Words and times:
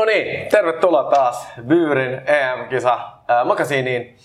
No 0.00 0.04
niin, 0.04 0.48
tervetuloa 0.48 1.04
taas 1.04 1.48
Byyrin 1.66 2.22
EM-kisa 2.26 2.92
äh, 2.94 3.46
makasiiniin. 3.46 4.16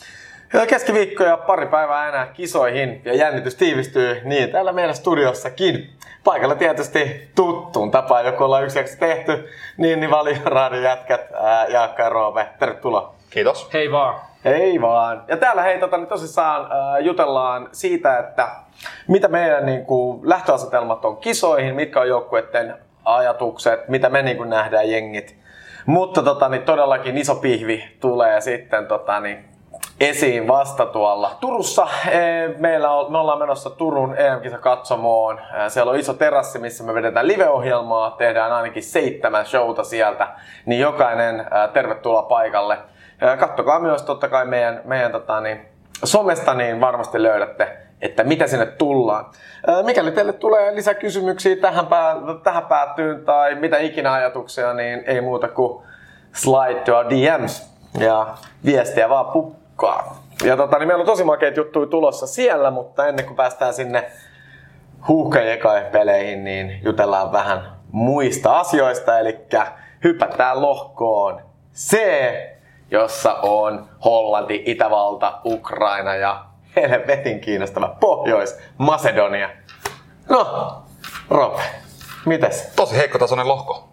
Keskiviikko 0.67 1.23
ja 1.23 1.37
pari 1.37 1.67
päivää 1.67 2.09
enää 2.09 2.27
kisoihin 2.27 3.01
ja 3.05 3.15
jännitys 3.15 3.55
tiivistyy 3.55 4.21
niin 4.23 4.49
täällä 4.49 4.73
meidän 4.73 4.95
studiossakin. 4.95 5.89
Paikalla 6.23 6.55
tietysti 6.55 7.31
tuttuun 7.35 7.91
tapaan, 7.91 8.25
joku 8.25 8.43
ollaan 8.43 8.63
yksi 8.63 8.97
tehty, 8.99 9.49
niin, 9.77 9.99
niin 9.99 10.11
Valioraadin 10.11 10.83
jätkät, 10.83 11.21
ää, 11.33 11.67
Jaakka 11.67 12.03
ja 12.03 12.09
Roope, 12.09 12.47
tervetuloa. 12.59 13.15
Kiitos. 13.29 13.73
Hei 13.73 13.91
vaan. 13.91 14.15
Hei 14.45 14.81
vaan. 14.81 15.23
Ja 15.27 15.37
täällä 15.37 15.61
hei 15.61 15.79
tota, 15.79 15.97
niin 15.97 16.07
tosissaan 16.07 16.71
ää, 16.71 16.99
jutellaan 16.99 17.69
siitä, 17.71 18.17
että 18.17 18.47
mitä 19.07 19.27
meidän 19.27 19.65
niin 19.65 19.85
kuin, 19.85 20.29
lähtöasetelmat 20.29 21.05
on 21.05 21.17
kisoihin, 21.17 21.75
mitkä 21.75 21.99
on 21.99 22.07
joukkueiden 22.07 22.75
ajatukset, 23.05 23.87
mitä 23.87 24.09
me 24.09 24.21
niin 24.21 24.37
kuin, 24.37 24.49
nähdään 24.49 24.91
jengit. 24.91 25.44
Mutta 25.85 26.23
tota, 26.23 26.49
niin 26.49 26.63
todellakin 26.63 27.17
iso 27.17 27.35
pihvi 27.35 27.83
tulee 27.99 28.41
sitten 28.41 28.87
tota, 28.87 29.19
niin, 29.19 29.45
esiin 29.99 30.47
vasta 30.47 30.85
tuolla 30.85 31.31
Turussa. 31.39 31.87
Meillä 32.57 32.91
on, 32.91 33.11
me 33.11 33.17
ollaan 33.17 33.39
menossa 33.39 33.69
Turun 33.69 34.17
EM-kisa 34.17 34.57
katsomoon. 34.57 35.39
Siellä 35.67 35.91
on 35.91 35.99
iso 35.99 36.13
terassi, 36.13 36.59
missä 36.59 36.83
me 36.83 36.93
vedetään 36.93 37.27
live-ohjelmaa. 37.27 38.11
Tehdään 38.11 38.51
ainakin 38.51 38.83
seitsemän 38.83 39.45
showta 39.45 39.83
sieltä. 39.83 40.27
Niin 40.65 40.81
jokainen 40.81 41.45
tervetuloa 41.73 42.23
paikalle. 42.23 42.77
Kattokaa 43.39 43.79
myös 43.79 44.01
totta 44.01 44.27
kai 44.27 44.45
meidän, 44.45 44.81
meidän 44.85 45.11
tota, 45.11 45.41
niin, 45.41 45.65
somesta, 46.03 46.53
niin 46.53 46.81
varmasti 46.81 47.23
löydätte 47.23 47.77
että 48.01 48.23
mitä 48.23 48.47
sinne 48.47 48.65
tullaan. 48.65 49.25
Mikäli 49.83 50.11
teille 50.11 50.33
tulee 50.33 50.75
lisäkysymyksiä 50.75 51.55
tähän, 51.55 51.87
pää, 51.87 52.15
tähän 52.43 52.65
päättyyn 52.65 53.25
tai 53.25 53.55
mitä 53.55 53.77
ikinä 53.77 54.13
ajatuksia, 54.13 54.73
niin 54.73 55.03
ei 55.05 55.21
muuta 55.21 55.47
kuin 55.47 55.83
slide 56.33 56.79
to 56.79 57.09
DMs 57.09 57.75
ja 57.99 58.37
viestiä 58.65 59.09
vaan 59.09 59.25
pukkaa. 59.25 60.23
Ja 60.43 60.57
tota, 60.57 60.77
niin 60.77 60.87
meillä 60.87 61.01
on 61.01 61.07
tosi 61.07 61.23
makeita 61.23 61.59
juttuja 61.59 61.87
tulossa 61.87 62.27
siellä, 62.27 62.71
mutta 62.71 63.07
ennen 63.07 63.25
kuin 63.25 63.35
päästään 63.35 63.73
sinne 63.73 64.11
huuhkajien 65.07 65.59
peleihin, 65.91 66.43
niin 66.43 66.79
jutellaan 66.83 67.31
vähän 67.31 67.71
muista 67.91 68.59
asioista, 68.59 69.19
eli 69.19 69.39
hypätään 70.03 70.61
lohkoon 70.61 71.41
C, 71.75 71.97
jossa 72.91 73.33
on 73.33 73.89
Hollanti, 74.05 74.63
Itävalta, 74.65 75.39
Ukraina 75.45 76.15
ja 76.15 76.45
helvetin 76.75 77.39
kiinnostava 77.39 77.95
Pohjois-Macedonia. 77.99 79.49
No, 80.29 80.83
Rob, 81.29 81.59
mites? 82.25 82.71
Tosi 82.75 82.97
heikkotasoinen 82.97 83.47
lohko. 83.47 83.89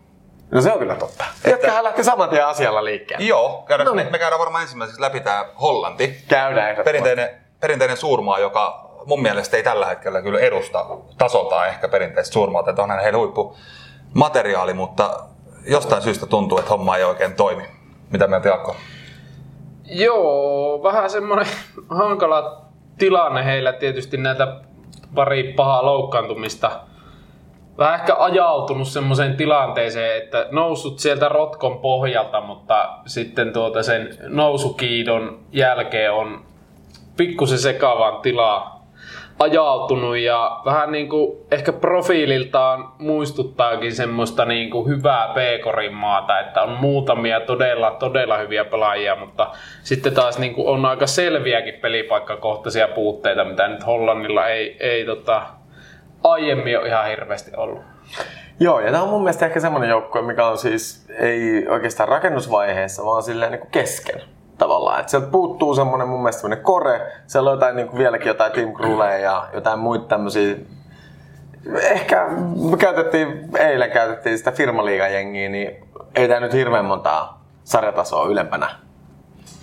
No 0.51 0.61
se 0.61 0.73
on 0.73 0.79
kyllä 0.79 0.95
totta. 0.95 1.25
Että... 1.45 1.85
lähti 1.85 2.05
saman 2.05 2.29
tien 2.29 2.47
asialla 2.47 2.85
liikkeelle. 2.85 3.27
Joo, 3.27 3.65
käydään, 3.69 3.87
no 3.87 3.95
niin. 3.95 4.13
me 4.13 4.19
käydään 4.19 4.41
varmaan 4.41 4.63
ensimmäiseksi 4.63 5.01
läpi 5.01 5.21
tämä 5.21 5.45
Hollanti. 5.61 6.25
Käydään 6.29 6.85
perinteinen, 6.85 7.31
perinteinen 7.61 7.97
suurmaa, 7.97 8.39
joka 8.39 8.91
mun 9.07 9.23
mielestä 9.23 9.57
ei 9.57 9.63
tällä 9.63 9.87
hetkellä 9.87 10.23
kyllä 10.23 10.41
edusta 10.41 10.87
tasoltaan 11.19 11.69
ehkä 11.69 11.89
perinteistä 11.89 12.33
suurmaata, 12.33 12.71
että 12.71 12.83
onhan 12.83 13.03
heillä 13.03 13.19
huippu 13.19 13.57
materiaali, 14.15 14.75
mutta 14.75 15.21
jostain 15.67 16.03
syystä 16.03 16.27
tuntuu, 16.27 16.59
että 16.59 16.71
homma 16.71 16.97
ei 16.97 17.05
oikein 17.05 17.35
toimi. 17.35 17.63
Mitä 18.11 18.27
mieltä 18.27 18.49
Jaakko? 18.49 18.77
Joo, 19.85 20.81
vähän 20.83 21.11
semmoinen 21.11 21.47
hankala 21.99 22.63
tilanne 23.03 23.45
heillä 23.45 23.73
tietysti 23.73 24.17
näitä 24.17 24.57
pari 25.15 25.53
pahaa 25.57 25.85
loukkaantumista. 25.85 26.71
Vähän 27.79 28.01
ehkä 28.01 28.17
ajautunut 28.19 28.89
semmoiseen 28.89 29.37
tilanteeseen, 29.37 30.23
että 30.23 30.47
noussut 30.51 30.99
sieltä 30.99 31.29
rotkon 31.29 31.79
pohjalta, 31.79 32.41
mutta 32.41 32.89
sitten 33.07 33.53
tuota 33.53 33.83
sen 33.83 34.19
nousukiidon 34.29 35.41
jälkeen 35.53 36.13
on 36.13 36.45
pikkusen 37.17 37.59
sekavan 37.59 38.21
tilaa 38.21 38.82
ajautunut 39.39 40.17
ja 40.17 40.61
vähän 40.65 40.93
niin 40.93 41.09
kuin 41.09 41.39
ehkä 41.51 41.73
profiililtaan 41.73 42.93
muistuttaakin 42.99 43.95
semmoista 43.95 44.45
niin 44.45 44.71
kuin 44.71 44.89
hyvää 44.89 45.33
Peekorin 45.35 45.95
maata, 45.95 46.41
että 46.41 46.63
on 46.63 46.71
muutamia 46.71 47.41
todella, 47.41 47.91
todella 47.91 48.39
hyviä 48.39 48.65
pelaajia, 48.65 49.17
mutta 49.17 49.51
sitten 49.83 50.15
taas 50.15 50.39
niin 50.39 50.55
kuin 50.55 50.69
on 50.69 50.87
aika 50.87 51.07
selviäkin 51.07 51.75
pelipaikkakohtaisia 51.75 52.89
puutteita, 52.89 53.45
mitä 53.45 53.69
nyt 53.69 53.87
Hollannilla 53.87 54.47
ei, 54.47 54.77
ei 54.81 55.05
tota, 55.05 55.43
aiemmin 56.25 56.79
ole 56.79 56.89
ihan 56.89 57.07
hirveästi 57.07 57.51
ollut. 57.57 57.83
Joo, 58.61 58.81
ja 58.81 58.91
tämä 58.91 59.03
on 59.03 59.09
mun 59.09 59.23
mielestä 59.23 59.47
ehkä 59.47 59.61
semmoinen 59.61 59.91
joukkue, 59.91 60.23
mikä 60.23 60.47
on 60.47 60.59
siis 60.59 61.07
ei 61.19 61.69
oikeastaan 61.69 62.09
rakennusvaiheessa, 62.09 63.05
vaan 63.05 63.23
silleen 63.23 63.53
niin 63.53 63.61
kuin 63.61 63.71
kesken 63.71 64.21
tavallaan. 64.63 65.01
Et 65.01 65.09
sieltä 65.09 65.27
puuttuu 65.27 65.75
semmoinen 65.75 66.09
mun 66.09 66.21
mielestä 66.23 66.41
semmoinen 66.41 66.65
kore, 66.65 67.13
siellä 67.27 67.51
on 67.51 67.57
jotain, 67.57 67.77
niin 67.77 67.89
kuin 67.89 67.99
vieläkin 67.99 68.29
jotain 68.29 68.53
Tim 68.53 68.73
Kruleja 68.73 69.19
ja 69.19 69.49
jotain 69.55 69.79
muita 69.79 70.07
tämmöisiä 70.07 70.57
Ehkä 71.83 72.27
käytettiin, 72.79 73.49
eilen 73.59 73.91
käytettiin 73.91 74.39
sitä 74.39 74.53
firmaliigan 74.53 75.13
jengiä, 75.13 75.49
niin 75.49 75.85
ei 76.15 76.29
tämä 76.29 76.41
nyt 76.41 76.53
hirveän 76.53 76.85
montaa 76.85 77.45
sarjatasoa 77.65 78.27
ylempänä 78.27 78.71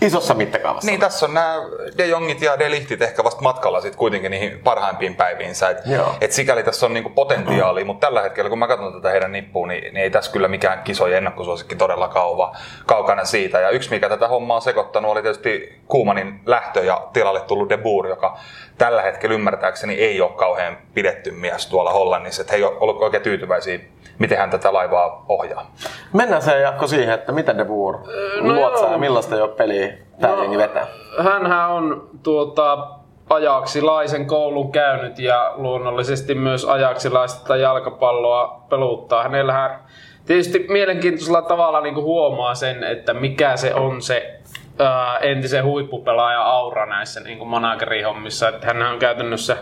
isossa 0.01 0.33
mittakaavassa. 0.33 0.91
Niin, 0.91 0.99
tässä 0.99 1.25
on 1.25 1.33
nämä 1.33 1.55
De 1.97 2.05
Jongit 2.05 2.41
ja 2.41 2.59
De 2.59 2.71
Lichtit 2.71 3.01
ehkä 3.01 3.23
vasta 3.23 3.41
matkalla 3.41 3.81
sit 3.81 3.95
kuitenkin 3.95 4.31
niihin 4.31 4.59
parhaimpiin 4.59 5.15
päiviinsä. 5.15 5.69
Et, 5.69 5.77
et 6.21 6.31
sikäli 6.31 6.63
tässä 6.63 6.85
on 6.85 6.93
niinku 6.93 7.09
potentiaalia, 7.09 7.85
mutta 7.85 8.07
tällä 8.07 8.21
hetkellä 8.21 8.49
kun 8.49 8.59
mä 8.59 8.67
katson 8.67 8.93
tätä 8.93 9.09
heidän 9.09 9.31
nippuun, 9.31 9.67
niin, 9.67 9.83
niin 9.83 9.97
ei 9.97 10.09
tässä 10.09 10.31
kyllä 10.31 10.47
mikään 10.47 10.83
kisojen 10.83 11.17
ennakkosuosikki 11.17 11.75
todella 11.75 12.07
kauva, 12.07 12.55
kaukana 12.85 13.25
siitä. 13.25 13.59
Ja 13.59 13.69
yksi 13.69 13.89
mikä 13.89 14.09
tätä 14.09 14.27
hommaa 14.27 14.55
on 14.55 14.61
sekoittanut 14.61 15.11
oli 15.11 15.21
tietysti 15.21 15.79
Kuumanin 15.87 16.39
lähtö 16.45 16.83
ja 16.83 17.07
tilalle 17.13 17.41
tullut 17.41 17.69
De 17.69 17.77
Boer, 17.77 18.07
joka 18.07 18.37
tällä 18.77 19.01
hetkellä 19.01 19.33
ymmärtääkseni 19.33 19.93
ei 19.93 20.21
ole 20.21 20.31
kauhean 20.31 20.77
pidetty 20.93 21.31
mies 21.31 21.67
tuolla 21.67 21.91
Hollannissa. 21.91 22.41
Että 22.41 22.53
he 22.53 22.57
ei 22.57 22.63
ole 22.63 22.77
ollut 22.79 23.01
oikein 23.01 23.23
tyytyväisiä 23.23 23.79
miten 24.19 24.37
hän 24.37 24.49
tätä 24.49 24.73
laivaa 24.73 25.25
ohjaa. 25.29 25.71
Mennään 26.13 26.41
se 26.41 26.59
Jakko 26.59 26.87
siihen, 26.87 27.13
että 27.13 27.31
miten 27.31 27.57
De 27.57 27.65
Boer 27.65 27.97
no 28.41 28.53
luotsaa 28.53 28.91
ja 28.91 28.97
millaista 28.97 29.35
jo 29.35 29.47
peliä 29.47 29.97
tämä 30.21 30.35
no, 30.35 30.57
vetää? 30.57 30.87
Hänhän 31.23 31.69
on 31.69 32.09
tuota, 32.23 32.87
ajaksilaisen 33.29 34.27
koulun 34.27 34.71
käynyt 34.71 35.19
ja 35.19 35.53
luonnollisesti 35.55 36.35
myös 36.35 36.65
ajaksilaista 36.65 37.55
jalkapalloa 37.55 38.65
peluttaa. 38.69 39.23
Hänellähän 39.23 39.79
tietysti 40.25 40.65
mielenkiintoisella 40.69 41.41
tavalla 41.41 41.81
niin 41.81 41.95
huomaa 41.95 42.55
sen, 42.55 42.83
että 42.83 43.13
mikä 43.13 43.57
se 43.57 43.73
on 43.73 44.01
se 44.01 44.39
ää, 44.79 45.17
entisen 45.17 45.65
huippupelaaja 45.65 46.41
aura 46.41 46.85
näissä 46.85 47.19
niin 47.19 47.47
managerihommissa. 47.47 48.49
Että 48.49 48.67
hän 48.67 48.81
on 48.81 48.99
käytännössä 48.99 49.57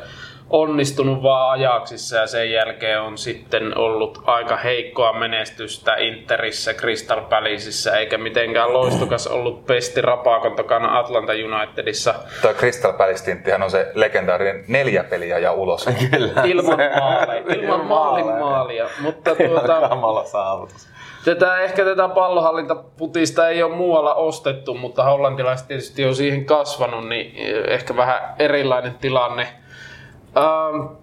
onnistunut 0.49 1.23
vaan 1.23 1.51
ajaksissa 1.51 2.17
ja 2.17 2.27
sen 2.27 2.51
jälkeen 2.51 3.01
on 3.01 3.17
sitten 3.17 3.77
ollut 3.77 4.23
aika 4.25 4.57
heikkoa 4.57 5.13
menestystä 5.13 5.95
Interissä, 5.95 6.73
Crystal 6.73 7.21
Palaceissa 7.21 7.97
eikä 7.97 8.17
mitenkään 8.17 8.73
loistokas 8.73 9.27
ollut 9.27 9.65
Pesti 9.65 10.01
Rapakon 10.01 10.55
takana 10.55 10.99
Atlanta 10.99 11.33
Unitedissa. 11.33 12.15
Tuo 12.41 12.53
Crystal 12.53 12.93
Palace 12.93 13.37
on 13.63 13.71
se 13.71 13.91
legendaarinen 13.93 14.63
neljä 14.67 15.03
peliä 15.03 15.39
ja 15.39 15.51
ulos. 15.51 15.85
Kyllä. 16.11 16.41
Ilman 16.43 16.79
maaleja. 16.99 17.43
Ilman 17.53 17.85
maalin 17.85 18.25
maalia. 18.25 18.87
Mutta 19.01 19.35
tuota, 19.35 19.89
kamala 19.89 20.25
saavutus. 20.25 20.87
Tätä, 21.25 21.57
ehkä 21.57 21.85
tätä 21.85 22.07
pallohallintaputista 22.07 23.49
ei 23.49 23.63
ole 23.63 23.75
muualla 23.75 24.13
ostettu, 24.13 24.73
mutta 24.73 25.03
hollantilaiset 25.03 25.67
tietysti 25.67 26.05
on 26.05 26.15
siihen 26.15 26.45
kasvanut, 26.45 27.09
niin 27.09 27.35
ehkä 27.67 27.95
vähän 27.97 28.35
erilainen 28.39 28.95
tilanne– 29.01 29.47
Ähm, 30.37 30.95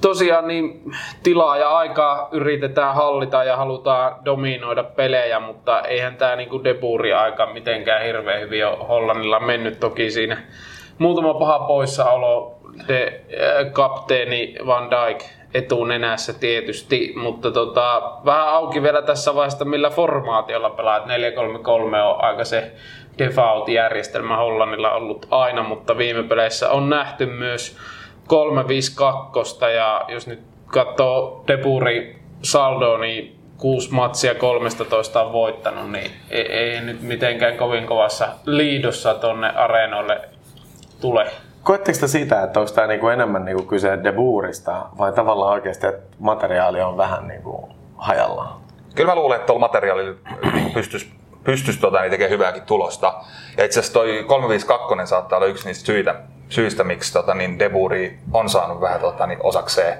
tosiaan 0.00 0.48
niin 0.48 0.92
tilaa 1.22 1.56
ja 1.56 1.68
aikaa 1.68 2.28
yritetään 2.32 2.94
hallita 2.94 3.44
ja 3.44 3.56
halutaan 3.56 4.16
dominoida 4.24 4.84
pelejä, 4.84 5.40
mutta 5.40 5.80
eihän 5.82 6.16
tämä 6.16 6.36
niinku 6.36 6.64
deburi 6.64 7.12
aika 7.12 7.46
mitenkään 7.46 8.04
hirveän 8.04 8.40
hyvin 8.40 8.66
ole 8.66 8.86
Hollannilla 8.88 9.40
mennyt 9.40 9.80
toki 9.80 10.10
siinä. 10.10 10.42
Muutama 10.98 11.34
paha 11.34 11.58
poissaolo, 11.58 12.58
de, 12.88 13.22
äh, 13.32 13.72
kapteeni 13.72 14.54
Van 14.66 14.90
Dijk 14.90 15.24
etunenässä 15.54 16.32
tietysti, 16.32 17.12
mutta 17.16 17.50
tota, 17.50 18.02
vähän 18.24 18.48
auki 18.48 18.82
vielä 18.82 19.02
tässä 19.02 19.34
vaiheessa, 19.34 19.64
millä 19.64 19.90
formaatiolla 19.90 20.70
pelaat. 20.70 21.06
4-3-3 21.06 21.08
on 22.02 22.24
aika 22.24 22.44
se 22.44 22.72
default-järjestelmä 23.18 24.36
Hollannilla 24.36 24.90
ollut 24.90 25.26
aina, 25.30 25.62
mutta 25.62 25.98
viime 25.98 26.22
peleissä 26.22 26.70
on 26.70 26.90
nähty 26.90 27.26
myös 27.26 27.78
3-5-2 28.28 29.68
ja 29.68 30.04
jos 30.08 30.26
nyt 30.26 30.40
katsoo 30.66 31.44
Depuri 31.46 32.18
saldoa, 32.42 32.98
niin 32.98 33.38
kuusi 33.56 33.94
matsia 33.94 34.34
13 34.34 35.22
on 35.22 35.32
voittanut, 35.32 35.92
niin 35.92 36.10
ei, 36.30 36.52
ei 36.52 36.80
nyt 36.80 37.02
mitenkään 37.02 37.56
kovin 37.56 37.86
kovassa 37.86 38.28
liidossa 38.46 39.14
tonne 39.14 39.50
areenoille 39.50 40.20
tule. 41.00 41.26
Koetteko 41.62 42.06
siitä, 42.06 42.42
että 42.42 42.60
onko 42.60 42.72
tämä 42.72 42.86
niinku 42.86 43.08
enemmän 43.08 43.44
niinku 43.44 43.62
kyse 43.62 43.98
debuurista 44.04 44.86
vai 44.98 45.12
tavallaan 45.12 45.52
oikeasti, 45.52 45.86
että 45.86 46.16
materiaali 46.18 46.80
on 46.80 46.96
vähän 46.96 47.28
niinku 47.28 47.68
hajallaan? 47.96 48.60
kyllä 48.94 49.10
mä 49.10 49.20
luulen, 49.20 49.36
että 49.36 49.46
tuolla 49.46 49.60
materiaalilla 49.60 50.18
pystyisi 50.74 51.10
pystyisi 51.44 51.80
tota, 51.80 52.00
niin 52.00 52.10
tekemään 52.10 52.30
hyvääkin 52.30 52.62
tulosta. 52.62 53.14
Ja 53.56 53.64
itse 53.64 53.80
asiassa 53.80 53.92
toi 53.92 54.24
352 54.28 55.10
saattaa 55.10 55.36
olla 55.36 55.46
yksi 55.46 55.66
niistä 55.66 55.86
syitä, 55.86 56.14
syistä 56.48 56.84
miksi 56.84 57.12
tota, 57.12 57.34
niin 57.34 57.58
Deburi 57.58 58.18
on 58.32 58.48
saanut 58.48 58.80
vähän 58.80 59.00
tota, 59.00 59.26
niin 59.26 59.38
osakseen 59.42 59.98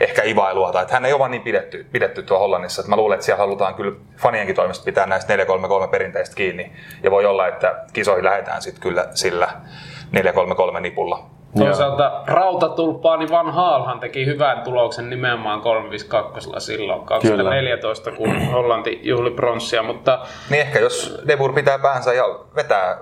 ehkä 0.00 0.22
ivailua, 0.22 0.72
tai 0.72 0.82
että 0.82 0.94
hän 0.94 1.04
ei 1.04 1.12
ole 1.12 1.18
vaan 1.18 1.30
niin 1.30 1.42
pidetty, 1.42 1.86
pidetty 1.92 2.22
tuo 2.22 2.38
Hollannissa. 2.38 2.80
Että 2.80 2.90
mä 2.90 2.96
luulen, 2.96 3.14
että 3.14 3.26
siellä 3.26 3.42
halutaan 3.42 3.74
kyllä 3.74 3.96
fanienkin 4.16 4.56
toimesta 4.56 4.84
pitää 4.84 5.06
näistä 5.06 5.32
433 5.32 5.88
perinteistä 5.88 6.36
kiinni. 6.36 6.72
Ja 7.02 7.10
voi 7.10 7.26
olla, 7.26 7.46
että 7.46 7.84
kisoihin 7.92 8.24
lähdetään 8.24 8.62
sitten 8.62 8.82
kyllä 8.82 9.08
sillä 9.14 9.48
433 10.12 10.80
nipulla. 10.80 11.26
Toisaalta 11.58 12.22
rautatulppaani 12.26 13.30
Van 13.30 13.52
Haalhan 13.52 14.00
teki 14.00 14.26
hyvän 14.26 14.62
tuloksen 14.62 15.10
nimenomaan 15.10 15.60
352 15.60 16.50
silloin 16.58 17.04
2014, 17.04 18.10
Kyllä. 18.10 18.16
kun 18.18 18.46
Hollanti 18.52 19.00
juhli 19.02 19.30
pronssia, 19.30 19.82
mutta... 19.82 20.18
Niin 20.50 20.60
ehkä 20.60 20.78
jos 20.78 21.22
Debur 21.28 21.52
pitää 21.52 21.78
päänsä 21.78 22.12
ja 22.12 22.24
vetää 22.56 22.98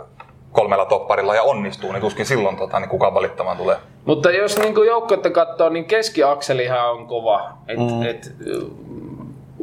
kolmella 0.56 0.85
topparilla 0.85 1.35
ja 1.35 1.43
onnistuu, 1.43 1.93
niin 1.93 2.00
tuskin 2.00 2.26
silloin 2.26 2.56
tota, 2.56 2.81
niin 2.81 2.88
kukaan 2.88 3.14
valittamaan 3.14 3.56
tulee. 3.56 3.76
Mutta 4.05 4.31
jos 4.31 4.58
niin 4.58 4.75
joukkoita 4.87 5.31
katsoo, 5.31 5.69
niin 5.69 5.85
keskiakselihan 5.85 6.91
on 6.91 7.06
kova. 7.06 7.49
Et, 7.69 7.79
mm. 7.79 8.03
et, 8.03 8.35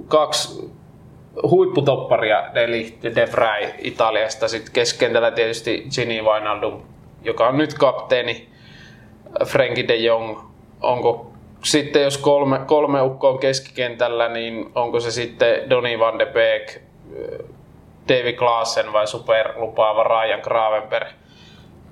kaksi 0.07 0.71
huipputopparia, 1.49 2.53
Deli 2.53 2.97
De 3.03 3.27
Vrij 3.31 3.73
Italiasta, 3.77 4.47
sitten 4.47 4.73
keskentällä 4.73 5.31
tietysti 5.31 5.87
Gini 5.95 6.21
Wijnaldum, 6.21 6.81
joka 7.23 7.47
on 7.47 7.57
nyt 7.57 7.73
kapteeni, 7.73 8.49
Frenkie 9.45 9.87
de 9.87 9.95
Jong, 9.95 10.37
onko 10.81 11.33
sitten 11.63 12.03
jos 12.03 12.17
kolme, 12.17 12.59
kolme 12.59 13.01
ukkoa 13.01 13.29
on 13.29 13.39
keskikentällä, 13.39 14.29
niin 14.29 14.71
onko 14.75 14.99
se 14.99 15.11
sitten 15.11 15.69
Donny 15.69 15.99
van 15.99 16.19
de 16.19 16.25
Beek, 16.25 16.81
David 18.09 18.35
Klaassen 18.35 18.93
vai 18.93 19.07
superlupaava 19.07 20.03
Ryan 20.03 20.39
Gravenberg. 20.43 21.07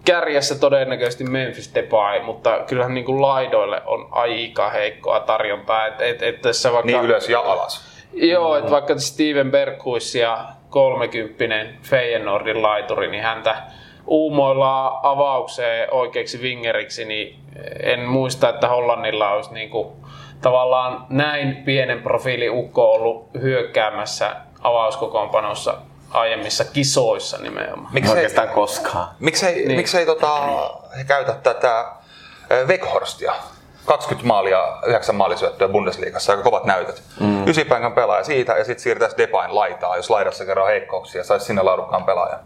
Kärjessä 0.06 0.56
todennäköisesti 0.60 1.24
Memphis 1.24 1.76
Depay, 1.76 2.24
mutta 2.24 2.60
kyllähän 2.68 2.94
niin 2.94 3.06
kuin 3.06 3.22
laidoille 3.22 3.82
on 3.86 4.08
aika 4.12 4.70
heikkoa 4.70 5.20
tarjontaa. 5.20 5.88
Et, 5.88 6.02
et, 6.02 6.24
et 6.24 6.42
tässä 6.42 6.74
vaikka, 6.74 6.92
niin 6.92 7.04
ylös 7.04 7.30
ja 7.30 7.40
alas. 7.40 7.92
Joo, 8.14 8.56
että 8.56 8.72
vaikka 8.72 9.00
Steven 9.00 9.52
Berghuis 9.52 10.16
ja 10.16 10.46
30 10.70 11.56
Feyenoordin 11.82 12.62
laituri, 12.62 13.12
niin 13.12 13.24
häntä 13.24 13.56
uumoilla 14.08 15.00
avaukseen 15.04 15.94
oikeaksi 15.94 16.42
wingeriksi, 16.42 17.06
niin 17.06 17.40
en 17.84 18.00
muista, 18.00 18.50
että 18.50 18.68
Hollannilla 18.68 19.30
olisi 19.30 19.54
niin 19.54 19.70
kuin, 19.70 19.88
tavallaan 20.42 21.06
näin 21.10 21.56
pienen 21.56 22.04
profiili 22.04 22.50
ukko 22.50 22.92
ollut 22.92 23.30
hyökkäämässä 23.42 24.36
avauskokoonpanossa 24.62 25.78
aiemmissa 26.12 26.66
kisoissa 26.66 27.38
nimenomaan. 27.38 27.94
Miksi 27.94 28.12
Oikeastaan 28.12 28.48
ei, 28.48 28.54
koskaan. 28.54 29.08
Miksei, 29.20 29.56
niin. 29.56 29.78
miksei 29.78 30.06
tota, 30.06 30.38
he 30.98 31.04
käytä 31.04 31.34
tätä 31.34 31.86
Weghorsta 32.68 33.34
20 33.86 34.28
maalia, 34.28 34.78
9 34.86 35.16
maalisyöttöä 35.16 35.68
Bundesliigassa, 35.68 36.32
aika 36.32 36.44
kovat 36.44 36.66
näytöt. 36.66 37.04
Mm. 37.20 37.48
Ysipaikan 37.48 37.94
pelaaja 37.94 38.24
siitä 38.24 38.54
ja 38.54 38.64
sitten 38.64 38.84
siirtäisi 38.84 39.18
Depain 39.18 39.56
laitaa, 39.56 39.98
jos 39.98 40.10
laidassa 40.10 40.46
kerran 40.46 40.68
heikkouksia, 40.68 41.24
saisi 41.24 41.46
sinne 41.46 41.62
laadukkaan 41.62 42.04
pelaajan. 42.04 42.40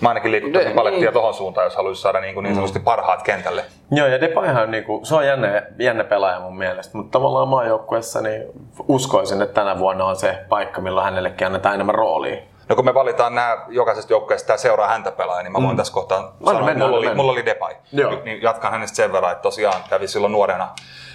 Mä 0.00 0.08
ainakin 0.08 0.32
liikuttaisin 0.32 0.70
De, 0.70 0.74
palettia 0.74 1.00
niin. 1.00 1.12
tohon 1.12 1.34
suuntaan, 1.34 1.64
jos 1.64 1.76
haluaisi 1.76 2.02
saada 2.02 2.20
niin, 2.20 2.34
kuin 2.34 2.44
niin 2.44 2.54
sanotusti 2.54 2.78
mm. 2.78 2.84
parhaat 2.84 3.22
kentälle. 3.22 3.64
Joo, 3.90 4.06
ja 4.06 4.20
Depayhan 4.20 4.62
on, 4.62 4.70
niin 4.70 4.84
kuin, 4.84 5.06
se 5.06 5.14
on 5.14 5.26
jännä, 5.26 5.62
jännä 5.78 6.04
pelaaja 6.04 6.40
mun 6.40 6.58
mielestä, 6.58 6.96
mutta 6.96 7.18
tavallaan 7.18 7.48
maajoukkuessa 7.48 8.20
niin 8.20 8.42
uskoisin, 8.88 9.42
että 9.42 9.54
tänä 9.54 9.78
vuonna 9.78 10.04
on 10.04 10.16
se 10.16 10.38
paikka, 10.48 10.80
milloin 10.80 11.04
hänellekin 11.04 11.46
annetaan 11.46 11.74
enemmän 11.74 11.94
roolia. 11.94 12.42
No 12.68 12.76
kun 12.76 12.84
me 12.84 12.94
valitaan 12.94 13.34
nämä 13.34 13.64
jokaisesta 13.68 14.12
joukkueesta 14.12 14.46
tämä 14.46 14.56
seuraa 14.56 14.88
häntä 14.88 15.12
pelaaja, 15.12 15.42
niin 15.42 15.52
mä 15.52 15.58
voin 15.58 15.70
mm. 15.70 15.76
tässä 15.76 15.92
kohtaa 15.92 16.34
sanoa, 16.44 16.64
mennään, 16.64 16.90
mulla, 16.90 17.08
oli, 17.08 17.14
mulla 17.14 17.32
oli 17.32 17.46
Depay. 17.46 17.74
Joo. 17.92 18.22
Niin 18.24 18.42
jatkan 18.42 18.72
hänestä 18.72 18.96
sen 18.96 19.12
verran, 19.12 19.32
että 19.32 19.42
tosiaan 19.42 19.84
kävi 19.90 20.08
silloin 20.08 20.32
nuorena 20.32 20.68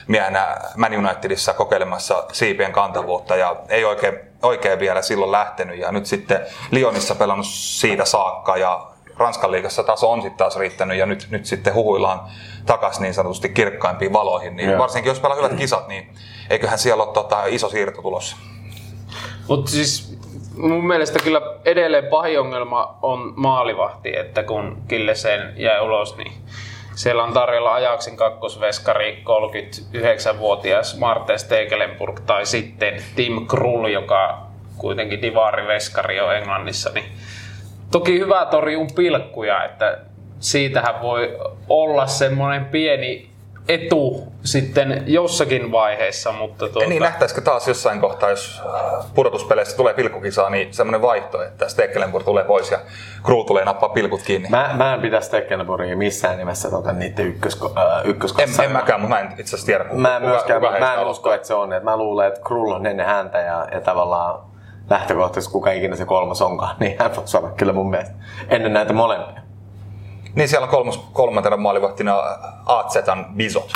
miehenä 0.07 0.57
Man 0.77 0.97
Unitedissa 0.97 1.53
kokeilemassa 1.53 2.23
siipien 2.33 2.71
kantavuutta 2.71 3.35
ja 3.35 3.55
ei 3.69 3.85
oikein, 3.85 4.19
oikein 4.41 4.79
vielä 4.79 5.01
silloin 5.01 5.31
lähtenyt 5.31 5.79
ja 5.79 5.91
nyt 5.91 6.05
sitten 6.05 6.45
Lyonissa 6.71 7.15
pelannut 7.15 7.47
siitä 7.49 8.05
saakka 8.05 8.57
ja 8.57 8.88
Ranskan 9.17 9.51
liigassa 9.51 9.83
taso 9.83 10.11
on 10.11 10.21
sitten 10.21 10.38
taas 10.38 10.57
riittänyt 10.57 10.97
ja 10.97 11.05
nyt, 11.05 11.27
nyt 11.29 11.45
sitten 11.45 11.73
huhuillaan 11.73 12.21
takaisin 12.65 13.03
niin 13.03 13.13
sanotusti 13.13 13.49
kirkkaimpiin 13.49 14.13
valoihin. 14.13 14.55
Niin 14.55 14.77
varsinkin 14.77 15.09
jos 15.09 15.19
pelaa 15.19 15.38
hyvät 15.38 15.53
kisat, 15.53 15.88
niin 15.88 16.15
eiköhän 16.49 16.79
siellä 16.79 17.03
ole 17.03 17.13
tota, 17.13 17.45
iso 17.45 17.69
siirto 17.69 18.01
tulossa. 18.01 18.38
Mutta 19.47 19.71
siis 19.71 20.17
mun 20.57 20.88
mielestä 20.88 21.19
kyllä 21.24 21.42
edelleen 21.65 22.06
pahin 22.06 22.39
ongelma 22.39 22.98
on 23.01 23.33
maalivahti, 23.36 24.18
että 24.18 24.44
kun 24.44 24.77
Killesen 24.88 25.54
jäi 25.56 25.81
ulos, 25.81 26.18
niin 26.18 26.31
siellä 26.95 27.24
on 27.24 27.33
tarjolla 27.33 27.74
Ajaksin 27.74 28.18
kakkosveskari 28.18 29.24
39-vuotias 29.24 31.00
Martin 31.00 31.39
Stekelenburg 31.39 32.19
tai 32.25 32.45
sitten 32.45 33.04
Tim 33.15 33.48
Krull, 33.48 33.88
joka 33.88 34.48
kuitenkin 34.77 35.21
divaariveskari 35.21 36.19
on 36.19 36.36
Englannissa, 36.36 36.89
niin 36.94 37.06
toki 37.92 38.19
hyvä 38.19 38.45
torjun 38.45 38.88
pilkkuja, 38.95 39.63
että 39.63 39.98
siitähän 40.39 41.01
voi 41.01 41.38
olla 41.69 42.07
semmoinen 42.07 42.65
pieni 42.65 43.30
etu 43.68 44.24
sitten 44.44 45.04
jossakin 45.06 45.72
vaiheessa. 45.72 46.31
Mutta 46.31 46.69
tuota... 46.69 46.90
Niin 46.90 47.02
nähtäisikö 47.02 47.42
taas 47.42 47.68
jossain 47.68 48.02
kohtaa, 48.02 48.30
jos 48.30 48.62
äh, 48.66 49.06
pudotuspeleissä 49.16 49.78
tulee 49.78 49.94
pilkkukisaa, 49.94 50.50
niin 50.50 50.74
semmoinen 50.74 51.02
vaihto, 51.02 51.44
että 51.44 51.69
Stekelenburg 51.69 52.25
tulee 52.25 52.44
pois 52.44 52.72
ja 52.72 52.80
Krul 53.24 53.44
tulee 53.44 53.66
nappaa 53.66 53.90
pilkut 53.90 54.22
kiinni. 54.22 54.50
Mä, 54.50 54.74
mä 54.78 54.94
en 54.94 55.02
pidä 55.02 55.22
Stekelenburgia 55.22 55.98
missään 55.98 56.38
nimessä 56.38 56.69
tota, 56.69 56.94
niiden 56.94 57.28
ykkösko, 57.28 57.74
äh, 57.78 58.06
ykköskassa. 58.06 58.64
En, 58.64 58.69
en 58.69 58.74
mäkään, 58.74 59.02
mutta 59.02 59.16
mä 59.16 59.22
en 59.22 59.31
itse 59.31 59.44
asiassa 59.44 59.66
tiedä, 59.66 59.84
kuka, 59.84 60.02
mä 60.02 60.18
en 60.18 60.24
myöskään, 60.24 60.62
kuka 60.62 60.80
mä 60.80 60.94
en 60.94 61.08
usko, 61.08 61.34
että 61.34 61.48
se 61.48 61.54
on. 61.54 61.74
Että 61.74 61.90
mä 61.90 61.98
luulen, 61.98 62.28
että 62.28 62.42
Krul 62.42 62.72
on 62.72 62.86
ennen 62.86 63.06
häntä 63.06 63.40
ja, 63.40 63.68
ja 63.72 63.81
tavallaan 63.81 64.40
lähtökohtaisesti 64.90 65.54
kuka 65.54 65.72
ikinä 65.72 65.96
se 65.96 66.06
kolmas 66.06 66.42
onkaan, 66.42 66.75
niin 66.80 66.96
hän 67.00 67.12
voi 67.16 67.52
kyllä 67.58 67.74
mun 67.74 67.90
mielestä 67.90 68.16
ennen 68.50 68.74
näitä 68.74 68.94
molempia. 68.94 69.46
Niin 70.38 70.48
siellä 70.50 70.66
on 70.66 70.69
kolmas, 70.69 70.98
kolmantena 71.13 71.57
maalivahtina 71.57 72.16
Aatsetan 72.66 73.25
Bizot. 73.36 73.72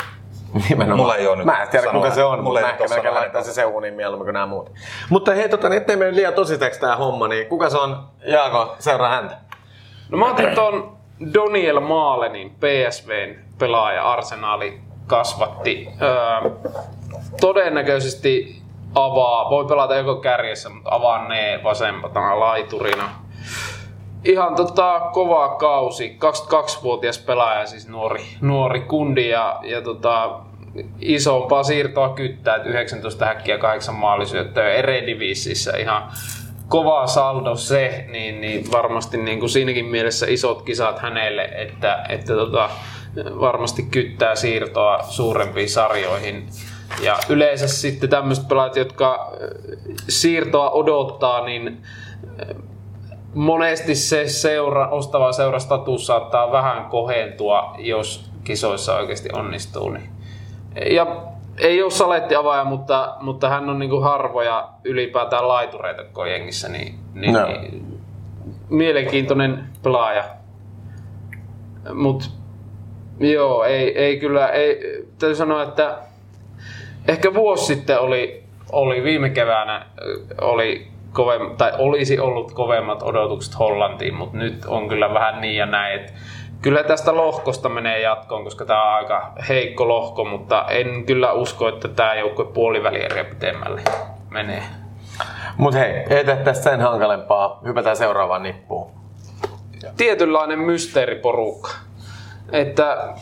Nimenomaan. 0.68 1.00
Mulla 1.00 1.16
ei 1.16 1.26
ole 1.26 1.36
nyt 1.36 1.46
Mä 1.46 1.62
en 1.62 1.68
tiedä 1.68 1.90
kuka 1.90 2.10
se 2.10 2.24
on, 2.24 2.42
mutta 2.42 2.60
mä 2.60 2.70
ehkä 2.70 2.84
melkein 2.88 3.14
laittaa 3.14 3.42
se 3.42 3.52
seuniin 3.52 3.94
mieluummin 3.94 4.24
kuin 4.26 4.32
nämä 4.32 4.46
muut. 4.46 4.70
Mutta 5.10 5.34
hei, 5.34 5.48
tota, 5.48 5.68
niin 5.68 5.76
ettei 5.76 5.96
mene 5.96 6.14
liian 6.14 6.34
tositeksi 6.34 6.80
tämä 6.80 6.96
homma, 6.96 7.28
niin 7.28 7.46
kuka 7.46 7.70
se 7.70 7.78
on? 7.78 8.04
Jaako, 8.26 8.76
seuraa 8.78 9.10
häntä. 9.10 9.36
No 10.08 10.18
mä 10.18 10.30
otin 10.30 10.54
ton 10.54 10.96
Doniel 11.34 11.80
Maalenin 11.80 12.50
PSVn 12.50 13.34
pelaaja 13.58 14.12
Arsenaali 14.12 14.80
kasvatti. 15.06 15.88
Öö, 16.02 16.50
todennäköisesti 17.40 18.62
avaa, 18.94 19.50
voi 19.50 19.64
pelata 19.64 19.94
joko 19.94 20.16
kärjessä, 20.16 20.68
mutta 20.68 20.94
avaa 20.94 21.28
ne 21.28 21.60
vasempana 21.64 22.40
laiturina. 22.40 23.08
Ihan 24.24 24.54
tota, 24.54 25.00
kova 25.12 25.48
kausi, 25.48 26.18
22-vuotias 26.24 27.18
pelaaja, 27.18 27.66
siis 27.66 27.88
nuori, 27.88 28.24
nuori 28.40 28.80
kundi 28.80 29.28
ja, 29.28 29.60
ja 29.62 29.82
tota, 29.82 30.40
isompaa 31.00 31.62
siirtoa 31.62 32.08
kyttää, 32.08 32.56
että 32.56 32.68
19 32.68 33.24
häkkiä 33.24 33.58
8 33.58 33.94
maalisyöttöä 33.94 34.72
Eredivississä 34.72 35.76
ihan 35.76 36.10
kova 36.68 37.06
saldo 37.06 37.56
se, 37.56 38.04
niin, 38.08 38.40
niin 38.40 38.72
varmasti 38.72 39.16
niin 39.16 39.38
kuin 39.38 39.50
siinäkin 39.50 39.84
mielessä 39.84 40.26
isot 40.28 40.62
kisat 40.62 40.98
hänelle, 40.98 41.42
että, 41.42 42.04
että 42.08 42.34
tota, 42.34 42.70
varmasti 43.16 43.82
kyttää 43.82 44.34
siirtoa 44.34 45.02
suurempiin 45.02 45.70
sarjoihin. 45.70 46.48
Ja 47.02 47.18
yleensä 47.28 47.68
sitten 47.68 48.10
tämmöiset 48.10 48.48
pelaajat, 48.48 48.76
jotka 48.76 49.32
siirtoa 50.08 50.70
odottaa, 50.70 51.44
niin 51.44 51.82
monesti 53.34 53.94
se 53.94 54.28
seura, 54.28 54.88
ostava 54.88 55.32
seurastatus 55.32 56.06
saattaa 56.06 56.52
vähän 56.52 56.84
kohentua, 56.84 57.74
jos 57.78 58.30
kisoissa 58.44 58.96
oikeasti 58.96 59.28
onnistuu. 59.32 59.90
Niin. 59.90 60.08
Ja 60.90 61.06
ei 61.58 61.82
ole 61.82 61.90
saletti 61.90 62.34
avaaja, 62.34 62.64
mutta, 62.64 63.16
mutta 63.20 63.48
hän 63.48 63.70
on 63.70 63.78
niinku 63.78 64.00
harvoja 64.00 64.68
ylipäätään 64.84 65.48
laitureita 65.48 66.04
koko 66.04 66.26
jengissä, 66.26 66.68
niin, 66.68 66.94
niin, 67.14 67.32
no. 67.32 67.46
niin 67.46 67.98
mielenkiintoinen 68.68 69.64
pelaaja. 69.82 70.24
Mutta 71.94 72.24
joo, 73.20 73.64
ei, 73.64 73.98
ei 73.98 74.20
kyllä, 74.20 74.48
ei, 74.48 74.76
täytyy 75.18 75.34
sanoa, 75.34 75.62
että 75.62 75.98
ehkä 77.08 77.34
vuosi 77.34 77.64
sitten 77.64 78.00
oli, 78.00 78.44
oli 78.72 79.04
viime 79.04 79.30
keväänä 79.30 79.86
oli 80.40 80.91
kovem, 81.12 81.56
tai 81.56 81.72
olisi 81.78 82.20
ollut 82.20 82.52
kovemmat 82.52 83.02
odotukset 83.02 83.58
Hollantiin, 83.58 84.14
mutta 84.14 84.36
nyt 84.36 84.64
on 84.66 84.88
kyllä 84.88 85.14
vähän 85.14 85.40
niin 85.40 85.56
ja 85.56 85.66
näin, 85.66 86.00
että 86.00 86.12
kyllä 86.62 86.82
tästä 86.82 87.16
lohkosta 87.16 87.68
menee 87.68 88.00
jatkoon, 88.00 88.44
koska 88.44 88.64
tämä 88.64 88.82
on 88.82 88.94
aika 88.94 89.32
heikko 89.48 89.88
lohko, 89.88 90.24
mutta 90.24 90.64
en 90.68 91.06
kyllä 91.06 91.32
usko, 91.32 91.68
että 91.68 91.88
tämä 91.88 92.14
joukkue 92.14 92.44
puolivälieriä 92.44 93.24
pitemmälle 93.24 93.82
menee. 94.30 94.62
Mutta 95.56 95.78
hei, 95.78 95.92
ei 96.10 96.24
tee 96.24 96.36
tästä 96.36 96.70
sen 96.70 96.80
hankalempaa. 96.80 97.60
Hypätään 97.64 97.96
seuraavaan 97.96 98.42
nippuun. 98.42 98.90
Tietynlainen 99.96 100.58
mysteeriporukka. 100.58 101.70
Että 102.52 103.14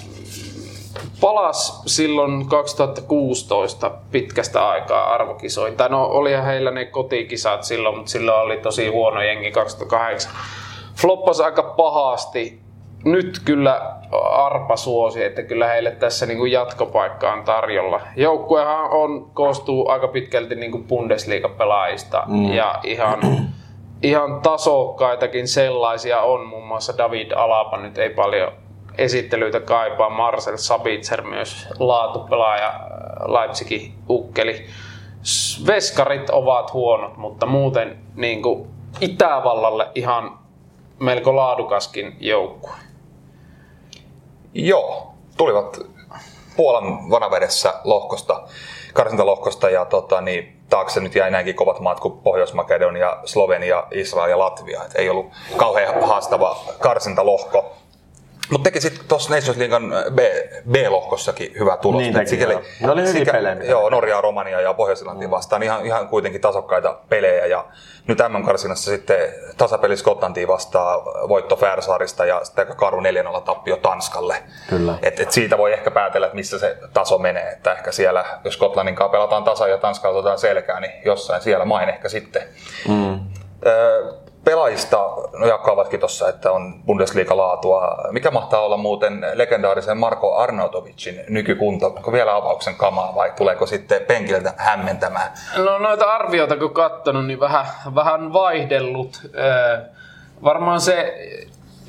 palas 1.21 1.83
silloin 1.87 2.49
2016 2.49 3.91
pitkästä 4.11 4.69
aikaa 4.69 5.15
arvokisoin. 5.15 5.77
Tai 5.77 5.89
no 5.89 6.05
olihan 6.05 6.45
heillä 6.45 6.71
ne 6.71 6.85
kotikisat 6.85 7.65
silloin, 7.65 7.97
mutta 7.97 8.11
silloin 8.11 8.41
oli 8.41 8.57
tosi 8.57 8.89
huono 8.89 9.23
jengi 9.23 9.51
2008. 9.51 10.33
Floppas 10.95 11.41
aika 11.41 11.63
pahasti. 11.63 12.61
Nyt 13.05 13.41
kyllä 13.45 13.93
arpa 14.31 14.77
suosi, 14.77 15.25
että 15.25 15.43
kyllä 15.43 15.69
heille 15.69 15.91
tässä 15.91 16.27
niin 16.27 16.39
kuin 16.39 16.53
jatkopaikka 16.53 17.33
on 17.33 17.45
tarjolla. 17.45 18.01
Joukkuehan 18.17 18.91
on, 18.91 19.31
koostuu 19.35 19.89
aika 19.89 20.09
pitkälti 20.09 20.55
niin 20.55 20.73
kuin 20.73 20.85
Bundesliga-pelaajista 20.85 22.25
mm. 22.27 22.53
ja 22.53 22.81
ihan, 22.85 23.21
ihan 24.03 24.41
tasokkaitakin 24.41 25.49
sellaisia 25.49 26.21
on. 26.21 26.47
Muun 26.47 26.67
muassa 26.67 26.99
David 26.99 27.31
Alaba 27.33 27.77
nyt 27.77 27.99
ei 27.99 28.11
paljon 28.11 28.53
esittelyitä 29.01 29.61
kaipaa. 29.61 30.11
Marcel 30.11 30.57
Sabitzer 30.57 31.23
myös 31.23 31.69
laatupelaaja 31.79 32.81
Leipzigin 33.27 33.95
ukkeli. 34.09 34.67
Veskarit 35.67 36.31
ovat 36.31 36.73
huonot, 36.73 37.17
mutta 37.17 37.47
muuten 37.47 37.99
niin 38.15 38.43
kuin 38.43 38.71
Itävallalle 39.01 39.89
ihan 39.95 40.39
melko 40.99 41.37
laadukaskin 41.37 42.17
joukkue. 42.21 42.75
Joo, 44.55 45.15
tulivat 45.37 45.81
Puolan 46.57 47.11
vanavedessä 47.11 47.75
lohkosta, 47.85 48.43
karsintalohkosta 48.95 49.71
ja 49.71 49.85
tota, 49.85 50.21
niin, 50.21 50.61
taakse 50.71 51.01
nyt 51.01 51.15
jäi 51.15 51.31
näinkin 51.31 51.55
kovat 51.55 51.81
maat 51.81 52.01
kuin 52.01 52.19
Pohjois-Makedonia, 52.19 53.17
Slovenia, 53.25 53.87
Israel 53.91 54.31
ja 54.31 54.39
Latvia. 54.39 54.85
Et 54.85 54.95
ei 54.95 55.09
ollut 55.09 55.27
kauhean 55.57 56.07
haastava 56.07 56.57
karsintalohko. 56.81 57.73
Mutta 58.51 58.65
teki 58.65 58.81
sitten 58.81 59.05
tuossa 59.09 59.35
Nations 59.35 59.59
Leaguean 59.59 59.93
B, 60.15 60.19
B-lohkossakin 60.71 61.53
hyvä 61.59 61.77
tulos. 61.77 62.03
Niin 62.03 62.15
teki, 62.15 62.31
sikäli, 62.31 62.53
joo. 62.53 62.63
Ne 62.81 62.91
oli 62.91 63.03
hyviä 63.03 63.33
pelejä. 63.33 63.55
Joo, 63.55 63.91
Norja, 63.91 64.21
Romania 64.21 64.61
ja 64.61 64.75
pohjois 64.75 65.05
mm. 65.05 65.31
vastaan. 65.31 65.63
Ihan, 65.63 65.87
ihan 65.87 66.09
kuitenkin 66.09 66.41
tasokkaita 66.41 66.99
pelejä. 67.09 67.47
Ja 67.47 67.65
nyt 68.07 68.19
M-karsinassa 68.29 68.91
sitten 68.91 69.35
tasapeli 69.57 69.97
Skotlantiin 69.97 70.49
vastaan 70.49 71.05
voitto 71.05 71.57
Färsaarista 71.57 72.25
ja 72.25 72.45
sitten 72.45 72.63
aika 72.63 72.75
karu 72.75 73.01
4-0 73.01 73.41
tappio 73.41 73.77
Tanskalle. 73.77 74.37
Kyllä. 74.69 74.99
Et, 75.03 75.21
et 75.21 75.33
siitä 75.33 75.59
voi 75.59 75.73
ehkä 75.73 75.91
päätellä, 75.91 76.27
että 76.27 76.37
missä 76.37 76.59
se 76.59 76.77
taso 76.93 77.19
menee. 77.19 77.49
Että 77.49 77.73
ehkä 77.73 77.93
siellä, 77.93 78.25
jos 78.45 78.55
Skotlannin 78.55 78.95
kanssa 78.95 79.13
pelataan 79.13 79.45
tasa 79.45 79.69
ja 79.69 79.79
Tanskalla 79.79 80.19
otetaan 80.19 80.39
selkää, 80.39 80.81
niin 80.81 80.93
jossain 81.05 81.43
siellä 81.43 81.65
main 81.65 81.89
ehkä 81.89 82.09
sitten. 82.09 82.43
Mm. 82.89 83.21
Öö, 83.67 84.13
pelaajista 84.51 84.97
no 85.39 85.47
jakkaavatkin 85.47 86.01
tuossa, 86.01 86.29
että 86.29 86.53
on 86.53 86.75
Bundesliga-laatua. 86.87 88.13
Mikä 88.13 88.31
mahtaa 88.31 88.61
olla 88.61 88.77
muuten 88.77 89.27
legendaarisen 89.35 89.99
Marko 89.99 90.37
Arnautovicin 90.37 91.21
nykykunto? 91.29 91.87
Onko 91.87 92.13
vielä 92.13 92.37
avauksen 92.37 92.75
kamaa 92.75 93.15
vai 93.15 93.33
tuleeko 93.37 93.67
sitten 93.67 94.03
penkiltä 94.03 94.55
hämmentämään? 94.57 95.33
No 95.57 95.79
noita 95.79 96.05
arvioita 96.05 96.57
kun 96.57 96.75
katsonut, 96.75 97.27
niin 97.27 97.41
vähän, 97.41 97.67
vähän 97.95 98.33
vaihdellut. 98.33 99.21
varmaan 100.45 100.81
se 100.81 101.15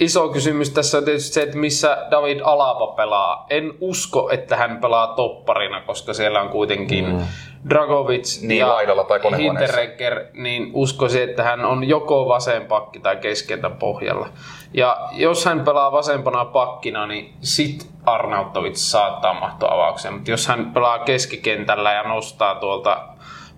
iso 0.01 0.29
kysymys 0.29 0.69
tässä 0.69 0.97
on 0.97 1.05
tietysti 1.05 1.33
se, 1.33 1.41
että 1.41 1.57
missä 1.57 1.97
David 2.11 2.39
Alaba 2.43 2.87
pelaa. 2.87 3.45
En 3.49 3.73
usko, 3.79 4.29
että 4.29 4.55
hän 4.55 4.77
pelaa 4.77 5.07
topparina, 5.07 5.81
koska 5.81 6.13
siellä 6.13 6.41
on 6.41 6.49
kuitenkin 6.49 7.05
mm. 7.05 7.21
Dragovic 7.69 8.41
niin, 8.41 8.59
ja 8.59 8.67
laidalla 8.67 9.03
tai 9.03 9.19
Hinteregger, 9.37 10.25
niin 10.33 10.71
uskoisin, 10.73 11.23
että 11.23 11.43
hän 11.43 11.65
on 11.65 11.83
joko 11.83 12.27
vasen 12.27 12.65
pakki 12.65 12.99
tai 12.99 13.15
keskeltä 13.15 13.69
pohjalla. 13.69 14.29
Ja 14.73 15.09
jos 15.11 15.45
hän 15.45 15.59
pelaa 15.59 15.91
vasempana 15.91 16.45
pakkina, 16.45 17.07
niin 17.07 17.33
sit 17.41 17.89
Arnautovic 18.05 18.75
saattaa 18.75 19.33
mahtua 19.33 19.73
avaukseen. 19.73 20.13
Mutta 20.13 20.31
jos 20.31 20.47
hän 20.47 20.71
pelaa 20.73 20.99
keskikentällä 20.99 21.93
ja 21.93 22.03
nostaa 22.03 22.55
tuolta 22.55 23.07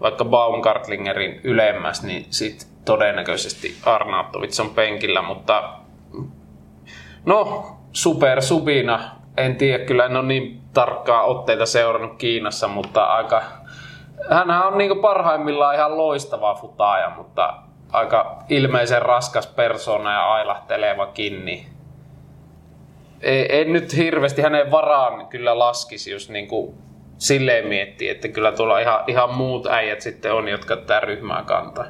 vaikka 0.02 0.26
Baumgartlingerin 0.26 1.42
ylemmäs, 1.44 2.04
niin 2.04 2.26
sit 2.30 2.68
todennäköisesti 2.86 3.76
Arnautovic 3.86 4.60
on 4.60 4.70
penkillä, 4.70 5.22
mutta 5.22 5.83
No, 7.26 7.66
super 7.92 8.42
subina. 8.42 9.00
En 9.38 9.56
tiedä, 9.56 9.86
kyllä 9.86 10.06
en 10.06 10.18
ole 10.18 10.26
niin 10.26 10.62
tarkkaa 10.74 11.24
otteita 11.24 11.66
seurannut 11.66 12.18
Kiinassa, 12.18 12.68
mutta 12.68 13.04
aika... 13.04 13.42
Hänhän 14.30 14.68
on 14.68 14.78
niin 14.78 15.00
parhaimmillaan 15.00 15.76
ihan 15.76 15.98
loistava 15.98 16.56
futaaja, 16.56 17.10
mutta 17.10 17.54
aika 17.92 18.38
ilmeisen 18.50 19.02
raskas 19.02 19.48
persona 19.48 20.14
ja 20.14 20.34
ailahtelevakin, 20.34 21.46
niin 21.46 21.66
ei, 23.22 23.56
ei 23.56 23.66
nyt 23.66 23.96
hirveästi 23.96 24.42
hänen 24.42 24.72
varaan 24.72 25.28
kyllä 25.28 25.60
laskisi, 25.60 26.12
jos 26.12 26.30
niin 26.30 26.48
kuin 26.48 26.76
silleen 27.18 27.68
miettii, 27.68 28.10
että 28.10 28.28
kyllä 28.28 28.52
tuolla 28.52 28.80
ihan, 28.80 29.04
ihan 29.08 29.34
muut 29.34 29.68
äijät 29.68 30.02
sitten 30.02 30.34
on, 30.34 30.48
jotka 30.48 30.76
tätä 30.76 31.00
ryhmää 31.00 31.44
kantaa. 31.44 31.86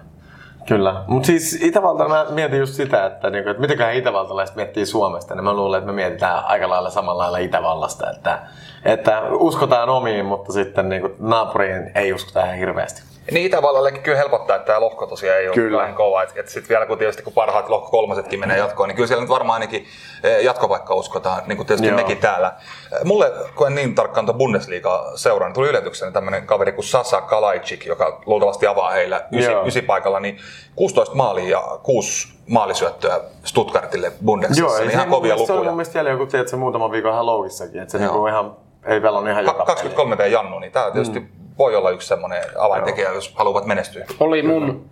Kyllä, 0.67 1.03
mutta 1.07 1.27
siis 1.27 1.59
Itävalta, 1.61 2.07
mä 2.07 2.25
mietin 2.29 2.59
just 2.59 2.73
sitä, 2.73 3.05
että, 3.05 3.29
niinku, 3.29 3.49
että 3.49 3.61
mitenköhän 3.61 3.95
itävaltalaiset 3.95 4.55
miettii 4.55 4.85
Suomesta, 4.85 5.35
niin 5.35 5.43
mä 5.43 5.53
luulen, 5.53 5.77
että 5.77 5.91
me 5.91 5.95
mietitään 5.95 6.45
aika 6.45 6.69
lailla 6.69 6.89
samalla 6.89 7.23
lailla 7.23 7.37
Itävallasta, 7.37 8.11
että, 8.11 8.39
että 8.85 9.21
uskotaan 9.29 9.89
omiin, 9.89 10.25
mutta 10.25 10.53
sitten 10.53 10.89
niinku, 10.89 11.09
naapuriin 11.19 11.91
ei 11.95 12.13
uskota 12.13 12.45
ihan 12.45 12.57
hirveästi. 12.57 13.12
Niin 13.31 13.45
Itävallallekin 13.45 14.01
kyllä 14.01 14.17
helpottaa, 14.17 14.55
että 14.55 14.65
tämä 14.65 14.79
lohko 14.79 15.05
tosiaan 15.05 15.39
ei 15.39 15.47
ole 15.47 15.55
kyllä. 15.55 15.93
kova. 15.95 16.23
Että 16.23 16.39
et 16.39 16.49
sitten 16.49 16.69
vielä 16.69 16.85
kun 16.85 16.97
tietysti 16.97 17.23
kun 17.23 17.33
parhaat 17.33 17.69
lohko 17.69 17.89
kolmasetkin 17.89 18.39
menee 18.39 18.57
jatkoon, 18.57 18.89
niin 18.89 18.95
kyllä 18.95 19.07
siellä 19.07 19.21
nyt 19.21 19.29
varmaan 19.29 19.53
ainakin 19.53 19.85
e, 20.23 20.41
jatkopaikka 20.41 20.95
uskotaan, 20.95 21.43
niin 21.47 21.57
kuin 21.57 21.67
tietysti 21.67 21.87
Joo. 21.87 21.95
mekin 21.95 22.17
täällä. 22.17 22.53
E, 22.91 23.03
mulle, 23.03 23.31
kun 23.55 23.67
en 23.67 23.75
niin 23.75 23.95
tarkkaan 23.95 24.25
tuon 24.25 24.37
Bundesliigaa 24.37 25.17
seuraa, 25.17 25.47
niin 25.47 25.53
tuli 25.53 25.69
yllätyksenä 25.69 26.11
tämmöinen 26.11 26.47
kaveri 26.47 26.71
kuin 26.71 26.85
Sasa 26.85 27.21
Kalajczyk, 27.21 27.85
joka 27.85 28.21
luultavasti 28.25 28.67
avaa 28.67 28.91
heillä 28.91 29.25
ysi, 29.31 29.51
ysi 29.65 29.81
paikalla, 29.81 30.19
niin 30.19 30.37
16 30.75 31.15
maalia 31.15 31.49
ja 31.49 31.79
6 31.83 32.33
maalisyöttöä 32.47 33.19
Stuttgartille 33.43 34.11
Bundesliigassa. 34.25 34.77
Joo, 34.77 34.87
niin 34.87 34.91
ihan 34.91 35.09
kovia 35.09 35.33
lukuja. 35.33 35.47
Se 35.47 35.53
oli 35.53 35.65
mun 35.65 35.75
mielestä 35.75 35.99
jäljellä 35.99 36.19
joku, 36.19 36.31
tiedät, 36.31 36.47
se 36.47 36.55
muutama 36.55 36.91
viikon 36.91 37.11
ihan 37.11 37.25
lougissakin, 37.25 37.81
että 37.81 37.91
se 37.91 37.97
niinku 37.97 38.27
ihan 38.27 38.55
ei 38.85 39.01
pelannut 39.01 39.31
ihan 39.31 39.45
joka 39.45 39.65
23 39.65 40.15
peli. 40.15 40.31
Jannu, 40.31 40.59
niin 40.59 40.71
tämä 40.71 40.91
tietysti 40.91 41.19
mm 41.19 41.42
voi 41.57 41.75
olla 41.75 41.89
yksi 41.89 42.07
semmoinen 42.07 42.43
avaintekijä, 42.59 43.07
Joo. 43.07 43.15
jos 43.15 43.33
haluavat 43.35 43.65
menestyä. 43.65 44.05
Oli 44.19 44.43
mun 44.43 44.89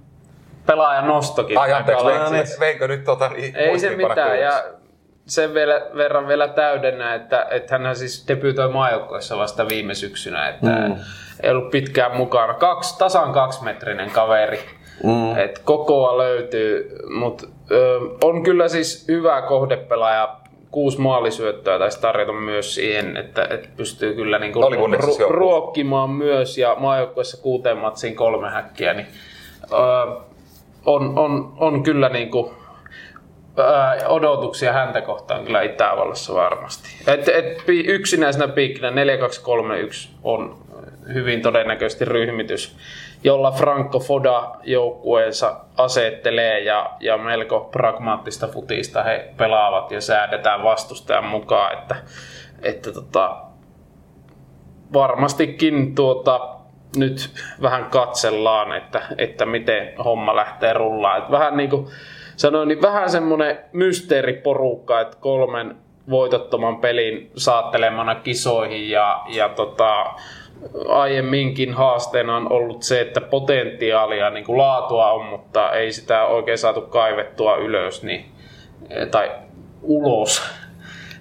pelaajan 0.66 1.08
nostokin. 1.08 1.58
Ai 1.58 1.74
anteeksi, 1.74 2.06
veinkö, 2.06 2.60
veinkö 2.60 2.88
nyt 2.88 3.04
tota, 3.04 3.30
niin 3.30 3.56
Ei 3.56 3.80
se 3.80 3.96
mitään, 3.96 4.40
ja 4.40 4.64
sen 5.26 5.54
vielä, 5.54 5.82
verran 5.98 6.28
vielä 6.28 6.48
täydennä, 6.48 7.16
että, 7.16 7.48
että 7.50 7.78
hän 7.78 7.96
siis 7.96 8.28
debyytoi 8.28 8.70
maajoukkoissa 8.70 9.38
vasta 9.38 9.68
viime 9.68 9.94
syksynä, 9.94 10.50
että 10.50 10.68
mm. 10.68 10.96
ei 11.44 11.52
ollut 11.52 11.72
pitkään 11.72 12.18
mukana. 12.18 12.54
Kaksi, 12.54 12.98
tasan 12.98 13.34
kaksimetrinen 13.34 14.12
kaveri, 14.12 14.60
mm. 15.04 15.38
että 15.38 15.62
kokoa 15.64 16.18
löytyy, 16.18 16.98
mutta 17.20 17.48
on 18.24 18.44
kyllä 18.44 18.68
siis 18.68 19.08
hyvä 19.08 19.42
kohdepelaaja 19.42 20.41
kuusi 20.72 21.02
maalisyöttöä 21.02 21.80
taisi 21.80 22.02
tarjota 22.02 22.34
myös 22.34 22.76
siihen, 22.76 23.18
että, 23.18 23.48
että 23.50 23.70
pystyy 23.78 24.14
kyllä 24.14 24.40
niin 24.40 24.54
kuin 24.54 24.74
ru- 24.94 25.30
ruokkimaan 25.30 26.10
myös 26.10 26.58
ja 26.58 26.76
maajoukkueessa 26.80 27.42
kuuteen 27.42 27.78
matsiin 27.78 28.16
kolme 28.16 28.50
häkkiä, 28.50 28.94
niin 28.94 29.08
öö, 29.72 29.80
on, 30.86 31.20
on, 31.20 31.54
on 31.58 31.84
kyllä 31.84 32.10
niin 32.10 32.32
kuin, 32.32 32.52
öö, 33.60 34.08
odotuksia 34.08 34.74
häntä 34.74 35.02
kohtaan 35.02 35.46
kyllä 35.46 35.62
Itävallassa 35.62 36.34
varmasti. 36.34 36.90
Et, 37.08 37.28
et, 37.28 37.64
yksinäisenä 37.68 38.48
piikkinä 38.48 38.90
4-2-3-1 38.90 38.94
on 40.24 40.58
hyvin 41.14 41.42
todennäköisesti 41.42 42.06
ryhmitys 42.06 42.78
jolla 43.24 43.52
Franco 43.52 44.00
Foda 44.00 44.52
joukkueensa 44.64 45.56
asettelee 45.78 46.60
ja, 46.60 46.92
ja 47.00 47.18
melko 47.18 47.70
pragmaattista 47.72 48.48
futista 48.48 49.04
he 49.04 49.34
pelaavat 49.38 49.92
ja 49.92 50.02
säädetään 50.02 50.64
vastustajan 50.64 51.26
mukaan, 51.26 51.74
että, 51.74 51.96
että 52.62 52.92
tota, 52.92 53.38
varmastikin 54.94 55.96
tuota, 55.96 56.56
nyt 56.96 57.30
vähän 57.62 57.86
katsellaan, 57.86 58.78
että, 58.78 59.02
että 59.18 59.46
miten 59.46 59.94
homma 60.06 60.36
lähtee 60.36 60.74
rullaan. 60.74 61.18
Että 61.18 61.32
vähän 61.32 61.58
niin 61.58 61.70
kuin 61.70 61.88
sanoin, 62.36 62.68
niin 62.68 62.82
vähän 62.82 63.10
semmoinen 63.10 63.60
mysteeriporukka, 63.74 65.02
että 65.02 65.18
kolmen 65.20 65.76
voitottoman 66.10 66.78
pelin 66.78 67.32
saattelemana 67.36 68.16
kisoihin 68.16 68.90
ja, 68.90 69.22
ja 69.28 69.50
tota, 69.50 70.06
aiemminkin 70.88 71.74
haasteena 71.74 72.36
on 72.36 72.52
ollut 72.52 72.84
se, 72.84 73.02
että 73.02 73.22
potentiaalia 73.22 74.30
niin 74.30 74.46
kuin 74.46 74.58
laatua 74.58 75.12
on, 75.12 75.26
mutta 75.26 75.72
ei 75.72 75.92
sitä 75.92 76.26
oikein 76.26 76.58
saatu 76.58 76.82
kaivettua 76.82 77.56
ylös 77.56 78.04
niin, 78.04 78.26
tai 79.12 79.32
ulos. 79.82 80.42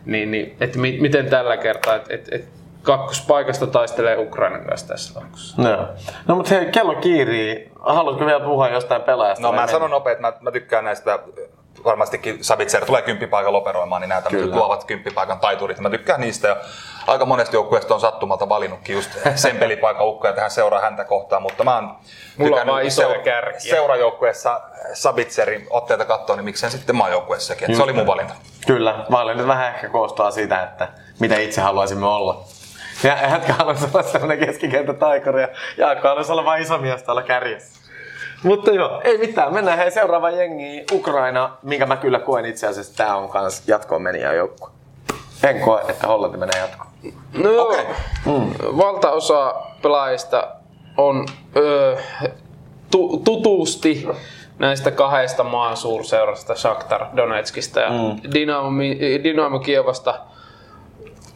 niin, 0.05 0.31
niin, 0.31 0.57
että 0.61 0.79
mi, 0.79 0.99
miten 1.01 1.27
tällä 1.27 1.57
kertaa, 1.57 1.95
että 1.95 2.15
et, 2.15 2.29
et, 2.33 2.45
kakkospaikasta 2.83 3.67
taistelee 3.67 4.17
Ukrainan 4.17 4.65
kanssa 4.65 4.89
tässä 4.89 5.21
laskussa. 5.21 5.63
No, 5.63 5.89
no 6.27 6.35
mutta 6.35 6.55
hei, 6.55 6.67
kello 6.67 6.95
kiirii. 6.95 7.71
Haluatko 7.81 8.27
vielä 8.27 8.41
puhua 8.41 8.69
jostain 8.69 9.03
pelaajasta? 9.03 9.47
No 9.47 9.53
mä 9.53 9.67
sanon 9.67 9.91
nopeasti, 9.91 10.27
että 10.27 10.39
mä, 10.39 10.45
mä 10.45 10.51
tykkään 10.51 10.85
näistä 10.85 11.19
varmastikin 11.85 12.45
Savitser 12.45 12.85
tulee 12.85 13.03
kymppipaikan 13.03 13.55
operoimaan, 13.55 14.01
niin 14.01 14.09
nämä 14.09 14.21
tämmöiset 14.23 14.55
luovat 14.55 14.85
kymppipaikan 14.85 15.41
taiturit. 15.41 15.81
Mä 15.81 15.91
tykkään 15.91 16.21
niistä 16.21 16.49
ja 16.49 16.57
aika 17.07 17.27
monesti 17.27 17.57
joukkueesta 17.57 17.95
on 17.95 18.01
sattumalta 18.01 18.49
valinnutkin 18.49 18.95
just 18.95 19.11
sen 19.35 19.57
pelipaikan 19.57 20.07
ukkoja 20.07 20.33
tähän 20.33 20.51
seuraa 20.51 20.81
häntä 20.81 21.05
kohtaan, 21.05 21.43
mutta 21.43 21.65
mä 21.65 21.75
oon 21.75 21.97
Mulla 22.37 22.61
on 22.61 22.67
vaan 22.67 22.87
isoja 22.87 23.23
kärkiä. 23.23 23.71
Seurajoukkueessa 23.71 24.61
Sabitzerin 24.93 25.67
otteita 25.71 26.05
katsoa, 26.05 26.37
niin 26.37 26.45
miksei 26.45 26.71
sitten 26.71 26.97
maajoukkueessakin. 26.97 27.77
Se 27.77 27.83
oli 27.83 27.93
mun 27.93 28.07
valinta. 28.07 28.35
Kyllä, 28.67 29.05
valinnat 29.11 29.47
vähän 29.47 29.75
ehkä 29.75 29.89
koostaa 29.89 30.31
siitä, 30.31 30.63
että 30.63 30.89
mitä 31.19 31.37
itse 31.37 31.61
haluaisimme 31.61 32.07
olla. 32.07 32.45
Ja 33.05 33.29
Jätkä 33.31 33.53
haluaisi 33.53 33.85
olla 33.85 34.03
sellainen 34.03 34.39
keskikenttä 34.39 34.93
taikuri 34.95 35.43
ja 35.43 35.49
Jaakko 35.77 36.09
haluaisi 36.09 36.33
olla 36.33 36.45
vain 36.45 36.63
iso 36.63 36.79
mies 36.79 37.03
tuolla 37.03 37.23
kärjessä. 37.23 37.80
Mutta 38.43 38.71
joo, 38.71 39.01
ei 39.05 39.19
mitään. 39.19 39.55
Mennään 39.55 39.79
hei 39.79 39.91
seuraava 39.91 40.31
jengi 40.31 40.85
Ukraina, 40.93 41.57
minkä 41.63 41.87
mä 41.87 41.97
kyllä 41.97 42.19
koen 42.19 42.45
itse 42.45 42.67
asiassa, 42.67 42.97
tää 42.97 43.17
on 43.17 43.29
kans 43.29 43.69
jatkoon 43.69 44.03
menijä 44.03 44.33
joukkue. 44.33 44.71
En 45.43 45.61
koe, 45.61 45.83
että 45.89 46.07
Hollanti 46.07 46.37
menee 46.37 46.61
jatkoon. 46.61 46.91
No 47.33 47.63
okay. 47.63 47.85
mm. 48.27 48.53
valtaosa 48.77 49.55
pelaajista 49.83 50.49
on 50.97 51.27
ö, 51.57 51.97
tu, 52.91 53.23
tutusti 53.25 54.09
näistä 54.59 54.91
kahdesta 54.91 55.45
maan 55.45 55.77
suurseurasta, 55.77 56.55
Shakhtar 56.55 57.07
Donetskista 57.17 57.81
ja 57.81 57.91
mm. 57.91 58.33
Dynamo, 58.35 58.71
Dynamo 59.25 59.59
Kiovasta– 59.59 60.15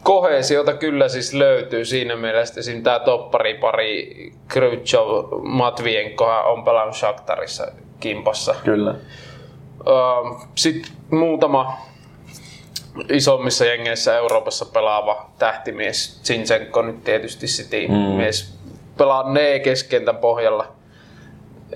kohesiota 0.05 0.73
kyllä 0.73 1.09
siis 1.09 1.33
löytyy 1.33 1.85
siinä 1.85 2.15
mielessä, 2.15 2.71
että 2.71 2.83
tämä 2.83 3.17
pari 3.59 4.33
Krychov, 4.47 5.25
Matvienko 5.43 6.25
on 6.25 6.63
pelannut 6.63 6.95
Shakhtarissa 6.95 7.67
kimpassa. 7.99 8.55
Kyllä. 8.63 8.95
Sitten 10.55 10.91
muutama 11.11 11.77
isommissa 13.09 13.65
jengeissä 13.65 14.17
Euroopassa 14.17 14.65
pelaava 14.65 15.29
tähtimies, 15.39 16.21
Zinchenko 16.23 16.81
nyt 16.81 17.03
tietysti 17.03 17.47
City 17.47 17.87
mm. 17.87 17.93
mies, 17.93 18.57
pelaa 18.97 19.31
ne 19.31 19.59
keskentän 19.59 20.17
pohjalla. 20.17 20.67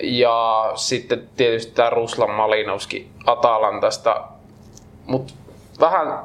Ja 0.01 0.71
sitten 0.75 1.29
tietysti 1.37 1.71
tämä 1.71 1.89
Ruslan 1.89 2.31
Malinowski 2.31 3.09
Atalantasta. 3.25 4.23
Mutta 5.05 5.33
vähän 5.79 6.19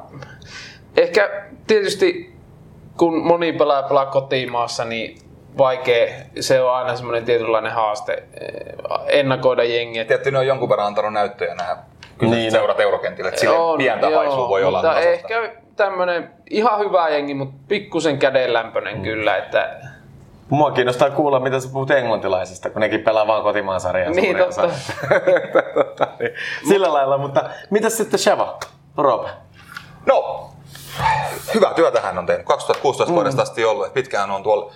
ehkä 0.97 1.29
tietysti 1.67 2.35
kun 2.97 3.27
moni 3.27 3.53
pelaa 3.53 3.83
pelaa 3.83 4.05
kotimaassa, 4.05 4.85
niin 4.85 5.17
vaikea, 5.57 6.13
se 6.39 6.61
on 6.61 6.75
aina 6.75 6.95
semmoinen 6.95 7.25
tietynlainen 7.25 7.71
haaste 7.71 8.13
eh, 8.13 9.19
ennakoida 9.19 9.63
jengiä. 9.63 10.05
Tietysti 10.05 10.31
ne 10.31 10.37
on 10.37 10.47
jonkun 10.47 10.69
verran 10.69 10.87
antanut 10.87 11.13
näyttöjä 11.13 11.55
nämä 11.55 11.77
niin. 12.21 12.51
seurat 12.51 12.79
eurokentille, 12.79 13.29
että 13.29 13.41
sille 13.41 13.57
on, 13.57 13.77
pientä 13.77 14.07
joo, 14.07 14.49
voi 14.49 14.63
olla 14.63 14.77
mutta 14.77 14.99
ehkä 14.99 15.51
tämmöinen 15.75 16.29
ihan 16.49 16.79
hyvä 16.79 17.09
jengi, 17.09 17.33
mutta 17.33 17.55
pikkusen 17.67 18.19
kädenlämpöinen 18.19 18.97
mm. 18.97 19.03
kyllä, 19.03 19.37
että 19.37 19.79
Mua 20.49 20.71
kiinnostaa 20.71 21.09
kuulla, 21.09 21.39
mitä 21.39 21.59
sä 21.59 21.69
puhut 21.73 21.91
englantilaisista, 21.91 22.69
kun 22.69 22.81
nekin 22.81 23.01
pelaa 23.01 23.27
vaan 23.27 23.43
kotimaan 23.43 23.81
sarjaa. 23.81 24.11
Niin, 24.11 24.37
totta. 24.37 24.67
niin. 26.19 26.31
Sillä 26.67 26.93
lailla, 26.93 27.17
mutta 27.17 27.49
mitä 27.69 27.89
sitten 27.89 28.19
Sheva, 28.19 28.57
Robe? 28.97 29.29
No, 30.05 30.49
hyvää 31.53 31.73
työtä 31.73 32.01
hän 32.01 32.17
on 32.17 32.25
tehnyt. 32.25 32.45
2016 32.45 33.11
mm. 33.11 33.15
vuodesta 33.15 33.41
asti 33.41 33.65
ollut, 33.65 33.93
pitkään 33.93 34.31
on 34.31 34.43
tuolla 34.43 34.71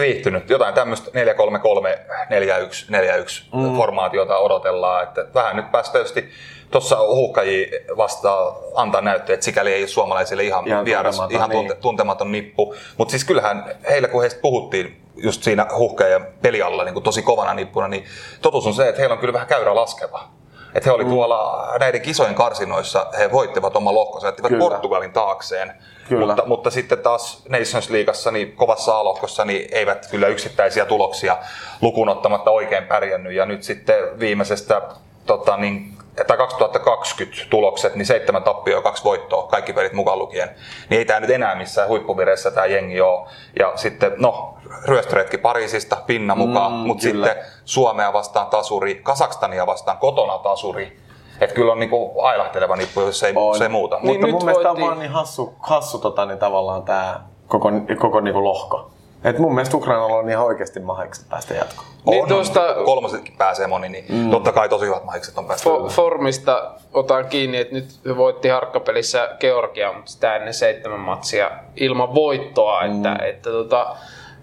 viihtynyt. 0.00 0.50
Jotain 0.50 0.74
tämmöistä 0.74 1.10
433 1.14 1.98
41 2.30 2.86
41 2.88 3.48
mm. 3.54 3.76
formaatiota 3.76 4.38
odotellaan. 4.38 5.02
Että 5.02 5.26
vähän 5.34 5.56
nyt 5.56 5.72
päästä 5.72 5.92
tietysti 5.92 6.28
tuossa 6.70 6.98
huuhkaji 6.98 7.70
vastaan 7.96 8.56
antaa 8.74 9.00
näyttöä, 9.00 9.34
että 9.34 9.44
sikäli 9.44 9.72
ei 9.72 9.82
ole 9.82 9.88
suomalaisille 9.88 10.44
ihan, 10.44 10.66
ihan 10.66 10.84
vieras, 10.84 11.16
tuntematon, 11.16 11.36
ihan 11.36 11.50
tunte, 11.50 11.74
niin. 11.74 11.82
tuntematon 11.82 12.32
nippu. 12.32 12.74
Mutta 12.96 13.10
siis 13.10 13.24
kyllähän 13.24 13.64
heillä, 13.90 14.08
kun 14.08 14.20
heistä 14.20 14.40
puhuttiin 14.40 15.02
just 15.16 15.42
siinä 15.42 15.66
huuhkajan 15.76 16.26
pelialla 16.42 16.84
niin 16.84 17.02
tosi 17.02 17.22
kovana 17.22 17.54
nippuna, 17.54 17.88
niin 17.88 18.04
totuus 18.42 18.66
on 18.66 18.74
se, 18.74 18.88
että 18.88 19.00
heillä 19.00 19.12
on 19.12 19.18
kyllä 19.18 19.32
vähän 19.32 19.48
käyrä 19.48 19.74
laskeva. 19.74 20.28
Että 20.76 20.90
he 20.90 20.94
oli 20.94 21.04
mm. 21.04 21.10
tuolla 21.10 21.68
näiden 21.80 22.00
kisojen 22.00 22.34
karsinoissa, 22.34 23.06
he 23.18 23.32
voittivat 23.32 23.76
oma 23.76 23.94
lohkonsa, 23.94 24.26
jättivät 24.26 24.48
Kyllä. 24.48 24.60
Portugalin 24.60 25.12
taakseen. 25.12 25.72
Kyllä. 26.08 26.26
Mutta, 26.26 26.42
mutta 26.46 26.70
sitten 26.70 26.98
taas 26.98 27.42
Nations 27.48 27.90
Leagueassa 27.90 28.30
niin 28.30 28.52
kovassa 28.52 28.98
A-lohkossa 28.98 29.44
niin 29.44 29.68
eivät 29.72 30.06
kyllä 30.10 30.26
yksittäisiä 30.26 30.84
tuloksia 30.84 31.38
lukuun 31.80 32.08
ottamatta 32.08 32.50
oikein 32.50 32.84
pärjännyt. 32.84 33.32
Ja 33.32 33.46
nyt 33.46 33.62
sitten 33.62 34.20
viimeisestä 34.20 34.82
tota, 35.26 35.56
niin 35.56 35.95
tai 36.24 36.36
2020 36.36 37.46
tulokset, 37.50 37.94
niin 37.94 38.06
seitsemän 38.06 38.42
tappioa, 38.42 38.82
kaksi 38.82 39.04
voittoa, 39.04 39.46
kaikki 39.46 39.72
pelit 39.72 39.92
mukaan 39.92 40.18
lukien. 40.18 40.50
Niin 40.90 40.98
ei 40.98 41.04
tämä 41.04 41.20
nyt 41.20 41.30
enää 41.30 41.54
missään 41.54 41.88
huippuvireessä 41.88 42.50
tämä 42.50 42.66
jengi 42.66 43.00
ole. 43.00 43.28
Ja 43.58 43.72
sitten, 43.74 44.12
no, 44.16 44.58
ryöstöretki 44.84 45.38
Pariisista, 45.38 45.96
pinna 46.06 46.34
mukaan, 46.34 46.72
mm, 46.72 46.78
mutta 46.78 47.02
sitten 47.02 47.36
Suomea 47.64 48.12
vastaan 48.12 48.46
tasuri, 48.46 48.94
Kasakstania 48.94 49.66
vastaan 49.66 49.98
kotona 49.98 50.38
tasuri. 50.38 50.98
Että 51.40 51.54
kyllä 51.54 51.72
on 51.72 51.80
niinku 51.80 52.20
ailahteleva 52.20 52.76
nippu, 52.76 53.00
jos 53.00 53.22
ei, 53.22 53.34
se 53.58 53.64
ei 53.64 53.68
muuta. 53.68 53.98
Niin 54.02 54.20
mutta 54.20 54.26
mun 54.26 54.44
mielestä 54.44 54.70
on 54.70 54.80
vaan 54.80 54.98
niin 54.98 55.10
hassu, 55.10 55.54
hassu 55.60 55.98
tota, 55.98 56.26
niin 56.26 56.38
tavallaan 56.38 56.82
tämä 56.82 57.20
koko, 57.48 57.70
koko 57.98 58.20
niinku 58.20 58.44
lohko. 58.44 58.90
Et 59.26 59.38
mun 59.38 59.54
mielestä 59.54 59.76
Ukrainalla 59.76 60.16
on 60.16 60.30
ihan 60.30 60.44
oikeasti 60.44 60.80
mahikset 60.80 61.28
päästä 61.28 61.54
jatkoon. 61.54 61.88
Niin 62.06 62.22
on, 62.22 62.28
tuosta, 62.28 62.74
kolmosetkin 62.84 63.36
pääsee 63.36 63.66
moni, 63.66 63.88
niin 63.88 64.04
mm. 64.08 64.30
totta 64.30 64.52
kai 64.52 64.68
tosi 64.68 64.86
hyvät 64.86 65.04
mahikset 65.04 65.38
on 65.38 65.44
päästä. 65.44 65.70
Fo- 65.70 65.90
formista 65.90 66.72
otan 66.92 67.26
kiinni, 67.26 67.56
että 67.56 67.74
nyt 67.74 68.16
voitti 68.16 68.48
harkkapelissä 68.48 69.28
Georgia, 69.40 69.92
mutta 69.92 70.10
sitä 70.10 70.36
ennen 70.36 70.54
seitsemän 70.54 71.00
matsia 71.00 71.50
ilman 71.76 72.14
voittoa. 72.14 72.86
Mm. 72.86 72.96
Että, 72.96 73.24
että 73.24 73.50
tota, 73.50 73.96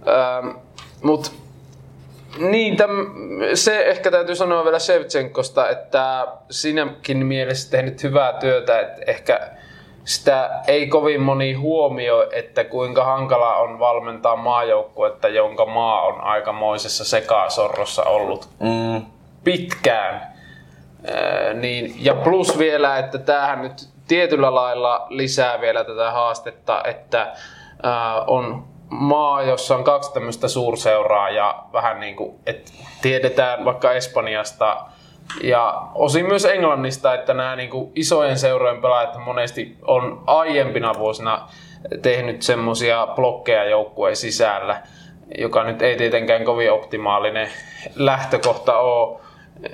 ähm, 0.08 0.58
mut, 1.04 1.32
niin, 2.38 2.78
täm, 2.78 2.90
se 3.54 3.82
ehkä 3.86 4.12
täytyy 4.12 4.36
sanoa 4.36 4.64
vielä 4.64 4.80
Shevchenkosta, 4.80 5.70
että 5.70 6.28
sinäkin 6.50 7.26
mielessä 7.26 7.72
tehnyt 7.72 8.04
hyvää 8.04 8.34
työtä, 8.34 8.80
että 8.80 9.02
ehkä 9.08 9.50
sitä 10.06 10.50
ei 10.68 10.88
kovin 10.88 11.22
moni 11.22 11.54
huomio, 11.54 12.30
että 12.32 12.64
kuinka 12.64 13.04
hankala 13.04 13.56
on 13.56 13.80
valmentaa 13.80 14.36
maajoukkuetta, 14.36 15.28
jonka 15.28 15.66
maa 15.66 16.02
on 16.02 16.22
aikamoisessa 16.22 17.06
sekasorrossa 17.06 18.04
ollut 18.04 18.50
mm. 18.60 19.06
pitkään. 19.44 20.16
Äh, 20.16 21.54
niin, 21.54 21.96
ja 21.98 22.16
plus 22.16 22.58
vielä, 22.58 22.98
että 22.98 23.18
tämähän 23.18 23.62
nyt 23.62 23.90
tietyllä 24.08 24.56
lailla 24.56 25.06
lisää 25.10 25.62
vielä 25.62 25.84
tätä 25.84 26.12
haastetta, 26.12 26.82
että 26.84 27.22
äh, 27.22 27.34
on 28.28 28.64
maa, 28.90 29.42
jossa 29.42 29.76
on 29.76 29.84
kaksi 29.84 30.14
tämmöistä 30.14 30.48
suurseuraa 30.48 31.30
ja 31.30 31.64
vähän 31.74 32.00
niin 32.00 32.16
kuin, 32.16 32.40
että 32.46 32.72
tiedetään 33.02 33.66
vaikka 33.66 33.92
Espanjasta 33.92 34.86
ja 35.44 35.82
osin 35.96 36.26
myös 36.26 36.46
Englannista, 36.46 37.14
että 37.14 37.34
nämä 37.34 37.56
niin 37.56 37.70
kuin 37.70 37.92
isojen 37.96 38.38
seurojen 38.38 38.82
pelaajat 38.82 39.18
monesti 39.26 39.78
on 39.88 40.24
aiempina 40.28 40.94
vuosina 40.98 41.48
tehnyt 42.02 42.42
semmoisia 42.42 43.08
blokkeja 43.16 43.66
joukkueen 43.66 44.16
sisällä, 44.16 44.82
joka 45.38 45.64
nyt 45.64 45.82
ei 45.82 45.98
tietenkään 45.98 46.44
kovin 46.44 46.72
optimaalinen 46.72 47.48
lähtökohta 47.96 48.78
ole. 48.78 49.20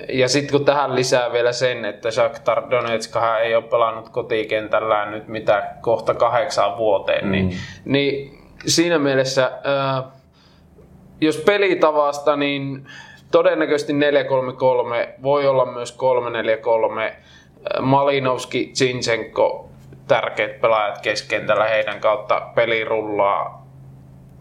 Ja 0.08 0.28
sitten 0.28 0.52
kun 0.52 0.64
tähän 0.64 0.94
lisää 0.94 1.32
vielä 1.32 1.52
sen, 1.52 1.84
että 1.84 2.10
Shakhtar 2.10 2.70
Donetskahan 2.70 3.42
ei 3.42 3.54
ole 3.54 3.64
pelannut 3.64 4.08
kotikentällään 4.08 5.10
nyt 5.10 5.28
mitä 5.28 5.74
kohta 5.80 6.14
kahdeksaan 6.14 6.76
vuoteen, 6.76 7.32
niin, 7.32 7.44
mm. 7.44 7.50
niin, 7.84 8.30
niin 8.30 8.40
siinä 8.66 8.98
mielessä, 8.98 9.44
äh, 9.44 10.04
jos 11.20 11.36
pelitavasta, 11.36 12.36
niin 12.36 12.86
todennäköisesti 13.32 13.92
433 13.92 15.14
voi 15.22 15.46
olla 15.46 15.66
myös 15.66 15.92
343. 15.92 17.16
Malinowski, 17.80 18.70
Zinchenko, 18.74 19.68
tärkeät 20.08 20.60
pelaajat 20.60 20.98
keskentällä 20.98 21.64
heidän 21.64 22.00
kautta 22.00 22.42
peli 22.54 22.84
rullaa. 22.84 23.66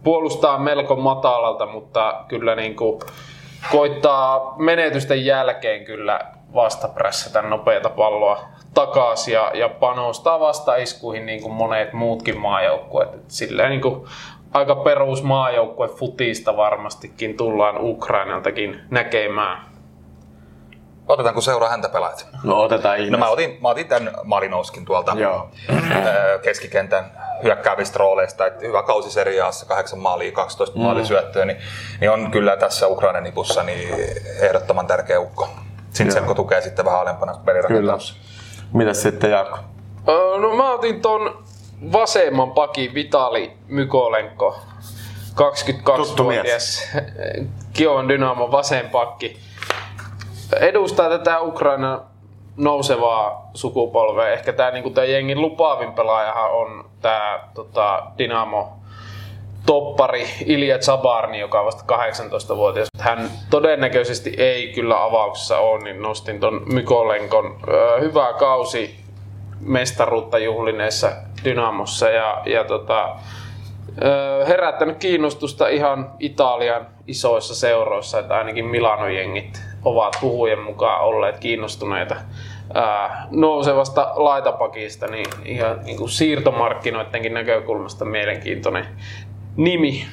Puolustaa 0.04 0.58
melko 0.58 0.96
matalalta, 0.96 1.66
mutta 1.66 2.26
kyllä 2.28 2.56
niin 2.56 2.76
kuin 2.76 3.02
koittaa 3.72 4.56
menetysten 4.58 5.26
jälkeen 5.26 5.86
kyllä 5.86 6.20
vastaprässätä 6.54 7.42
nopeata 7.42 7.90
palloa 7.90 8.40
takaisin 8.74 9.34
ja, 9.34 9.52
ja 9.54 9.70
panostaa 9.70 10.40
vastaiskuihin 10.40 11.26
niin 11.26 11.42
kuin 11.42 11.54
monet 11.54 11.94
muutkin 11.94 12.40
maajoukkueet. 12.40 13.10
Silleen 13.28 13.70
niin 13.70 13.82
kuin 13.82 14.06
aika 14.54 14.76
perus 14.76 15.24
maajoukkue 15.24 15.88
futista 15.88 16.58
varmastikin 16.58 17.38
tullaan 17.38 17.76
Ukrainaltakin 17.80 18.82
näkemään. 18.90 19.70
Otetaanko 21.08 21.42
seuraa 21.42 21.70
häntä 21.70 21.90
pelaajat? 21.90 22.28
No 22.44 22.62
otetaan 22.62 22.98
ihmeessä. 22.98 23.18
No 23.18 23.26
mä 23.26 23.30
otin, 23.30 23.58
mä 23.62 23.70
otin 23.70 23.88
tämän 23.88 24.14
Marinovskin 24.24 24.86
tuolta 24.86 25.14
Joo. 25.18 25.50
ö, 25.70 26.40
keskikentän 26.40 27.06
hyökkäävistä 27.44 28.00
rooleista, 28.00 28.46
että 28.46 28.68
hyvä 28.68 28.84
kausi 28.84 29.12
seriaassa, 29.12 29.66
8 29.66 30.00
maalia, 30.00 30.32
12 30.32 30.78
mm. 30.78 30.84
maalisyöttöä, 30.84 31.46
niin, 31.46 31.58
niin, 32.02 32.12
on 32.12 32.32
kyllä 32.32 32.58
tässä 32.58 32.88
Ukrainan 32.88 33.24
nipussa 33.24 33.64
niin 33.64 33.96
ehdottoman 34.42 34.88
tärkeä 34.88 35.20
ukko. 35.20 35.50
Sintsenko 35.90 36.34
tukee 36.34 36.62
sitten 36.62 36.86
vähän 36.86 37.00
alempana 37.00 37.40
pelirakentaussa. 37.46 38.16
Mitäs 38.74 39.02
sitten 39.02 39.32
Jaakko? 39.32 39.58
Öö, 40.08 40.40
no 40.40 40.56
mä 40.56 40.72
otin 40.72 41.02
ton 41.02 41.44
vasemman 41.92 42.52
pakin 42.52 42.94
Vitali 42.94 43.52
Mykolenko, 43.68 44.60
22-vuotias 45.32 46.90
Kion 47.74 48.10
Dynamo 48.10 48.52
vasen 48.52 48.90
pakki. 48.90 49.38
Edustaa 50.60 51.10
tätä 51.10 51.40
Ukrainan 51.40 52.02
nousevaa 52.58 53.50
sukupolvea. 53.54 54.30
Ehkä 54.30 54.54
tämä 54.54 54.72
niinku, 54.72 54.90
tää 54.90 55.06
jengin 55.06 55.42
lupaavin 55.42 55.94
pelaajahan 55.94 56.52
on 56.52 56.86
tämä 57.02 57.40
tota, 57.54 58.04
Dynamo 58.18 58.80
toppari 59.66 60.26
Ilja 60.46 60.78
Zabarni, 60.80 61.40
joka 61.40 61.60
on 61.60 61.66
vasta 61.66 61.96
18-vuotias. 61.96 62.88
Hän 63.00 63.30
todennäköisesti 63.50 64.34
ei 64.38 64.68
kyllä 64.68 65.04
avauksessa 65.04 65.58
ole, 65.58 65.84
niin 65.84 66.02
nostin 66.02 66.40
ton 66.40 66.62
Mykolenkon. 66.74 67.60
Öö, 67.68 68.00
hyvä 68.00 68.34
kausi 68.34 69.00
mestaruutta 69.60 70.38
juhlineessa 70.38 71.12
Dynamossa 71.44 72.10
ja, 72.10 72.42
ja 72.46 72.64
tota, 72.64 73.16
herättänyt 74.48 74.98
kiinnostusta 74.98 75.68
ihan 75.68 76.12
Italian 76.20 76.88
isoissa 77.08 77.56
seuroissa, 77.56 78.20
että 78.20 78.38
ainakin 78.38 78.66
Milano-jengit 78.66 79.62
ovat 79.86 80.18
puhujen 80.22 80.60
mukaan 80.60 81.02
olleet 81.02 81.38
kiinnostuneita 81.38 82.16
ää, 82.74 83.28
nousevasta 83.32 84.12
laitapakista, 84.16 85.08
niin 85.08 85.28
ihan 85.46 85.80
niin 85.84 85.98
kuin 85.98 86.10
siirtomarkkinoidenkin 86.10 87.34
näkökulmasta 87.34 88.06
mielenkiintoinen 88.06 88.86
nimi. 89.56 90.06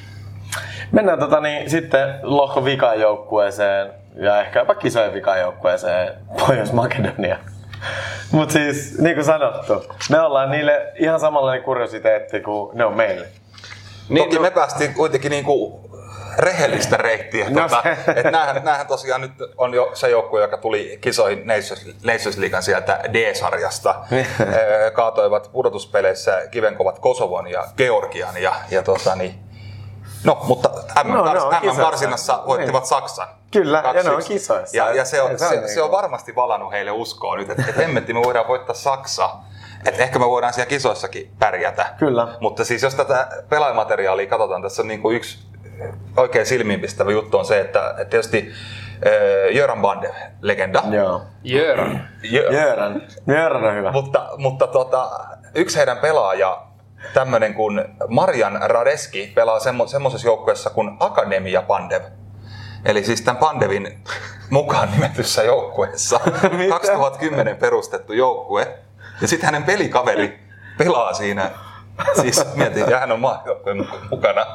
Mennään 0.91 1.19
tota, 1.19 1.39
niin, 1.39 1.69
sitten 1.69 2.19
lohko 2.23 2.65
vikajoukkueeseen 2.65 3.93
ja 4.15 4.41
ehkä 4.41 4.59
jopa 4.59 4.75
kisojen 4.75 5.13
vikajoukkueeseen 5.13 6.13
Pohjois-Makedonia. 6.39 7.37
Mutta 8.31 8.53
siis, 8.53 8.97
niin 8.99 9.15
kuin 9.15 9.25
sanottu, 9.25 9.85
me 10.09 10.21
ollaan 10.21 10.51
niille 10.51 10.91
ihan 10.95 11.19
samanlainen 11.19 11.63
kuriositeetti 11.63 12.39
kuin 12.41 12.77
ne 12.77 12.85
on 12.85 12.93
meille. 12.95 13.27
Niin, 14.09 14.23
Toki 14.23 14.39
me 14.39 14.51
päästiin 14.51 14.93
kuitenkin 14.93 15.29
niinku 15.31 15.79
rehellistä 16.37 16.97
reittiä. 16.97 17.49
No 17.49 17.59
tuota, 17.59 17.81
se- 17.83 18.11
et 18.15 18.31
näähän, 18.31 18.61
näähän 18.63 18.87
tosiaan 18.87 19.21
nyt 19.21 19.31
on 19.57 19.73
jo 19.73 19.91
se 19.93 20.09
joukkue, 20.09 20.41
joka 20.41 20.57
tuli 20.57 20.97
kisoihin 21.01 21.47
Nations, 22.03 22.37
Leaguean 22.37 22.63
sieltä 22.63 22.99
D-sarjasta. 23.13 23.95
Ö, 24.15 24.91
Kaatoivat 24.91 25.49
pudotuspeleissä 25.51 26.41
kivenkovat 26.51 26.99
Kosovon 26.99 27.47
ja 27.51 27.63
Georgian. 27.77 28.41
Ja, 28.41 28.55
ja 28.71 28.83
tota, 28.83 29.15
niin, 29.15 29.35
no, 30.27 30.37
mutta 30.43 30.69
No, 31.03 31.13
ne 31.33 31.41
on 31.41 31.55
kisoissa. 31.61 31.81
MM-karsinnassa 31.81 32.43
voittivat 32.47 32.81
Niin. 32.83 32.87
Saksan. 32.89 33.27
Kyllä, 33.51 33.83
ja 33.85 34.03
ne 34.03 34.09
on 34.11 34.21
2-1. 34.21 34.27
kisoissa. 34.27 34.77
Ja, 34.77 34.93
ja 34.93 35.05
se, 35.05 35.21
on, 35.21 35.27
se 35.39 35.45
on 35.45 35.49
se, 35.49 35.55
niinku- 35.55 35.73
se 35.73 35.81
on 35.81 35.91
varmasti 35.91 36.35
valannut 36.35 36.71
heille 36.71 36.91
uskoa 36.91 37.35
nyt, 37.35 37.49
että, 37.49 37.63
että 37.69 37.81
hemmetti 37.81 38.13
me 38.13 38.21
voidaan 38.25 38.47
voittaa 38.47 38.75
Saksa. 38.75 39.29
Että 39.85 40.03
ehkä 40.03 40.19
me 40.19 40.27
voidaan 40.27 40.53
siellä 40.53 40.69
kisoissakin 40.69 41.31
pärjätä. 41.39 41.85
Kyllä. 41.97 42.27
Mutta 42.39 42.65
siis 42.65 42.83
jos 42.83 42.95
tätä 42.95 43.27
pelaajamateriaalia 43.49 44.27
katsotaan, 44.27 44.61
tässä 44.61 44.81
on 44.81 44.87
niin 44.87 45.01
kuin 45.01 45.15
yksi 45.17 45.39
oikein 46.17 46.45
silmiinpistävä 46.45 47.11
juttu 47.11 47.37
on 47.37 47.45
se, 47.45 47.59
että, 47.59 47.89
että 47.89 48.05
tietysti 48.05 48.51
äh, 49.07 49.55
Jöran 49.55 49.81
Bandev, 49.81 50.11
legenda. 50.41 50.83
Joo. 50.91 51.21
Jöran. 51.43 52.07
Jö- 52.23 52.53
Jöran. 52.53 53.01
Jöran 53.27 53.63
on 53.63 53.75
hyvä. 53.75 53.91
mutta, 53.91 54.29
mutta 54.37 54.67
tota, 54.67 55.09
yksi 55.55 55.77
heidän 55.77 55.97
pelaaja, 55.97 56.66
tämmöinen 57.13 57.53
kuin 57.53 57.85
Marian 58.07 58.59
Radeski, 58.61 59.31
pelaa 59.35 59.59
semmo, 59.59 59.87
semmoisessa 59.87 60.27
joukkueessa 60.27 60.69
kuin 60.69 60.97
Akademia 60.99 61.61
Pandev. 61.61 62.01
Eli 62.85 63.03
siis 63.03 63.21
tämän 63.21 63.37
Pandevin 63.37 64.03
mukaan 64.49 64.91
nimetyssä 64.91 65.43
joukkueessa. 65.43 66.19
2010 66.69 67.57
perustettu 67.57 68.13
joukkue. 68.13 68.77
Ja 69.21 69.27
sitten 69.27 69.45
hänen 69.45 69.63
pelikaveri 69.63 70.39
pelaa 70.77 71.13
siinä. 71.13 71.51
Siis 72.21 72.55
mietin, 72.55 72.89
ja 72.89 72.99
hän 72.99 73.11
on 73.11 73.19
maajoukkueen 73.19 73.79
mu- 73.79 74.07
mukana. 74.09 74.45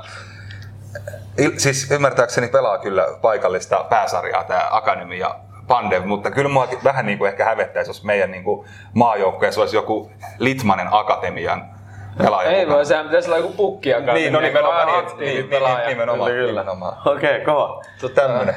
Il, 1.39 1.51
siis 1.57 1.91
ymmärtääkseni 1.91 2.49
pelaa 2.49 2.79
kyllä 2.79 3.07
paikallista 3.23 3.85
pääsarjaa 3.85 4.45
tämä 4.45 4.69
Akademia 4.71 5.35
Pandev, 5.67 6.05
mutta 6.05 6.31
kyllä 6.31 6.49
mua 6.49 6.69
vähän 6.85 7.07
niin 7.07 7.19
kuin 7.19 7.29
ehkä 7.29 7.45
hävettäisi, 7.45 7.91
jos 7.91 8.05
meidän 8.05 8.31
niin 8.31 8.45
kuin 8.45 8.69
maajoukkueessa 8.95 9.61
olisi 9.61 9.77
joku 9.77 10.11
Litmanen 10.39 10.89
Akatemian 10.91 11.72
pelaaja. 12.19 12.51
Ei 12.51 12.69
voi, 12.69 12.87
sehän 12.87 13.07
pitäisi 13.07 13.29
olla 13.29 13.39
joku 13.39 13.53
pukki 13.53 13.91
Niin, 14.13 14.33
no 14.33 14.41
nimenomaan, 14.41 14.89
niin, 15.19 15.19
niin, 15.35 15.49
pelaaja. 15.49 15.77
niin, 15.79 15.89
nimenomaan, 15.89 16.31
Kyllä, 16.31 16.47
kyllä. 16.47 16.61
nimenomaan. 16.61 16.97
Okei, 17.07 17.31
okay, 17.43 17.45
kova. 17.45 17.83
Tämmönen. 18.15 18.57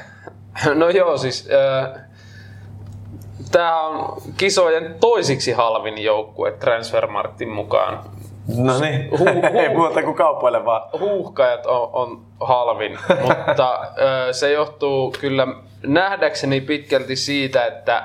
No 0.76 0.89
joo, 0.89 1.18
siis 1.18 1.50
äh, 1.52 2.02
tämä 3.52 3.82
on 3.82 4.22
kisojen 4.38 4.96
toisiksi 5.00 5.52
halvin 5.52 6.04
joukkue 6.04 6.52
Transfermarktin 6.52 7.50
mukaan. 7.50 8.00
No 8.58 8.80
niin, 8.80 9.10
Hu- 9.12 9.18
hu- 9.18 9.58
ei 9.62 9.70
muuta 9.76 10.04
kuin 10.04 10.15
kaupoille 10.15 10.65
vaan. 10.65 10.82
Huuhkajat 11.00 11.65
on, 11.65 11.89
on 11.94 12.22
halvin, 12.41 12.98
mutta 13.22 13.74
äh, 13.82 13.88
se 14.32 14.52
johtuu 14.52 15.13
kyllä 15.20 15.48
nähdäkseni 15.88 16.62
pitkälti 16.62 17.15
siitä, 17.15 17.65
että 17.65 18.04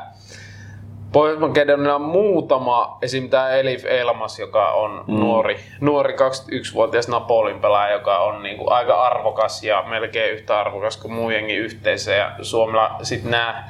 Pohjois-Makedonialla 1.13 1.95
on 1.95 2.03
muutama, 2.03 2.99
esim. 3.03 3.31
tämä 3.31 3.51
Elif 3.51 3.85
Elmas, 3.85 4.39
joka 4.39 4.73
on 4.73 5.05
mm. 5.07 5.15
nuori, 5.15 5.57
nuori 5.81 6.15
21-vuotias 6.15 7.09
Napolin 7.09 7.61
pelaaja, 7.61 7.93
joka 7.93 8.19
on 8.19 8.43
niinku 8.43 8.71
aika 8.71 9.03
arvokas 9.03 9.65
ja 9.65 9.85
melkein 9.89 10.33
yhtä 10.33 10.61
arvokas 10.61 10.97
kuin 10.97 11.13
muu 11.13 11.31
jengi 11.31 11.55
yhteensä. 11.55 12.13
Ja 12.13 12.33
Suomella 12.43 12.97
sitten 13.03 13.31
nämä 13.31 13.65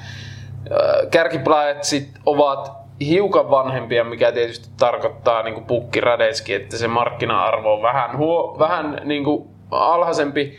kärkipelaajat 1.11 1.85
sit 1.85 2.09
ovat 2.27 2.73
hiukan 3.01 3.51
vanhempia, 3.51 4.05
mikä 4.05 4.33
tietysti 4.33 4.69
tarkoittaa 4.79 5.43
niin 5.43 5.65
Pukki 5.65 6.01
Radetski, 6.01 6.55
että 6.55 6.77
se 6.77 6.89
markkina-arvo 6.89 7.75
on 7.75 7.83
vähän, 7.83 8.17
huo, 8.17 8.57
vähän 8.59 9.01
niin 9.05 9.25
kuin 9.25 9.49
alhaisempi. 9.71 10.59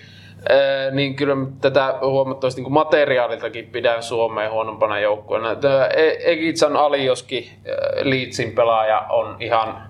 Niin 0.91 1.15
kyllä 1.15 1.35
tätä 1.61 1.93
huomattavasti 2.01 2.61
niin 2.61 2.73
materiaaliltakin 2.73 3.65
pidän 3.67 4.03
Suomeen 4.03 4.51
huonompana 4.51 4.99
joukkueena. 4.99 5.51
E- 5.95 6.31
Egitsan 6.31 6.75
Alioski, 6.77 7.51
Leedsin 8.01 8.51
pelaaja, 8.51 8.99
on 9.09 9.35
ihan, 9.39 9.83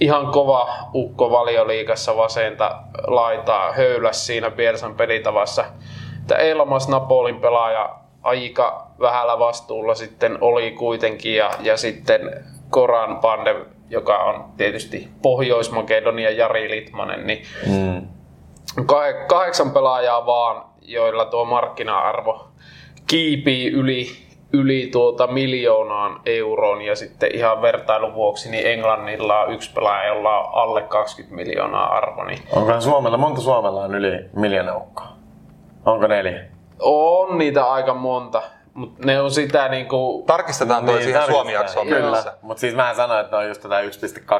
ihan 0.00 0.26
kova 0.26 0.68
ukko 0.94 1.30
valioliikassa 1.30 2.16
vasenta 2.16 2.76
laitaa 3.06 3.72
höyläs 3.72 4.26
siinä 4.26 4.50
Piersan 4.50 4.94
pelitavassa. 4.94 5.64
Elmas 6.38 6.88
Napolin 6.88 7.40
pelaaja 7.40 7.94
aika 8.22 8.86
vähällä 9.00 9.38
vastuulla 9.38 9.94
sitten 9.94 10.38
oli 10.40 10.70
kuitenkin 10.70 11.34
ja, 11.34 11.50
ja 11.60 11.76
sitten 11.76 12.44
Koran 12.70 13.18
Pandev, 13.18 13.56
joka 13.90 14.16
on 14.16 14.44
tietysti 14.56 15.08
Pohjois-Makedonian 15.22 16.36
Jari 16.36 16.70
Litmanen, 16.70 17.26
niin 17.26 17.42
Mm. 17.66 18.17
Kah- 18.76 19.26
kahdeksan 19.26 19.70
pelaajaa 19.70 20.26
vaan, 20.26 20.64
joilla 20.82 21.24
tuo 21.24 21.44
markkina-arvo 21.44 22.48
kiipii 23.06 23.70
yli, 23.70 24.06
yli 24.52 24.88
tuota 24.92 25.26
miljoonaan 25.26 26.20
euroon 26.26 26.82
ja 26.82 26.96
sitten 26.96 27.34
ihan 27.34 27.62
vertailun 27.62 28.14
vuoksi 28.14 28.50
niin 28.50 28.66
Englannilla 28.66 29.40
on 29.40 29.52
yksi 29.52 29.72
pelaaja, 29.72 30.08
jolla 30.08 30.38
on 30.38 30.54
alle 30.54 30.82
20 30.82 31.36
miljoonaa 31.36 31.96
arvo, 31.96 32.24
niin 32.24 32.38
Onkohan 32.52 32.82
Suomella, 32.82 33.16
monta 33.16 33.40
Suomella 33.40 33.84
on 33.84 33.94
yli 33.94 34.30
miljoona 34.36 34.76
ukkoa? 34.76 35.08
Onko 35.86 36.06
neljä? 36.06 36.44
on 36.80 37.38
niitä 37.38 37.64
aika 37.72 37.94
monta, 37.94 38.42
mutta 38.74 39.06
ne 39.06 39.20
on 39.20 39.30
sitä 39.30 39.68
niinku 39.68 40.24
Tarkistetaan 40.26 40.84
toi 40.86 40.94
siihen 41.02 41.12
tarkistetaan. 41.12 41.34
Suomi-jaksoon 41.46 41.86
Kyllä, 41.86 42.24
mutta 42.42 42.60
siis 42.60 42.74
mä 42.74 42.94
sanoin, 42.94 43.20
että 43.20 43.36
ne 43.36 43.42
on 43.42 43.48
just 43.48 43.62
tätä 43.62 43.80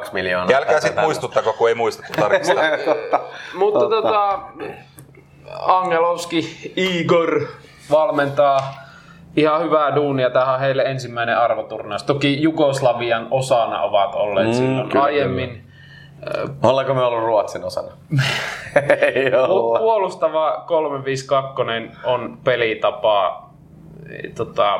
1,2 0.05 0.09
miljoonaa. 0.13 0.49
Ja 0.51 0.57
älkää 0.57 0.71
Tai 0.71 0.81
sitten 0.81 0.95
tätä. 0.95 1.05
muistuttako, 1.05 1.53
kun 1.53 1.69
ei 1.69 1.75
muistettu 1.75 2.13
tarkistaa. 2.21 2.63
Totta. 2.85 3.19
Mutta 3.55 3.79
Totta. 3.79 4.01
tota, 4.01 4.39
Angelovski 5.59 6.71
Igor 6.75 7.41
valmentaa 7.91 8.73
ihan 9.35 9.61
hyvää 9.63 9.95
duunia. 9.95 10.29
Tähän 10.29 10.53
on 10.53 10.59
heille 10.59 10.83
ensimmäinen 10.83 11.37
arvoturnaus. 11.37 12.03
Toki 12.03 12.41
Jugoslavian 12.41 13.27
osana 13.31 13.81
ovat 13.81 14.15
olleet 14.15 14.47
Mm, 14.47 14.53
silloin 14.53 14.89
kyllä, 14.89 15.03
aiemmin. 15.05 15.65
Ollaanko 16.63 16.93
me 16.93 17.01
ollut 17.03 17.23
Ruotsin 17.23 17.63
osana? 17.63 17.87
ei 19.15 19.35
olla. 19.35 19.79
Puolustava 19.79 20.63
352 20.67 21.63
on 22.03 22.37
pelitapa. 22.43 23.48
Tota, 24.35 24.79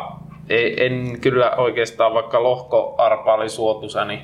ei- 0.49 0.85
en 0.85 1.17
kyllä 1.21 1.51
oikeastaan, 1.57 2.13
vaikka 2.13 2.43
lohko 2.43 2.95
arpa 2.97 3.33
oli 3.33 3.49
suotuisa, 3.49 4.05
niin 4.05 4.21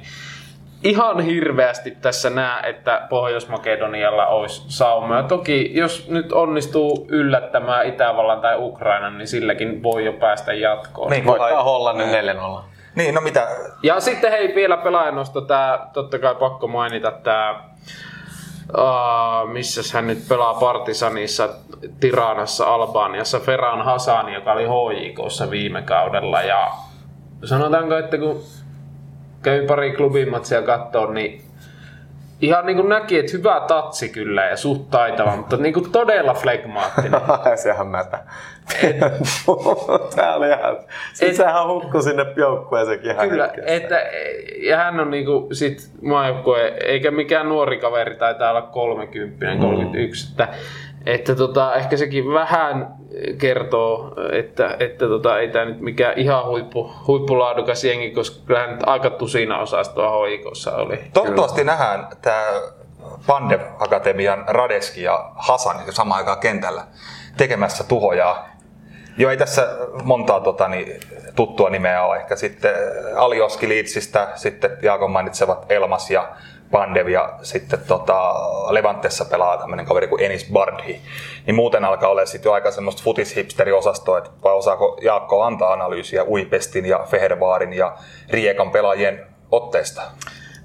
ihan 0.83 1.19
hirveästi 1.19 1.91
tässä 1.91 2.29
näe, 2.29 2.69
että 2.69 3.07
Pohjois-Makedonialla 3.09 4.27
olisi 4.27 4.63
saumaa. 4.67 5.23
Toki 5.23 5.71
jos 5.73 6.07
nyt 6.09 6.31
onnistuu 6.31 7.05
yllättämään 7.09 7.85
Itävallan 7.85 8.41
tai 8.41 8.55
Ukrainan, 8.57 9.17
niin 9.17 9.27
silläkin 9.27 9.83
voi 9.83 10.05
jo 10.05 10.13
päästä 10.13 10.53
jatkoon. 10.53 11.11
Niin, 11.11 11.25
voittaa 11.25 11.63
Hollannin 11.63 12.07
4-0. 12.59 12.63
Niin, 12.95 13.15
no 13.15 13.21
mitä? 13.21 13.47
Ja 13.83 13.99
sitten 13.99 14.31
hei, 14.31 14.55
vielä 14.55 14.77
pelaajanosto, 14.77 15.41
tää, 15.41 15.89
totta 15.93 16.19
kai 16.19 16.35
pakko 16.35 16.67
mainita 16.67 17.11
tämä 17.11 17.63
Missä 19.51 19.82
hän 19.93 20.08
nyt 20.08 20.28
pelaa 20.30 20.54
Partisanissa, 20.54 21.49
Tiranassa, 21.99 22.65
Albaniassa, 22.65 23.39
Ferran 23.39 23.86
Hasani, 23.86 24.34
joka 24.34 24.51
oli 24.51 24.65
HJKssa 24.65 25.51
viime 25.51 25.82
kaudella. 25.82 26.41
Ja 26.41 26.71
sanotaanko, 27.43 27.97
että 27.97 28.17
kun 28.17 28.43
käy 29.41 29.67
pari 29.67 29.95
klubimatsia 29.95 30.62
katsoa, 30.62 31.12
niin 31.12 31.41
ihan 32.41 32.65
niin 32.65 32.75
kuin 32.75 32.89
näki, 32.89 33.19
että 33.19 33.37
hyvä 33.37 33.61
tatsi 33.67 34.09
kyllä 34.09 34.45
ja 34.45 34.57
suht 34.57 34.89
taitava, 34.89 35.35
mutta 35.35 35.57
niin 35.57 35.73
kuin 35.73 35.91
todella 35.91 36.33
flegmaattinen. 36.33 37.21
Sehän 37.63 37.87
mätä. 37.87 38.19
Tää 40.15 40.35
oli 40.35 40.47
ihan... 40.47 40.77
Sitten 41.13 41.29
et, 41.29 41.35
sehän 41.35 41.67
hukkui 41.67 42.03
sinne 42.03 42.25
joukkueeseenkin 42.35 43.11
ihan 43.11 43.29
Kyllä, 43.29 43.49
että, 43.65 44.01
ja 44.61 44.77
hän 44.77 44.99
on 44.99 45.11
niinku 45.11 45.47
sit 45.51 45.89
maajoukkue, 46.01 46.73
eikä 46.83 47.11
mikään 47.11 47.49
nuori 47.49 47.77
kaveri, 47.79 48.15
taitaa 48.15 48.49
olla 48.49 48.61
30, 48.61 49.45
31, 49.61 50.25
mm. 50.25 50.31
että 50.31 50.47
että 51.05 51.35
tota, 51.35 51.75
ehkä 51.75 51.97
sekin 51.97 52.33
vähän 52.33 52.95
kertoo, 53.37 54.15
että, 54.31 54.77
että 54.79 55.07
tota, 55.07 55.39
ei 55.39 55.49
tämä 55.49 55.65
nyt 55.65 55.81
mikään 55.81 56.17
ihan 56.17 56.45
huippu, 56.45 56.91
huippulaadukas 57.07 57.83
jengi, 57.83 58.11
koska 58.11 58.45
kyllähän 58.45 58.69
nyt 58.69 58.83
aika 58.85 59.09
tusina 59.09 59.59
osastoa 59.59 60.09
hoikossa 60.09 60.75
oli. 60.75 60.99
Toivottavasti 61.13 61.61
Kyllä. 61.61 61.71
nähdään 61.71 62.07
tämä 62.21 62.45
Pandev 63.27 63.61
Akatemian 63.79 64.43
Radeski 64.47 65.03
ja 65.03 65.31
Hasan 65.35 65.75
samaan 65.89 66.17
aikaan 66.17 66.39
kentällä 66.39 66.83
tekemässä 67.37 67.83
tuhojaa. 67.83 68.49
Joo, 69.17 69.31
ei 69.31 69.37
tässä 69.37 69.67
montaa 70.03 70.39
tota, 70.39 70.67
niin, 70.67 70.99
tuttua 71.35 71.69
nimeä 71.69 72.03
ole. 72.03 72.17
Ehkä 72.17 72.35
sitten 72.35 72.73
Alioski 73.15 73.69
Liitsistä, 73.69 74.27
sitten 74.35 74.77
Jaakon 74.81 75.11
mainitsevat 75.11 75.71
Elmas 75.71 76.11
ja 76.11 76.29
Pandev 76.71 77.08
ja 77.08 77.39
sitten 77.41 77.80
tota, 77.88 78.34
Levantessa 78.73 79.25
pelaa 79.25 79.58
tämmöinen 79.58 79.86
kaveri 79.86 80.08
kuin 80.08 80.23
Enis 80.23 80.49
Bardhi. 80.54 81.01
Niin 81.45 81.56
muuten 81.56 81.86
alkaa 81.86 82.10
olla 82.10 82.25
sitten 82.25 82.49
jo 82.49 82.54
aika 82.54 82.71
semmoista 82.71 83.04
futishipsteriosastoa, 83.04 84.17
että 84.17 84.30
vai 84.43 84.54
osaako 84.54 84.97
Jaakko 85.01 85.43
antaa 85.43 85.73
analyysiä 85.73 86.23
Uipestin 86.23 86.86
ja 86.86 86.99
Fehervaarin 87.06 87.73
ja 87.73 87.97
Riekan 88.30 88.71
pelaajien 88.71 89.25
otteesta? 89.51 90.01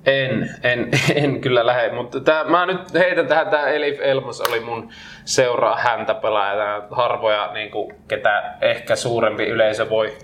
En, 0.07 0.51
en, 0.63 0.91
en 1.25 1.41
kyllä 1.41 1.67
lähde, 1.67 1.93
mutta 1.93 2.21
tää, 2.21 2.45
mä 2.45 2.67
nyt 2.67 2.95
heitän 2.95 3.27
tähän, 3.27 3.49
tämä 3.49 3.67
Elif 3.67 3.99
Elmos 4.01 4.41
oli 4.41 4.61
mun 4.61 4.91
seuraa 5.25 5.77
häntä 5.77 6.15
pelaaja, 6.15 6.83
harvoja, 6.91 7.53
niin 7.53 7.71
ketä 8.09 8.55
ehkä 8.61 8.97
suurempi 8.97 9.47
yleisö 9.47 9.91
voi 9.91 10.19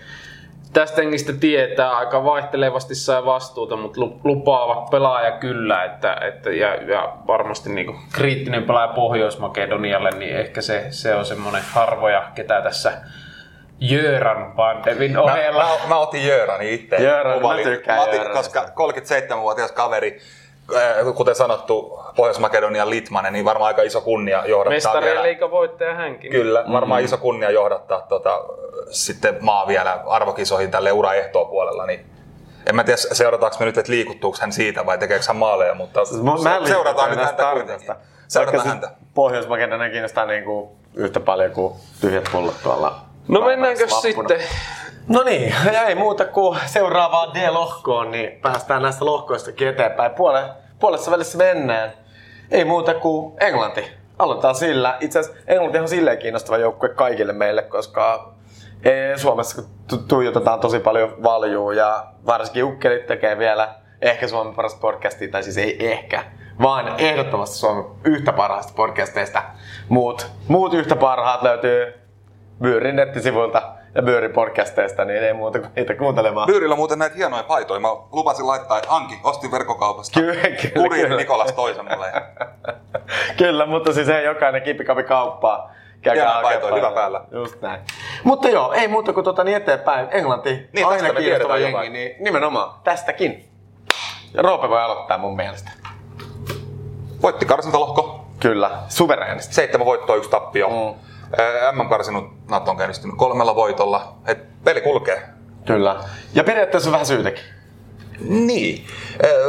tästä 0.73 1.03
hengistä 1.03 1.33
tietää, 1.33 1.97
aika 1.97 2.25
vaihtelevasti 2.25 2.95
sai 2.95 3.25
vastuuta, 3.25 3.77
mutta 3.77 4.01
lupaava 4.25 4.89
pelaaja 4.91 5.33
kyllä, 5.33 5.85
että, 5.85 6.15
että 6.15 6.51
ja, 6.51 6.75
ja, 6.75 7.13
varmasti 7.27 7.73
niin 7.73 7.87
kuin 7.87 7.99
kriittinen 8.13 8.63
pelaaja 8.63 8.89
Pohjois-Makedonialle, 8.89 10.11
niin 10.11 10.37
ehkä 10.37 10.61
se, 10.61 10.87
se 10.91 11.15
on 11.15 11.25
semmoinen 11.25 11.63
harvoja, 11.73 12.31
ketä 12.35 12.63
tässä 12.63 12.93
Jöran 13.81 14.53
Pandevin 14.53 15.19
ohella. 15.19 15.63
Mä, 15.63 15.69
mä, 15.69 15.89
mä 15.89 15.99
otin 15.99 16.27
Jörani 16.27 16.75
itse. 16.75 16.97
Jöran, 16.97 17.43
mä 17.43 17.63
tykkään 17.63 18.33
Koska 18.33 18.65
37-vuotias 18.65 19.73
kaveri, 19.73 20.21
äh, 20.77 21.15
kuten 21.15 21.35
sanottu, 21.35 22.01
Pohjois-Makedonian 22.17 22.91
Litmanen, 22.91 23.33
niin 23.33 23.45
varmaan 23.45 23.69
aika 23.69 23.83
iso 23.83 24.01
kunnia 24.01 24.47
johdattaa 24.47 24.95
Mestarien 24.95 25.23
liiga 25.23 25.51
voittaja 25.51 25.95
hänkin. 25.95 26.31
Kyllä, 26.31 26.65
varmaan 26.73 27.01
mm. 27.01 27.05
iso 27.05 27.19
kunnia 27.19 27.51
johdattaa 27.51 28.01
tota, 28.09 28.45
sitten 28.91 29.39
maa 29.41 29.67
vielä 29.67 30.03
arvokisoihin 30.07 30.71
tälle 30.71 30.93
uraehtoa 30.93 31.45
puolella, 31.45 31.87
niin 31.87 32.07
en 32.67 32.77
mä 32.77 32.85
tiedä, 32.85 32.97
seurataanko 32.97 33.57
me 33.61 33.67
nyt, 33.67 33.79
että 33.79 33.93
liikuttuuko 33.93 34.39
hän 34.41 34.53
siitä 34.53 34.87
vai 34.87 34.99
tekeekö 34.99 35.25
hän 35.29 35.37
maaleja, 35.37 35.75
mutta 35.75 36.05
siis 36.05 36.23
mä 36.23 36.67
seurataan 36.67 37.11
nyt 37.11 37.21
häntä 37.21 37.53
kuitenkin. 37.53 37.95
Seurataan 38.29 38.67
häntä. 38.67 38.91
Pohjois-Makedonia 39.15 39.91
kiinnostaa 39.91 40.27
niin 40.27 40.45
kuin 40.45 40.71
yhtä 40.95 41.21
paljon 41.21 41.51
kuin 41.51 41.75
tyhjät 42.01 42.29
pullot 42.33 42.63
tuolla. 42.63 43.01
No 43.29 43.41
mennäänkö 43.41 43.89
sitten 43.89 44.41
No 45.09 45.23
niin, 45.23 45.55
ja 45.73 45.83
ei 45.83 45.95
muuta 45.95 46.25
kuin 46.25 46.59
seuraavaan 46.67 47.35
D-lohkoon, 47.35 48.11
niin 48.11 48.41
päästään 48.43 48.83
näistä 48.83 49.05
lohkoista 49.05 49.51
eteenpäin. 49.51 50.11
Puole, 50.11 50.45
puolessa 50.81 51.11
välissä 51.11 51.39
mennään. 51.39 51.93
Ei 52.51 52.65
muuta 52.65 52.95
kuin 52.95 53.35
Englanti. 53.41 53.85
Aloitetaan 54.19 54.55
sillä. 54.55 54.97
Itse 55.01 55.19
asiassa 55.19 55.41
Englanti 55.47 55.79
on 55.79 55.89
silleen 55.89 56.19
kiinnostava 56.19 56.59
joukkue 56.59 56.89
kaikille 56.89 57.33
meille, 57.33 57.63
koska 57.63 58.33
Suomessa 59.17 59.63
tuijotetaan 60.09 60.61
tosi 60.61 60.79
paljon 60.79 61.23
valjuu 61.23 61.71
ja 61.71 62.07
varsinkin 62.27 62.65
ukkelit 62.65 63.07
tekee 63.07 63.39
vielä 63.39 63.75
ehkä 64.03 64.29
Suomen 64.29 64.55
parasta 64.55 64.81
podcastia, 64.81 65.31
tai 65.31 65.43
siis 65.43 65.59
ei 65.59 65.91
ehkä, 65.91 66.25
vaan 66.63 66.95
ehdottomasti 66.99 67.57
Suomen 67.57 67.85
yhtä 68.05 68.33
parhaista 68.33 68.73
podcasteista. 68.77 69.43
Muut, 69.89 70.27
muut 70.49 70.75
yhtä 70.75 70.97
parhaat 70.97 71.43
löytyy 71.43 71.95
Byyrin 72.63 72.97
nettisivuilta 72.97 73.63
ja 73.95 74.03
Byyrin 74.03 74.33
podcasteista, 74.33 75.05
niin 75.05 75.23
ei 75.23 75.33
muuta 75.33 75.59
kuin 75.59 75.71
niitä 75.77 75.95
kuuntelemaan. 75.95 76.47
Byyrillä 76.47 76.73
on 76.73 76.79
muuten 76.79 76.99
näitä 76.99 77.17
hienoja 77.17 77.43
paitoja. 77.43 77.81
Mä 77.81 77.89
lupasin 78.13 78.47
laittaa, 78.47 78.79
että 78.79 78.95
Anki, 78.95 79.15
ostin 79.25 79.51
verkkokaupasta. 79.51 80.21
Kyllä, 80.21 80.43
kyllä. 80.43 80.89
kyllä. 80.89 81.17
Nikolas 81.17 81.53
toisen 81.53 81.85
mulle. 81.85 82.13
kyllä, 83.39 83.67
mutta 83.67 83.93
siis 83.93 84.09
ei 84.09 84.25
jokainen 84.25 84.63
kipikapi 84.63 85.03
kauppaa. 85.03 85.73
Käykää 86.15 86.43
paitoja, 86.43 86.75
hyvä 86.75 86.91
päällä. 86.91 87.21
Just 87.33 87.61
näin. 87.63 87.81
Mutta 88.25 88.49
joo, 88.49 88.73
ei 88.73 88.89
muuta 88.89 89.13
kuin 89.13 89.25
tuota 89.25 89.45
niin 89.45 89.57
eteenpäin. 89.57 90.09
Englanti, 90.11 90.69
niin, 90.73 90.87
aina 90.87 91.15
kiinnostava 91.15 91.57
jengi, 91.57 91.73
jotain. 91.73 91.93
niin 91.93 92.17
nimenomaan 92.21 92.81
tästäkin. 92.85 93.49
Ja 94.35 94.43
Roope 94.43 94.69
voi 94.69 94.83
aloittaa 94.83 95.19
mun 95.19 95.37
mielestä. 95.37 95.71
Voitti 97.23 97.47
karsintalohko. 97.47 98.27
Kyllä, 98.41 98.71
suvereenisti. 98.89 99.55
Seitsemän 99.55 99.87
voittoa, 99.87 100.17
yksi 100.17 100.31
tappio. 100.31 100.69
Mm. 100.69 101.01
MM-karsinut 101.73 102.25
Nato 102.51 102.71
on 102.71 102.77
käynnistynyt 102.77 103.17
kolmella 103.17 103.55
voitolla. 103.55 104.13
Et 104.27 104.65
peli 104.65 104.81
kulkee. 104.81 105.23
Kyllä. 105.67 105.97
Ja 106.35 106.45
periaatteessa 106.45 106.93
vähän 106.93 107.07
syytäkin. 107.07 107.45
Niin. 108.21 108.87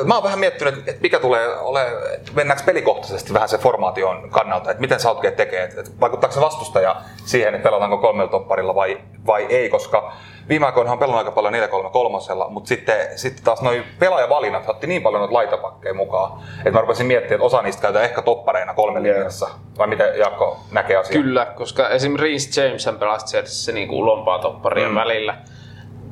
Mä 0.05 0.13
oon 0.13 0.23
vähän 0.23 0.39
miettinyt, 0.39 0.77
että 0.77 1.01
mikä 1.01 1.19
tulee 1.19 1.57
ole, 1.59 1.85
mennäänkö 2.33 2.63
pelikohtaisesti 2.65 3.33
vähän 3.33 3.49
se 3.49 3.57
formaation 3.57 4.29
kannalta, 4.29 4.71
että 4.71 4.81
miten 4.81 4.99
Southgate 4.99 5.35
tekee, 5.35 5.63
että 5.63 5.91
vaikuttaako 5.99 6.33
se 6.33 6.41
vastustaja 6.41 6.95
siihen, 7.25 7.55
että 7.55 7.63
pelataanko 7.63 7.97
kolmella 7.97 8.31
topparilla 8.31 8.75
vai, 8.75 8.97
vai 9.25 9.45
ei, 9.49 9.69
koska 9.69 10.13
viime 10.49 10.65
aikoina 10.65 10.91
on 10.91 10.99
pelannut 10.99 11.19
aika 11.19 11.31
paljon 11.31 11.53
4-3-3, 11.53 12.49
mutta 12.49 12.67
sitten, 12.67 13.07
sitten 13.15 13.43
taas 13.43 13.61
noin 13.61 13.83
pelaajavalinnat 13.99 14.69
otti 14.69 14.87
niin 14.87 15.01
paljon 15.01 15.19
noita 15.19 15.33
laitapakkeja 15.33 15.93
mukaan, 15.93 16.43
että 16.57 16.71
mä 16.71 16.81
rupesin 16.81 17.05
miettimään, 17.05 17.35
että 17.35 17.45
osa 17.45 17.61
niistä 17.61 17.81
käytetään 17.81 18.05
ehkä 18.05 18.21
toppareina 18.21 18.73
kolmen 18.73 19.03
linjassa. 19.03 19.49
Vai 19.77 19.87
miten 19.87 20.17
Jaakko 20.19 20.57
näkee 20.71 20.97
asiaa? 20.97 21.23
Kyllä, 21.23 21.45
koska 21.45 21.89
esimerkiksi 21.89 22.61
Reece 22.61 22.67
James 22.67 22.99
pelasi 22.99 23.27
sieltä 23.27 23.49
se 23.49 23.71
niinku 23.71 24.05
lompaa 24.05 24.39
topparien 24.39 24.89
mm. 24.89 24.95
välillä. 24.95 25.37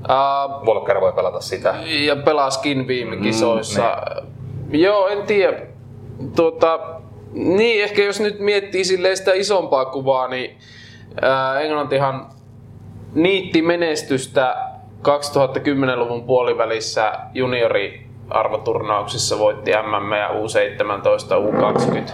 Uh, 0.05 0.65
Volker 0.65 1.01
voi 1.01 1.13
pelata 1.13 1.41
sitä. 1.41 1.75
Ja 1.85 2.15
pelaskin 2.15 2.87
viime 2.87 3.17
kisoissa. 3.17 3.97
Mm, 4.21 4.75
Joo, 4.75 5.07
en 5.07 5.23
tiedä. 5.23 5.59
Tuota, 6.35 6.79
niin, 7.33 7.83
ehkä 7.83 8.03
jos 8.03 8.19
nyt 8.19 8.39
miettii 8.39 8.83
sitä 8.85 9.33
isompaa 9.33 9.85
kuvaa, 9.85 10.27
niin 10.27 10.57
ää, 11.21 11.59
Englantihan 11.59 12.27
niitti 13.15 13.61
menestystä 13.61 14.55
2010-luvun 15.01 16.23
puolivälissä 16.23 17.13
juniori 17.33 18.05
arvoturnauksissa 18.29 19.39
voitti 19.39 19.71
MM 19.71 20.11
ja 20.11 20.29
U17, 20.29 20.33
U20 21.45 22.11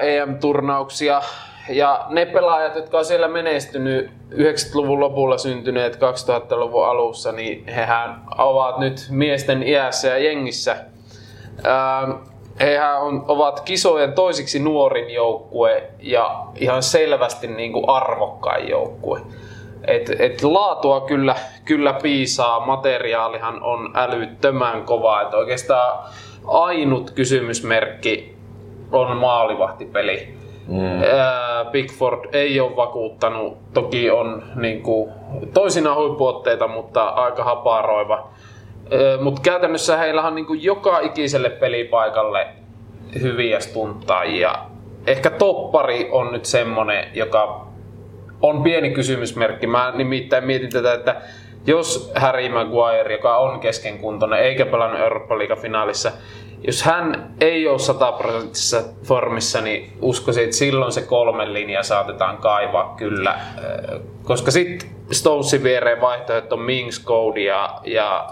EM-turnauksia. 0.00 1.22
Ja 1.68 2.06
ne 2.08 2.26
pelaajat, 2.26 2.76
jotka 2.76 2.98
on 2.98 3.04
siellä 3.04 3.28
menestynyt 3.28 4.10
90-luvun 4.32 5.00
lopulla 5.00 5.38
syntyneet 5.38 5.96
2000-luvun 5.96 6.86
alussa, 6.86 7.32
niin 7.32 7.68
hehän 7.68 8.22
ovat 8.38 8.78
nyt 8.78 9.06
miesten 9.10 9.62
iässä 9.62 10.08
ja 10.08 10.18
jengissä. 10.18 10.76
Hehän 12.60 13.00
on, 13.00 13.24
ovat 13.28 13.60
kisojen 13.60 14.12
toisiksi 14.12 14.58
nuorin 14.58 15.10
joukkue 15.10 15.82
ja 16.00 16.46
ihan 16.54 16.82
selvästi 16.82 17.46
niin 17.46 17.72
kuin 17.72 17.88
arvokkain 17.88 18.68
joukkue. 18.68 19.20
Et, 19.86 20.10
et 20.18 20.42
laatua 20.42 21.00
kyllä, 21.00 21.34
kyllä 21.64 21.92
piisaa, 21.92 22.66
materiaalihan 22.66 23.62
on 23.62 23.90
älyttömän 23.94 24.82
kova. 24.84 25.22
Et 25.22 25.34
oikeastaan 25.34 26.04
ainut 26.46 27.10
kysymysmerkki 27.10 28.36
on 28.92 29.16
maalivahtipeli. 29.16 30.45
Mm. 30.68 31.00
Bigford 31.70 32.20
ei 32.32 32.60
ole 32.60 32.76
vakuuttanut, 32.76 33.72
toki 33.74 34.10
on 34.10 34.42
niin 34.54 34.82
kuin, 34.82 35.10
toisinaan 35.54 35.96
huippuotteita, 35.96 36.68
mutta 36.68 37.04
aika 37.04 37.44
haparoiva. 37.44 38.28
Mutta 39.20 39.40
käytännössä 39.42 39.96
heillä 39.96 40.22
on 40.22 40.34
niin 40.34 40.46
joka 40.50 41.00
ikiselle 41.00 41.50
pelipaikalle 41.50 42.46
hyviä 43.22 43.60
stunttajia. 43.60 44.54
Ehkä 45.06 45.30
toppari 45.30 46.08
on 46.12 46.32
nyt 46.32 46.44
semmonen, 46.44 47.08
joka 47.14 47.66
on 48.42 48.62
pieni 48.62 48.90
kysymysmerkki. 48.90 49.66
Mä 49.66 49.92
nimittäin 49.96 50.44
mietin 50.44 50.70
tätä, 50.70 50.92
että 50.92 51.16
jos 51.66 52.12
Harry 52.14 52.48
Maguire, 52.48 53.14
joka 53.14 53.36
on 53.36 53.60
keskenkuntoinen 53.60 54.38
eikä 54.38 54.66
pelannut 54.66 55.00
Eurooppa 55.00 55.38
liiga 55.38 55.56
finaalissa, 55.56 56.12
jos 56.66 56.82
hän 56.82 57.34
ei 57.40 57.68
ole 57.68 57.78
sataprosenttisessa 57.78 58.82
formissa, 59.04 59.60
niin 59.60 59.92
uskoisin, 60.02 60.44
että 60.44 60.56
silloin 60.56 60.92
se 60.92 61.02
kolmen 61.02 61.52
linja 61.52 61.82
saatetaan 61.82 62.36
kaivaa 62.36 62.94
kyllä. 62.96 63.38
Koska 64.22 64.50
sitten 64.50 64.88
Stonesin 65.12 65.62
viereen 65.62 66.00
vaihtoehto 66.00 66.54
on 66.54 66.62
Mings, 66.62 67.04
Cody 67.04 67.40
ja, 67.40 67.80
ja 67.84 68.28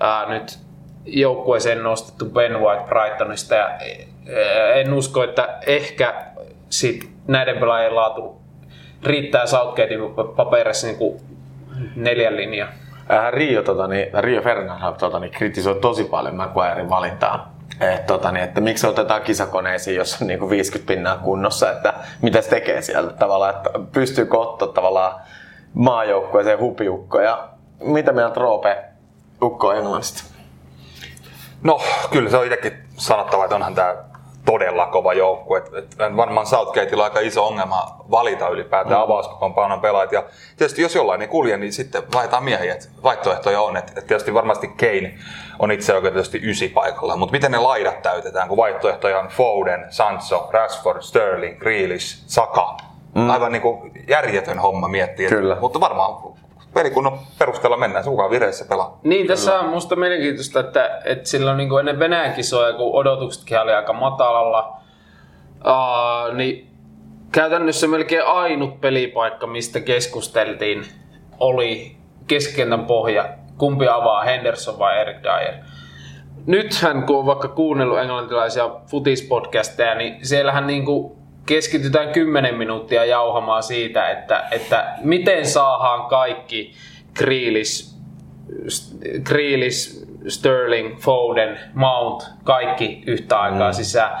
ää, 0.00 0.28
nyt 0.28 0.58
joukkueeseen 1.04 1.82
nostettu 1.82 2.24
Ben 2.24 2.60
White 2.60 2.84
Brightonista. 2.88 3.54
Ja, 3.54 3.66
ää, 3.66 4.74
en 4.74 4.92
usko, 4.92 5.24
että 5.24 5.58
ehkä 5.66 6.14
sit 6.70 7.10
näiden 7.26 7.58
pelaajien 7.58 7.94
laatu 7.94 8.40
riittää 9.02 9.46
Southgatein 9.46 10.00
paperissa 10.36 10.86
niin 10.86 11.20
neljän 11.96 12.36
linjan. 12.36 12.68
Äh, 13.10 13.32
Rio, 13.32 13.62
tota, 13.62 13.86
niin, 13.86 14.08
Rio 14.20 14.42
Ferdinand 14.42 14.96
tota, 14.98 15.18
niin, 15.20 15.32
kritisoi 15.32 15.74
tosi 15.74 16.04
paljon 16.04 16.34
Maguirein 16.34 16.90
valintaa. 16.90 17.55
Et, 17.80 18.06
tota, 18.06 18.32
niin, 18.32 18.44
että 18.44 18.60
miksi 18.60 18.86
otetaan 18.86 19.22
kisakoneisiin, 19.22 19.96
jos 19.96 20.22
on 20.22 20.26
niin 20.26 20.38
kuin 20.38 20.50
50 20.50 20.92
pinnaa 20.92 21.18
kunnossa, 21.18 21.72
että 21.72 21.94
mitä 22.22 22.42
se 22.42 22.48
tekee 22.48 22.82
siellä 22.82 23.12
tavallaan, 23.12 23.54
että 23.54 23.70
pystyy 23.92 24.28
ottaa 24.30 24.68
tavallaan 24.68 25.20
maajoukkueeseen 25.74 26.58
hupiukko 26.58 27.20
ja 27.20 27.48
mitä 27.80 28.12
mieltä 28.12 28.40
Roope 28.40 28.84
Ukko 29.42 29.72
Englannista? 29.72 30.24
No, 31.62 31.80
kyllä 32.10 32.30
se 32.30 32.36
on 32.36 32.44
itsekin 32.44 32.72
sanottava, 32.96 33.44
että 33.44 33.56
onhan 33.56 33.74
tämä 33.74 33.94
todella 34.46 34.86
kova 34.86 35.12
joukkue. 35.12 35.62
Varmaan 36.16 36.46
Southgateilla 36.46 37.04
aika 37.04 37.20
iso 37.20 37.46
ongelma 37.46 38.04
valita 38.10 38.48
ylipäätään 38.48 39.00
mm. 39.00 39.04
avauskokoonpanon 39.04 39.80
pelaajat. 39.80 40.12
Ja 40.12 40.22
tietysti 40.56 40.82
jos 40.82 40.94
jollain 40.94 41.22
ei 41.22 41.28
kulje, 41.28 41.56
niin 41.56 41.72
sitten 41.72 42.02
vaihdetaan 42.14 42.44
miehiä. 42.44 42.74
Et 42.74 42.90
vaihtoehtoja 43.02 43.60
on. 43.60 43.76
Et, 43.76 43.98
et 43.98 44.06
tietysti 44.06 44.34
varmasti 44.34 44.68
Kane 44.68 45.14
on 45.58 45.72
itse 45.72 45.94
oikeasti 45.94 46.40
ysi 46.42 46.68
paikalla. 46.68 47.16
Mutta 47.16 47.32
miten 47.32 47.50
ne 47.50 47.58
laidat 47.58 48.02
täytetään, 48.02 48.48
kun 48.48 48.56
vaihtoehtoja 48.56 49.18
on 49.18 49.28
Foden, 49.28 49.86
Sancho, 49.90 50.48
Rashford, 50.52 51.02
Sterling, 51.02 51.58
Grealish, 51.58 52.22
Saka. 52.26 52.76
Mm. 53.14 53.30
Aivan 53.30 53.52
niin 53.52 53.62
kuin 53.62 53.92
järjetön 54.08 54.58
homma 54.58 54.88
miettiä. 54.88 55.28
Kyllä. 55.28 55.56
Mutta 55.60 55.80
varmaan 55.80 56.35
pelikunnon 56.76 57.18
perusteella 57.38 57.76
mennään, 57.76 58.04
se 58.04 58.10
kukaan 58.10 58.30
vireessä 58.30 58.64
pelaa. 58.68 59.00
Niin, 59.02 59.26
tässä 59.26 59.50
Kyllä. 59.50 59.64
on 59.64 59.70
musta 59.70 59.96
mielenkiintoista, 59.96 60.60
että, 60.60 61.00
että 61.04 61.28
silloin 61.28 61.56
niin 61.56 61.68
kuin 61.68 61.80
ennen 61.80 61.98
Venäjän 61.98 62.34
kisoja, 62.34 62.72
kun 62.72 62.94
odotuksetkin 62.94 63.60
oli 63.60 63.72
aika 63.72 63.92
matalalla, 63.92 64.76
uh, 65.64 66.34
niin 66.34 66.70
käytännössä 67.32 67.86
melkein 67.88 68.24
ainut 68.24 68.80
pelipaikka, 68.80 69.46
mistä 69.46 69.80
keskusteltiin, 69.80 70.84
oli 71.40 71.96
keskentän 72.26 72.84
pohja. 72.84 73.28
Kumpi 73.58 73.88
avaa, 73.88 74.22
Henderson 74.22 74.78
vai 74.78 75.00
Eric 75.00 75.16
Dyer? 75.22 75.54
Nythän, 76.46 77.02
kun 77.02 77.18
on 77.18 77.26
vaikka 77.26 77.48
kuunnellut 77.48 77.98
englantilaisia 77.98 78.70
futispodcasteja, 78.86 79.94
niin 79.94 80.26
siellähän 80.26 80.66
niin 80.66 80.84
kuin 80.84 81.16
keskitytään 81.46 82.12
10 82.12 82.54
minuuttia 82.54 83.04
jauhamaan 83.04 83.62
siitä, 83.62 84.10
että, 84.10 84.44
että 84.50 84.94
miten 85.00 85.46
saadaan 85.46 86.08
kaikki 86.08 86.72
Grealish, 87.14 87.96
Grealish, 89.24 90.06
Sterling, 90.28 90.98
Foden, 90.98 91.58
Mount, 91.74 92.22
kaikki 92.44 93.02
yhtä 93.06 93.40
aikaa 93.40 93.70
mm. 93.70 93.74
sisään. 93.74 94.20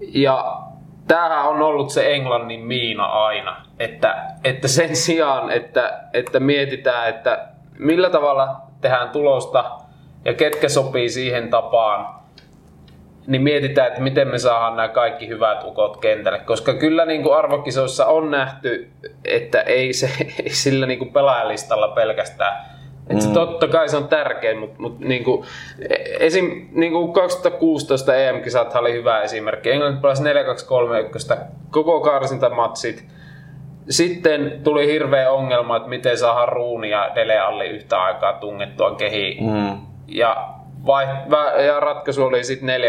Ja 0.00 0.62
tämähän 1.06 1.48
on 1.48 1.62
ollut 1.62 1.90
se 1.90 2.14
Englannin 2.14 2.60
miina 2.60 3.04
aina, 3.04 3.66
että, 3.78 4.26
että 4.44 4.68
sen 4.68 4.96
sijaan, 4.96 5.50
että, 5.50 6.00
että 6.12 6.40
mietitään, 6.40 7.08
että 7.08 7.48
millä 7.78 8.10
tavalla 8.10 8.56
tehdään 8.80 9.10
tulosta 9.10 9.70
ja 10.24 10.34
ketkä 10.34 10.68
sopii 10.68 11.08
siihen 11.08 11.50
tapaan, 11.50 12.23
niin 13.26 13.42
mietitään, 13.42 13.88
että 13.88 14.00
miten 14.00 14.28
me 14.28 14.38
saadaan 14.38 14.76
nämä 14.76 14.88
kaikki 14.88 15.28
hyvät 15.28 15.64
ukot 15.64 15.96
kentälle. 15.96 16.38
Koska 16.38 16.74
kyllä 16.74 17.04
niin 17.04 17.22
kuin 17.22 17.36
arvokisoissa 17.36 18.06
on 18.06 18.30
nähty, 18.30 18.90
että 19.24 19.60
ei, 19.60 19.92
se, 19.92 20.10
ei 20.42 20.50
sillä 20.50 20.86
niin 20.86 20.98
kuin 20.98 21.12
pelaajalistalla 21.12 21.88
pelkästään 21.88 22.74
että 23.10 23.22
se 23.22 23.28
mm. 23.28 23.34
totta 23.34 23.68
kai 23.68 23.88
se 23.88 23.96
on 23.96 24.08
tärkeä, 24.08 24.56
mutta, 24.56 24.76
mutta 24.78 25.04
niin 25.04 25.24
kuin, 25.24 25.46
esim, 26.20 26.68
niin 26.72 26.92
kuin 26.92 27.12
2016 27.12 28.14
EM-kisat 28.14 28.74
oli 28.74 28.92
hyvä 28.92 29.20
esimerkki. 29.20 29.70
Englanti 29.70 30.00
pelasi 30.00 30.22
4-2-3-1 30.22 30.26
koko 31.70 32.00
karsintamatsit. 32.00 33.04
Sitten 33.90 34.60
tuli 34.62 34.86
hirveä 34.86 35.30
ongelma, 35.30 35.76
että 35.76 35.88
miten 35.88 36.18
saadaan 36.18 36.48
Ruuni 36.48 36.90
ja 36.90 37.10
Dele 37.14 37.38
Alli 37.38 37.68
yhtä 37.68 38.02
aikaa 38.02 38.32
tungettua 38.32 38.94
kehiin. 38.94 39.44
Mm. 39.44 39.80
Ja 40.08 40.54
vai, 40.86 41.06
ja 41.66 41.80
ratkaisu 41.80 42.24
oli 42.24 42.44
sitten 42.44 42.80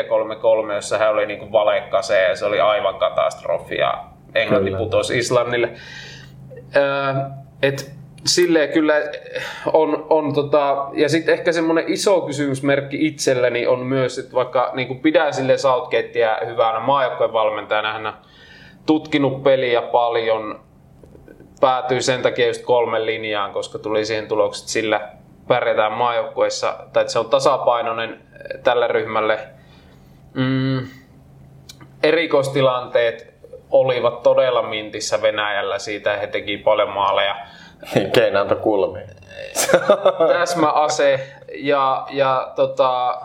4-3-3, 0.69 0.73
jossa 0.73 0.97
hän 0.97 1.11
oli 1.11 1.25
niinku 1.25 1.51
valekase 1.51 2.23
ja 2.23 2.35
se 2.35 2.45
oli 2.45 2.59
aivan 2.59 2.95
katastrofi 2.95 3.75
ja 3.75 4.03
Englanti 4.35 4.65
kyllä. 4.65 4.77
putosi 4.77 5.17
Islannille. 5.17 5.69
Öö, 6.75 7.13
et 7.61 7.95
silleen 8.25 8.69
kyllä 8.69 8.93
on, 9.73 10.07
on 10.09 10.33
tota, 10.33 10.87
ja 10.93 11.09
sitten 11.09 11.33
ehkä 11.33 11.51
semmoinen 11.51 11.83
iso 11.87 12.21
kysymysmerkki 12.21 13.07
itselleni 13.07 13.67
on 13.67 13.79
myös, 13.79 14.17
että 14.19 14.33
vaikka 14.33 14.71
niin 14.73 14.99
pidän 14.99 15.33
sille 15.33 15.57
Southgatea 15.57 16.37
hyvänä 16.45 16.79
maajoukkojen 16.79 17.33
valmentajana, 17.33 17.93
hän 17.93 18.07
on 18.07 18.13
tutkinut 18.85 19.43
peliä 19.43 19.81
paljon, 19.81 20.59
päätyi 21.61 22.01
sen 22.01 22.21
takia 22.21 22.47
just 22.47 22.63
kolmen 22.63 23.05
linjaan, 23.05 23.51
koska 23.51 23.79
tuli 23.79 24.05
siihen 24.05 24.27
tulokset 24.27 24.67
sillä 24.67 25.09
pärjätään 25.47 25.91
maajoukkueissa, 25.91 26.75
tai 26.93 27.01
että 27.01 27.13
se 27.13 27.19
on 27.19 27.29
tasapainoinen 27.29 28.09
eh, 28.13 28.59
tälle 28.63 28.87
ryhmälle. 28.87 29.39
Mm, 30.33 30.87
erikoistilanteet 32.03 33.35
olivat 33.71 34.23
todella 34.23 34.61
mintissä 34.61 35.21
Venäjällä, 35.21 35.79
siitä 35.79 36.17
he 36.17 36.27
teki 36.27 36.57
paljon 36.57 36.89
maaleja. 36.89 37.35
Kein 38.13 38.37
antoi 38.37 38.57
kulmiin. 38.57 39.09
Täsmäase 40.39 41.27
ja, 41.53 42.07
ja 42.09 42.51
tota, 42.55 43.21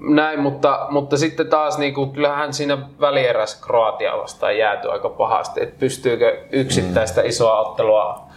näin, 0.00 0.40
mutta, 0.40 0.86
mutta 0.90 1.16
sitten 1.16 1.48
taas 1.48 1.78
niin 1.78 1.94
kuin, 1.94 2.10
kyllähän 2.10 2.52
siinä 2.52 2.78
välierässä 3.00 3.66
Kroatia 3.66 4.18
vastaan 4.18 4.58
jääty 4.58 4.90
aika 4.90 5.08
pahasti, 5.08 5.62
että 5.62 5.78
pystyykö 5.78 6.44
yksittäistä 6.50 7.20
mm. 7.20 7.28
isoa 7.28 7.60
ottelua 7.60 8.31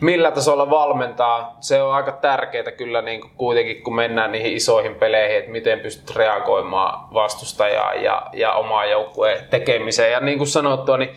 millä 0.00 0.30
tasolla 0.30 0.70
valmentaa, 0.70 1.56
se 1.60 1.82
on 1.82 1.94
aika 1.94 2.12
tärkeää 2.12 2.72
kyllä 2.72 3.02
niin 3.02 3.20
kuin 3.20 3.30
kuitenkin, 3.36 3.82
kun 3.82 3.94
mennään 3.94 4.32
niihin 4.32 4.52
isoihin 4.52 4.94
peleihin, 4.94 5.38
että 5.38 5.50
miten 5.50 5.80
pystyt 5.80 6.16
reagoimaan 6.16 7.14
vastustajaa 7.14 7.94
ja, 7.94 8.22
ja 8.32 8.52
omaa 8.52 8.86
joukkueen 8.86 9.44
tekemiseen. 9.50 10.12
Ja 10.12 10.20
niin 10.20 10.38
kuin 10.38 10.48
sanottua, 10.48 10.96
niin 10.96 11.10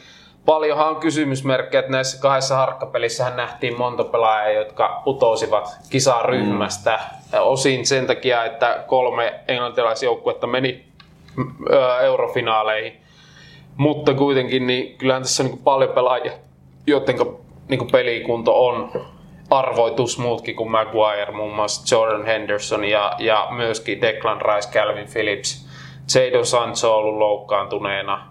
paljonhan 0.45 0.87
on 0.89 0.95
kysymysmerkkejä, 0.95 1.79
että 1.79 1.91
näissä 1.91 2.21
kahdessa 2.21 2.55
harkkapelissähän 2.55 3.35
nähtiin 3.35 3.77
monta 3.77 4.03
pelaajaa, 4.03 4.51
jotka 4.51 5.01
putosivat 5.03 5.77
kisaryhmästä. 5.89 6.99
Mm. 7.33 7.39
Osin 7.39 7.85
sen 7.85 8.07
takia, 8.07 8.45
että 8.45 8.83
kolme 8.87 9.33
englantilaisjoukkuetta 9.47 10.47
meni 10.47 10.85
eurofinaaleihin. 12.03 13.01
Mutta 13.77 14.13
kuitenkin, 14.13 14.67
niin 14.67 14.97
kyllähän 14.97 15.21
tässä 15.23 15.43
on 15.43 15.49
niin 15.49 15.59
paljon 15.63 15.89
pelaajia, 15.89 16.31
joiden 16.87 17.17
niin 17.71 17.91
pelikunto 17.91 18.67
on 18.67 18.91
arvoitus 19.49 20.19
muutkin 20.19 20.55
kuin 20.55 20.71
Maguire, 20.71 21.31
muun 21.31 21.55
muassa 21.55 21.95
Jordan 21.95 22.25
Henderson 22.25 22.85
ja, 22.85 23.15
ja 23.19 23.47
myöskin 23.51 24.01
Declan 24.01 24.41
Rice, 24.41 24.71
Calvin 24.71 25.07
Phillips. 25.13 25.67
Jadon 26.15 26.45
Sancho 26.45 26.91
on 26.91 26.97
ollut 26.97 27.17
loukkaantuneena. 27.17 28.27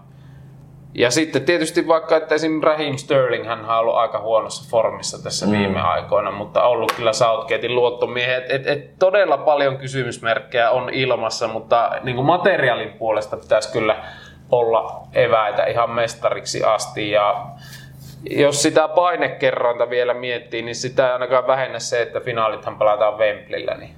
Ja 0.93 1.11
sitten 1.11 1.45
tietysti 1.45 1.87
vaikka, 1.87 2.17
että 2.17 2.35
esim. 2.35 2.61
Raheem 2.63 2.97
Sterling, 2.97 3.45
hän 3.45 3.65
on 3.65 3.77
ollut 3.77 3.95
aika 3.95 4.19
huonossa 4.19 4.69
formissa 4.69 5.23
tässä 5.23 5.45
mm. 5.45 5.51
viime 5.51 5.81
aikoina, 5.81 6.31
mutta 6.31 6.63
ollut 6.63 6.91
kyllä 6.91 7.13
Southgatein 7.13 7.75
luottomiehiä. 7.75 8.37
Et, 8.37 8.51
et, 8.51 8.67
et 8.67 8.99
todella 8.99 9.37
paljon 9.37 9.77
kysymysmerkkejä 9.77 10.71
on 10.71 10.89
ilmassa, 10.89 11.47
mutta 11.47 11.91
niin 12.03 12.15
kuin 12.15 12.25
materiaalin 12.25 12.93
puolesta 12.93 13.37
pitäisi 13.37 13.71
kyllä 13.71 14.03
olla 14.51 15.07
eväitä 15.13 15.65
ihan 15.65 15.89
mestariksi 15.89 16.63
asti. 16.63 17.11
Ja 17.11 17.45
jos 18.29 18.61
sitä 18.61 18.87
painekerrointa 18.87 19.89
vielä 19.89 20.13
miettii, 20.13 20.61
niin 20.61 20.75
sitä 20.75 21.07
ei 21.07 21.13
ainakaan 21.13 21.47
vähennä 21.47 21.79
se, 21.79 22.01
että 22.01 22.19
finaalithan 22.19 22.77
pelataan 22.77 23.17
Wembleyllä. 23.17 23.77
Niin. 23.77 23.95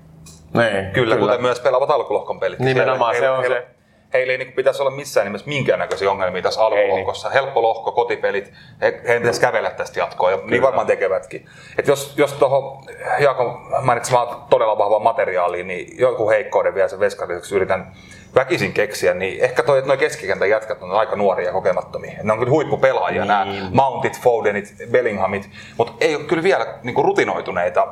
Niin, 0.54 0.72
kyllä, 0.74 0.92
kyllä, 0.94 1.18
kuten 1.18 1.42
myös 1.42 1.60
pelaavat 1.60 1.90
alkulohkon 1.90 2.40
pelit. 2.40 2.60
Nimenomaan 2.60 3.16
se 3.16 3.30
on 3.30 3.46
se. 3.48 3.68
Heillä 4.14 4.32
ei 4.32 4.38
niin 4.38 4.52
pitäisi 4.54 4.82
olla 4.82 4.92
missään 4.92 5.26
nimessä 5.26 5.48
minkäännäköisiä 5.48 6.12
ongelmia 6.12 6.42
tässä 6.42 6.62
alkulohkossa. 6.62 7.30
Helppo 7.30 7.62
lohko, 7.62 7.92
kotipelit, 7.92 8.54
he, 8.82 9.02
he 9.08 9.20
pitäisi 9.20 9.42
kävellä 9.42 9.70
tästä 9.70 10.00
jatkoa 10.00 10.32
ja 10.32 10.38
Kyllä. 10.38 10.52
niin 10.52 10.62
varmaan 10.62 10.88
tekevätkin. 10.88 11.46
Et 11.78 11.88
jos, 11.88 12.14
jos 12.18 12.34
tuohon 12.34 12.84
Jaakon 13.20 13.60
mainitsemaan 13.82 14.44
todella 14.50 14.78
vahvaa 14.78 15.00
materiaalia, 15.00 15.64
niin 15.64 16.00
joku 16.00 16.30
heikkouden 16.30 16.76
vielä 16.76 16.88
sen 16.88 17.00
veskariseksi 17.00 17.56
yritän 17.56 17.94
väkisin 18.36 18.74
keksiä, 18.74 19.14
niin 19.14 19.44
ehkä 19.44 19.64
toi, 19.64 19.82
noi 19.86 19.98
keskikentän 19.98 20.50
jätkät 20.50 20.84
on 20.84 20.92
aika 20.92 21.16
nuoria 21.16 21.48
ja 21.48 21.54
kokemattomia. 21.54 22.20
Ne 22.24 22.34
on 22.34 22.40
kyllä 22.40 22.52
huippupelaajia, 22.52 23.22
niin. 23.22 23.28
nämä 23.28 23.46
Mountit, 23.72 24.22
Fodenit, 24.22 24.76
Bellinghamit, 24.92 25.50
mutta 25.78 25.94
ei 26.02 26.16
ole 26.16 26.24
kyllä 26.24 26.44
vielä 26.44 26.68
niin 26.84 26.96
kuin 26.96 27.06
rutinoituneita 27.06 27.88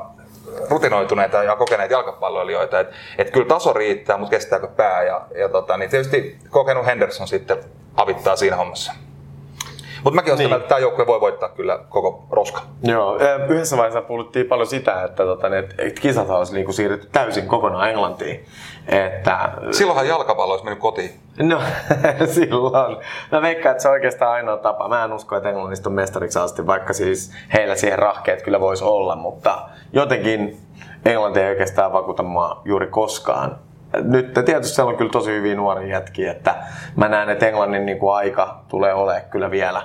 rutinoituneita 0.69 1.43
ja 1.43 1.55
kokeneita 1.55 1.93
jalkapalloilijoita. 1.93 2.79
Että 2.79 2.95
et 3.17 3.31
kyllä 3.31 3.47
taso 3.47 3.73
riittää, 3.73 4.17
mutta 4.17 4.31
kestääkö 4.31 4.67
pää. 4.67 5.03
Ja, 5.03 5.21
ja 5.37 5.49
tota, 5.49 5.77
niin 5.77 5.89
tietysti 5.89 6.37
kokenut 6.49 6.85
Henderson 6.85 7.27
sitten 7.27 7.57
avittaa 7.95 8.35
siinä 8.35 8.55
hommassa. 8.55 8.93
Mutta 10.03 10.15
mäkin 10.15 10.33
olen 10.33 10.45
niin. 10.45 10.55
että 10.55 10.67
tämä 10.67 10.79
joukkue 10.79 11.07
voi 11.07 11.21
voittaa 11.21 11.49
kyllä 11.49 11.79
koko 11.89 12.23
roska. 12.29 12.61
Joo, 12.83 13.17
yhdessä 13.49 13.77
vaiheessa 13.77 14.01
puhuttiin 14.01 14.45
paljon 14.45 14.67
sitä, 14.67 15.03
että, 15.03 15.23
tota, 15.23 15.57
että 15.57 16.01
kisat 16.01 16.29
olisi 16.29 16.53
niin 16.53 16.73
siirretty 16.73 17.07
täysin 17.11 17.47
kokonaan 17.47 17.89
Englantiin. 17.89 18.45
Että... 18.87 19.51
Silloinhan 19.71 20.07
jalkapallo 20.07 20.53
olisi 20.53 20.65
mennyt 20.65 20.81
kotiin. 20.81 21.19
No, 21.39 21.61
silloin. 22.33 22.97
Mä 23.31 23.41
veikkaan, 23.41 23.71
että 23.71 23.81
se 23.81 23.87
on 23.87 23.93
oikeastaan 23.93 24.31
ainoa 24.31 24.57
tapa. 24.57 24.87
Mä 24.87 25.03
en 25.03 25.13
usko, 25.13 25.35
että 25.35 25.49
Englannista 25.49 25.89
on 25.89 25.93
mestariksi 25.93 26.39
asti, 26.39 26.67
vaikka 26.67 26.93
siis 26.93 27.33
heillä 27.53 27.75
siihen 27.75 27.99
rahkeet 27.99 28.41
kyllä 28.41 28.59
voisi 28.59 28.83
olla, 28.83 29.15
mutta 29.15 29.61
jotenkin 29.93 30.57
Englanti 31.05 31.39
ei 31.39 31.49
oikeastaan 31.49 31.93
vakuuta 31.93 32.23
mua 32.23 32.61
juuri 32.65 32.87
koskaan 32.87 33.59
nyt 34.03 34.33
tietysti 34.45 34.75
siellä 34.75 34.89
on 34.91 34.97
kyllä 34.97 35.11
tosi 35.11 35.31
hyviä 35.31 35.55
nuoria 35.55 35.87
jätkiä, 35.87 36.31
että 36.31 36.55
mä 36.95 37.07
näen, 37.07 37.29
että 37.29 37.47
Englannin 37.47 37.85
niin 37.85 37.99
kuin 37.99 38.13
aika 38.13 38.63
tulee 38.67 38.93
olemaan 38.93 39.29
kyllä 39.29 39.51
vielä 39.51 39.81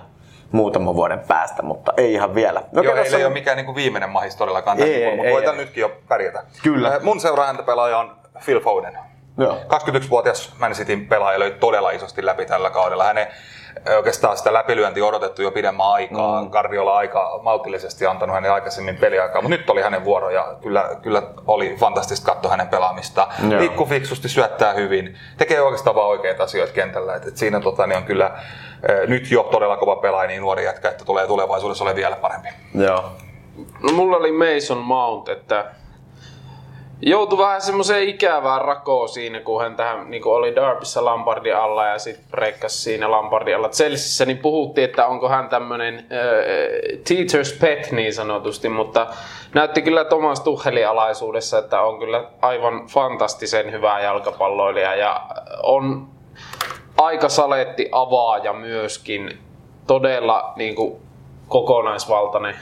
muutaman 0.53 0.95
vuoden 0.95 1.21
päästä, 1.29 1.63
mutta 1.63 1.93
ei 1.97 2.13
ihan 2.13 2.35
vielä. 2.35 2.63
No, 2.73 2.83
Joo, 2.83 2.97
ei 2.97 3.25
ole 3.25 3.33
mikään 3.33 3.57
niin 3.57 3.67
kuin 3.67 3.77
viimeinen 3.77 4.11
mahis 4.11 4.37
todellakaan, 4.37 4.81
ei, 4.81 5.05
ei, 5.05 5.17
mutta 5.17 5.33
voitan 5.33 5.57
nytkin 5.57 5.81
jo 5.81 5.93
pärjätä. 6.09 6.43
Kyllä. 6.63 7.01
Mun 7.03 7.21
seuraajanta 7.21 7.63
pelaaja 7.63 7.99
on 7.99 8.17
Phil 8.45 8.61
Foden. 8.61 8.99
Joo. 9.39 9.55
21-vuotias 9.55 10.55
Man 10.59 10.73
Cityn 10.73 11.07
pelaaja 11.07 11.39
löi 11.39 11.51
todella 11.51 11.91
isosti 11.91 12.27
läpi 12.27 12.47
tällä 12.47 12.71
kaudella. 12.71 13.05
Hänen 13.05 13.27
oikeastaan 13.97 14.37
sitä 14.37 14.53
läpilyöntiä 14.53 15.05
odotettu 15.05 15.43
jo 15.43 15.51
pidemmän 15.51 15.87
aikaa. 15.87 16.43
Mm. 16.43 16.51
Guardiola 16.51 16.97
aika 16.97 17.41
maltillisesti 17.43 18.07
antanut 18.07 18.35
hänen 18.35 18.53
aikaisemmin 18.53 18.97
peliaikaa, 18.97 19.43
mutta 19.43 19.57
nyt 19.57 19.71
oli 19.71 19.83
hänen 19.83 20.05
vuoro 20.05 20.31
ja 20.31 20.57
kyllä, 20.63 20.91
kyllä 21.03 21.23
oli 21.47 21.77
fantastista 21.81 22.33
katsoa 22.33 22.51
hänen 22.51 22.69
pelaamista. 22.69 23.29
Liikkuu 23.59 23.87
fiksusti, 23.87 24.29
syöttää 24.29 24.73
hyvin, 24.73 25.19
tekee 25.37 25.61
oikeastaan 25.61 25.97
vaan 25.97 26.09
oikeita 26.09 26.45
asioita 26.45 26.73
kentällä. 26.73 27.15
Et, 27.15 27.27
et 27.27 27.37
siinä 27.37 27.61
tota, 27.61 27.87
niin 27.87 27.97
on 27.97 28.05
kyllä 28.05 28.31
nyt 29.07 29.31
jo 29.31 29.43
todella 29.43 29.77
kova 29.77 29.97
pelaaja, 29.97 30.29
niin 30.29 30.43
nuori 30.43 30.65
jätkä, 30.65 30.89
että 30.89 31.05
tulee 31.05 31.27
tulevaisuudessa 31.27 31.85
ole 31.85 31.95
vielä 31.95 32.17
parempi. 32.17 32.49
Joo. 32.75 33.05
No, 33.83 33.93
mulla 33.93 34.17
oli 34.17 34.33
Mason 34.33 34.79
Mount, 34.79 35.29
että 35.29 35.65
joutui 37.01 37.39
vähän 37.39 37.61
semmoiseen 37.61 38.09
ikävään 38.09 38.63
rakoon 38.63 39.09
siinä, 39.09 39.41
kun 39.41 39.63
hän 39.63 39.77
tähän 39.77 40.11
niin 40.11 40.27
oli 40.27 40.55
Derbyssä 40.55 41.05
Lampardin 41.05 41.57
alla 41.57 41.87
ja 41.87 41.99
sitten 41.99 42.25
breikkasi 42.31 42.83
siinä 42.83 43.11
Lampardin 43.11 43.57
alla 43.57 43.69
Chelseassa, 43.69 44.25
niin 44.25 44.39
puhuttiin, 44.39 44.85
että 44.85 45.07
onko 45.07 45.29
hän 45.29 45.49
tämmöinen 45.49 45.95
äh, 45.99 46.05
teacher's 46.99 47.61
pet 47.61 47.93
niin 47.93 48.15
sanotusti, 48.15 48.69
mutta 48.69 49.07
näytti 49.55 49.83
kyllä 49.83 50.05
Thomas 50.05 50.41
Tuchelin 50.41 50.89
alaisuudessa, 50.89 51.59
että 51.59 51.81
on 51.81 51.99
kyllä 51.99 52.25
aivan 52.43 52.87
fantastisen 52.87 53.73
hyvä 53.73 54.01
jalkapalloilija 54.01 54.95
ja 54.95 55.27
on 55.63 56.09
aika 56.99 57.29
saletti 57.29 57.89
avaaja 57.93 58.53
myöskin, 58.53 59.39
todella 59.87 60.53
niin 60.57 60.75
kuin, 60.75 60.97
kokonaisvaltainen 61.49 62.57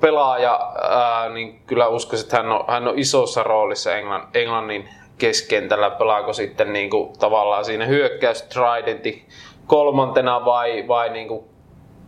pelaaja, 0.00 0.72
ää, 0.90 1.28
niin 1.28 1.62
kyllä 1.66 1.88
uskoisin, 1.88 2.26
että 2.26 2.36
hän 2.36 2.52
on, 2.52 2.64
hän 2.68 2.88
on 2.88 2.98
isossa 2.98 3.42
roolissa 3.42 3.96
Englann, 3.96 4.28
Englannin 4.34 4.88
keskentällä. 5.18 5.90
Pelaako 5.90 6.32
sitten 6.32 6.72
niin 6.72 6.90
kuin, 6.90 7.18
tavallaan 7.18 7.64
siinä 7.64 7.86
hyökkäys 7.86 8.42
Tridentti 8.42 9.26
kolmantena 9.66 10.44
vai, 10.44 10.88
vai 10.88 11.10
niin 11.10 11.28
kuin, 11.28 11.44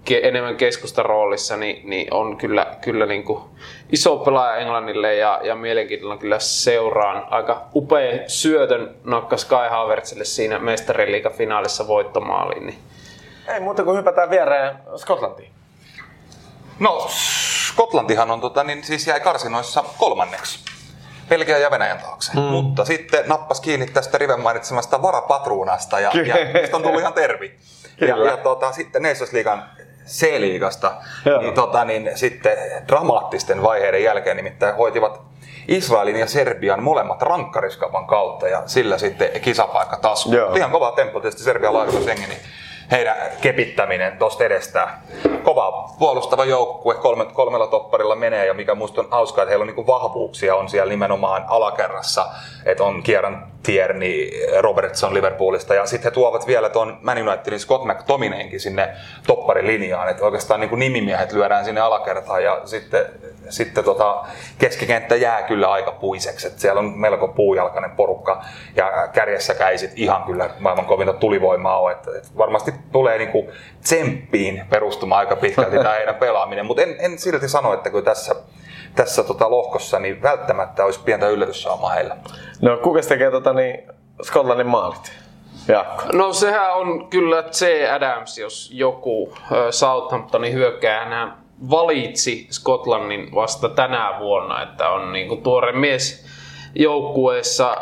ke, 0.07 0.21
enemmän 0.23 0.57
keskustaroolissa, 0.57 1.57
niin, 1.57 1.91
niin 1.91 2.15
on 2.15 2.37
kyllä, 2.37 2.67
kyllä 2.81 3.07
niin 3.07 3.25
kuin 3.25 3.43
iso 3.93 4.17
pelaaja 4.17 4.57
Englannille 4.57 5.15
ja, 5.15 5.41
ja 5.43 5.55
mielenkiintoinen 5.55 6.19
kyllä 6.19 6.39
seuraan. 6.39 7.27
Aika 7.31 7.69
upea 7.75 8.19
syötön 8.27 8.95
nokkas 9.05 9.45
Kai 9.45 9.69
Havertzille 9.69 10.25
siinä 10.25 10.59
mestariliiga-finaalissa 10.59 11.89
voittomaaliin. 11.89 12.67
Niin. 12.67 12.79
Ei 13.55 13.61
muuta 13.61 13.85
kuin 13.85 13.99
hypätään 13.99 14.31
viereen 14.31 14.77
Skotlantiin. 14.97 15.51
No, 16.81 17.09
Skotlantihan 17.77 18.31
on, 18.31 18.41
tota, 18.41 18.65
niin 18.65 18.85
siis 18.85 19.07
jäi 19.07 19.21
karsinoissa 19.21 19.85
kolmanneksi. 19.99 20.59
Belgia 21.29 21.59
ja 21.59 21.71
Venäjän 21.71 21.99
taakse. 21.99 22.33
Mm. 22.35 22.41
Mutta 22.41 22.85
sitten 22.85 23.25
nappas 23.27 23.61
kiinni 23.61 23.87
tästä 23.87 24.19
Riven 24.19 24.41
mainitsemasta 24.41 25.03
varapatruunasta 25.03 26.01
ja, 26.01 26.11
ja 26.27 26.61
mistä 26.61 26.77
on 26.77 26.83
tullut 26.83 27.01
ihan 27.01 27.13
tervi. 27.13 27.55
Kyllä. 27.99 28.25
Ja, 28.25 28.31
ja 28.31 28.37
tota, 28.37 28.73
sitten 28.73 29.03
Leaguean 29.33 29.63
C-liigasta, 30.07 30.93
niin, 31.41 31.55
tota, 31.55 31.85
niin 31.85 32.11
sitten 32.15 32.53
dramaattisten 32.89 33.63
vaiheiden 33.63 34.03
jälkeen 34.03 34.37
nimittäin 34.37 34.75
hoitivat 34.75 35.21
Israelin 35.69 36.17
ja 36.17 36.27
Serbian 36.27 36.83
molemmat 36.83 37.23
rankkariskapan 37.23 38.07
kautta 38.07 38.49
ja 38.49 38.63
sillä 38.67 38.99
sitten 38.99 39.41
kisapaikka 39.41 39.97
taas. 39.97 40.29
Ihan 40.57 40.71
kova 40.71 40.93
tempo 40.93 41.21
tietysti 41.21 41.45
Serbian 41.45 41.75
laajuusjengi, 41.75 42.27
niin 42.27 42.41
heidän 42.91 43.17
kepittäminen 43.41 44.19
tuosta 44.19 44.45
edestä. 44.45 44.89
Kova 45.43 45.95
puolustava 45.99 46.45
joukkue 46.45 46.95
kolme, 46.95 47.25
kolmella 47.25 47.67
topparilla 47.67 48.17
menee 48.17 48.47
ja 48.47 48.55
mikä 48.55 48.75
musta 48.75 49.01
on 49.01 49.09
hauskaa, 49.11 49.43
että 49.43 49.51
heillä 49.51 49.63
on 49.63 49.67
niinku 49.67 49.87
vahvuuksia 49.87 50.57
on 50.57 50.69
siellä 50.69 50.91
nimenomaan 50.91 51.45
alakerrassa, 51.49 52.27
että 52.65 52.85
on 52.85 53.03
Kieran 53.03 53.47
Tierney, 53.63 54.31
Robertson 54.61 55.15
Liverpoolista 55.15 55.75
ja 55.75 55.87
sitten 55.87 56.11
he 56.11 56.15
tuovat 56.15 56.47
vielä 56.47 56.69
tuon 56.69 56.99
Man 57.03 57.29
Unitedin 57.29 57.61
Scott 57.61 57.85
McTominayinkin 57.85 58.61
sinne 58.61 58.89
topparilinjaan, 59.27 60.09
että 60.09 60.25
oikeastaan 60.25 60.61
niinku 60.61 60.77
nimimiehet 60.77 61.33
lyödään 61.33 61.65
sinne 61.65 61.81
alakertaan 61.81 62.45
ja 62.45 62.61
sitten, 62.65 63.07
sitten 63.49 63.85
tota, 63.85 64.25
keskikenttä 64.59 65.17
jää 65.17 65.43
kyllä 65.43 65.73
aika 65.73 65.91
puiseksi, 65.91 66.47
että 66.47 66.61
siellä 66.61 66.79
on 66.79 66.99
melko 66.99 67.29
puujalkainen 67.29 67.91
porukka 67.91 68.45
ja 68.77 69.09
kärjessäkään 69.13 69.71
ei 69.71 69.79
sit 69.79 69.93
ihan 69.97 70.23
kyllä 70.23 70.51
maailman 70.59 70.87
kovinta 70.87 71.13
tulivoimaa 71.13 71.91
että, 71.91 72.11
että 72.17 72.29
varmasti 72.39 72.73
tulee 72.93 73.19
niinku 73.19 73.51
tsemppiin 73.81 74.63
perustumaan 74.71 75.19
aika 75.19 75.37
pitkälti 75.37 75.77
tämä 75.77 75.95
heidän 75.95 76.15
pelaaminen, 76.15 76.67
mutta 76.67 76.83
en, 76.83 76.97
en 76.99 77.19
silti 77.19 77.49
sano, 77.49 77.75
että 77.75 77.91
kun 77.91 78.05
tässä 78.05 78.35
tässä 78.95 79.23
tota 79.23 79.51
lohkossa, 79.51 79.99
niin 79.99 80.23
välttämättä 80.23 80.85
olisi 80.85 81.01
pientä 81.05 81.29
yllätyssaamaa 81.29 81.91
heillä. 81.91 82.17
No 82.63 82.77
kuka 82.77 83.01
tekee 83.09 83.31
tota, 83.31 83.53
niin 83.53 83.83
Skotlannin 84.23 84.67
maalit? 84.67 85.13
Jaakko. 85.69 86.05
No 86.13 86.33
sehän 86.33 86.75
on 86.75 87.09
kyllä 87.09 87.43
C. 87.43 87.91
Adams, 87.93 88.39
jos 88.39 88.71
joku 88.75 89.35
Southamptonin 89.71 90.53
hyökkää. 90.53 91.05
Hän 91.05 91.37
valitsi 91.71 92.47
Skotlannin 92.51 93.35
vasta 93.35 93.69
tänä 93.69 94.15
vuonna, 94.19 94.63
että 94.63 94.89
on 94.89 95.13
niinku 95.13 95.37
tuore 95.37 95.73
mies 95.73 96.27
joukkueessa 96.75 97.77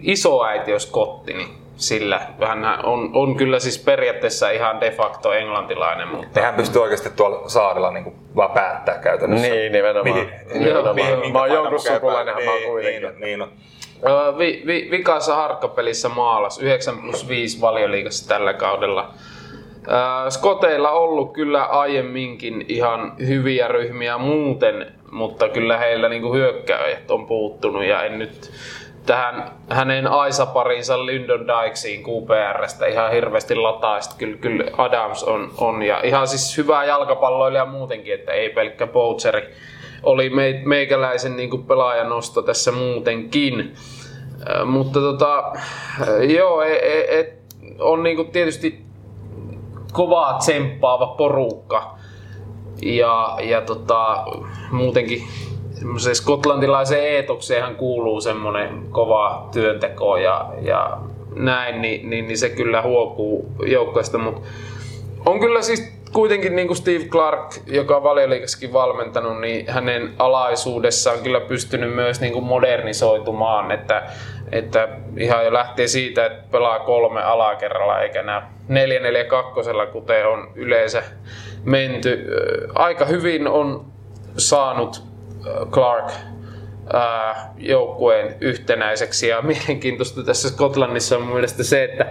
isoäiti, 0.00 0.70
jos 0.70 0.86
kotti, 0.86 1.32
niin 1.32 1.61
sillä. 1.82 2.20
Hän 2.46 2.64
on, 2.84 3.10
on 3.12 3.36
kyllä 3.36 3.58
siis 3.58 3.78
periaatteessa 3.78 4.50
ihan 4.50 4.80
de 4.80 4.90
facto 4.90 5.32
englantilainen. 5.32 6.08
Mutta... 6.08 6.40
Hän 6.40 6.54
pystyy 6.54 6.82
oikeasti 6.82 7.10
tuolla 7.16 7.48
saarella 7.48 7.90
niin 7.90 8.04
kuin 8.04 8.16
vaan 8.36 8.50
päättää 8.50 8.98
käytännössä. 8.98 9.48
Niin, 9.48 9.72
nimenomaan. 9.72 10.16
Mihin, 10.16 10.32
nimenomaan. 10.54 10.94
Mihin, 10.94 11.18
mihin, 11.18 11.32
mä 11.32 11.38
oon 11.38 11.50
jonkun 11.50 11.80
sukulainen, 11.80 12.36
niin, 12.36 12.48
mä 12.48 12.52
oon 12.52 12.62
kuitenkin. 12.62 13.02
Niin, 13.02 13.20
niin, 13.20 13.38
niin. 13.38 14.38
Vi, 14.38 14.62
vi, 14.66 14.88
vikassa 14.90 15.34
harkkapelissä 15.34 16.08
maalas 16.08 16.58
9 16.58 16.98
plus 16.98 17.28
5 17.28 17.60
valioliigassa 17.60 18.28
tällä 18.28 18.54
kaudella. 18.54 19.14
Skoteilla 20.28 20.90
ollut 20.90 21.32
kyllä 21.32 21.64
aiemminkin 21.64 22.64
ihan 22.68 23.12
hyviä 23.26 23.68
ryhmiä 23.68 24.18
muuten, 24.18 24.86
mutta 25.10 25.48
kyllä 25.48 25.78
heillä 25.78 26.08
niinku 26.08 26.34
hyökkäjät 26.34 27.10
on 27.10 27.26
puuttunut 27.26 27.84
ja 27.84 28.02
en 28.02 28.18
nyt 28.18 28.50
tähän 29.06 29.50
hänen 29.70 30.06
Aisa-parinsa 30.06 31.06
Lyndon 31.06 31.46
Dykesiin 31.46 32.04
QPRstä 32.04 32.86
ihan 32.86 33.12
hirveästi 33.12 33.54
lataa. 33.54 33.98
kyllä, 34.18 34.36
kyllä 34.36 34.64
Adams 34.78 35.24
on, 35.24 35.50
on, 35.58 35.82
ja 35.82 36.00
ihan 36.02 36.28
siis 36.28 36.56
hyvää 36.56 36.84
jalkapalloilija 36.84 37.66
muutenkin, 37.66 38.14
että 38.14 38.32
ei 38.32 38.50
pelkkä 38.50 38.86
Boucheri. 38.86 39.54
Oli 40.02 40.30
me, 40.30 40.62
meikäläisen 40.64 41.36
niin 41.36 41.64
pelaajan 41.64 42.08
nosto 42.08 42.42
tässä 42.42 42.72
muutenkin. 42.72 43.74
Mutta 44.64 45.00
tota, 45.00 45.52
joo, 46.36 46.62
et, 46.62 46.82
e, 46.82 47.18
et, 47.18 47.42
on 47.80 48.02
niin 48.02 48.30
tietysti 48.30 48.84
kovaa 49.92 50.38
tsemppaava 50.38 51.06
porukka. 51.06 51.98
Ja, 52.82 53.38
ja 53.42 53.60
tota, 53.60 54.24
muutenkin 54.70 55.22
semmoiseen 55.82 56.16
skotlantilaiseen 56.16 57.04
eetokseenhan 57.04 57.76
kuuluu 57.76 58.20
semmoinen 58.20 58.82
kova 58.90 59.48
työnteko 59.52 60.16
ja, 60.16 60.48
ja 60.60 60.98
näin, 61.34 61.82
niin, 61.82 62.10
niin, 62.10 62.26
niin 62.26 62.38
se 62.38 62.48
kyllä 62.48 62.82
huokuu 62.82 63.52
joukkueesta, 63.66 64.18
mutta 64.18 64.48
on 65.26 65.40
kyllä 65.40 65.62
siis 65.62 65.92
kuitenkin 66.12 66.56
niin 66.56 66.66
kuin 66.66 66.76
Steve 66.76 67.04
Clark, 67.04 67.54
joka 67.66 67.96
on 67.96 68.02
valioliikassakin 68.02 68.72
valmentanut, 68.72 69.40
niin 69.40 69.70
hänen 69.70 70.14
alaisuudessaan 70.18 71.18
kyllä 71.18 71.40
pystynyt 71.40 71.94
myös 71.94 72.20
niin 72.20 72.32
kuin 72.32 72.44
modernisoitumaan, 72.44 73.70
että, 73.70 74.02
että 74.52 74.88
ihan 75.16 75.44
jo 75.44 75.52
lähtee 75.52 75.86
siitä, 75.86 76.26
että 76.26 76.44
pelaa 76.50 76.78
kolme 76.78 77.22
alakerralla 77.22 78.00
eikä 78.00 78.22
nämä 78.22 78.50
4-4-2, 79.88 79.92
kuten 79.92 80.28
on 80.28 80.52
yleensä 80.54 81.02
menty. 81.64 82.26
Aika 82.74 83.04
hyvin 83.04 83.48
on 83.48 83.84
saanut 84.36 85.11
Clark 85.70 86.10
joukkueen 87.58 88.36
yhtenäiseksi 88.40 89.28
ja 89.28 89.42
mielenkiintoista 89.42 90.22
tässä 90.22 90.48
Skotlannissa 90.48 91.16
on 91.16 91.22
mielestäni 91.22 91.64
se, 91.64 91.84
että 91.84 92.06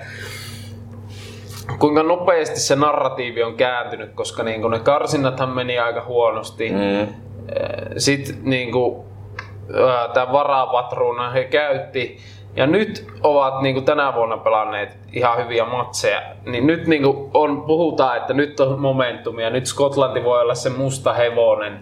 kuinka 1.79 2.03
nopeasti 2.03 2.59
se 2.59 2.75
narratiivi 2.75 3.43
on 3.43 3.53
kääntynyt, 3.53 4.13
koska 4.13 4.43
niin 4.43 4.71
ne 4.71 4.79
karsinnathan 4.79 5.49
meni 5.49 5.79
aika 5.79 6.03
huonosti. 6.03 6.69
Mm. 6.69 7.07
Sitten 7.97 8.35
niin 8.43 8.71
tämä 10.13 10.31
varapatruuna 10.31 11.31
he 11.31 11.43
käytti. 11.43 12.17
Ja 12.55 12.67
nyt 12.67 13.07
ovat 13.23 13.61
niin 13.61 13.75
kuin 13.75 13.85
tänä 13.85 14.15
vuonna 14.15 14.37
pelanneet 14.37 14.97
ihan 15.13 15.37
hyviä 15.37 15.65
matseja. 15.65 16.21
Niin 16.45 16.67
nyt 16.67 16.87
niin 16.87 17.03
kuin 17.03 17.29
on, 17.33 17.61
puhutaan, 17.61 18.17
että 18.17 18.33
nyt 18.33 18.59
on 18.59 18.79
momentumia, 18.79 19.49
nyt 19.49 19.65
Skotlanti 19.65 20.23
voi 20.23 20.41
olla 20.41 20.55
se 20.55 20.69
musta 20.69 21.13
hevonen. 21.13 21.79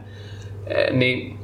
Niin 0.92 1.39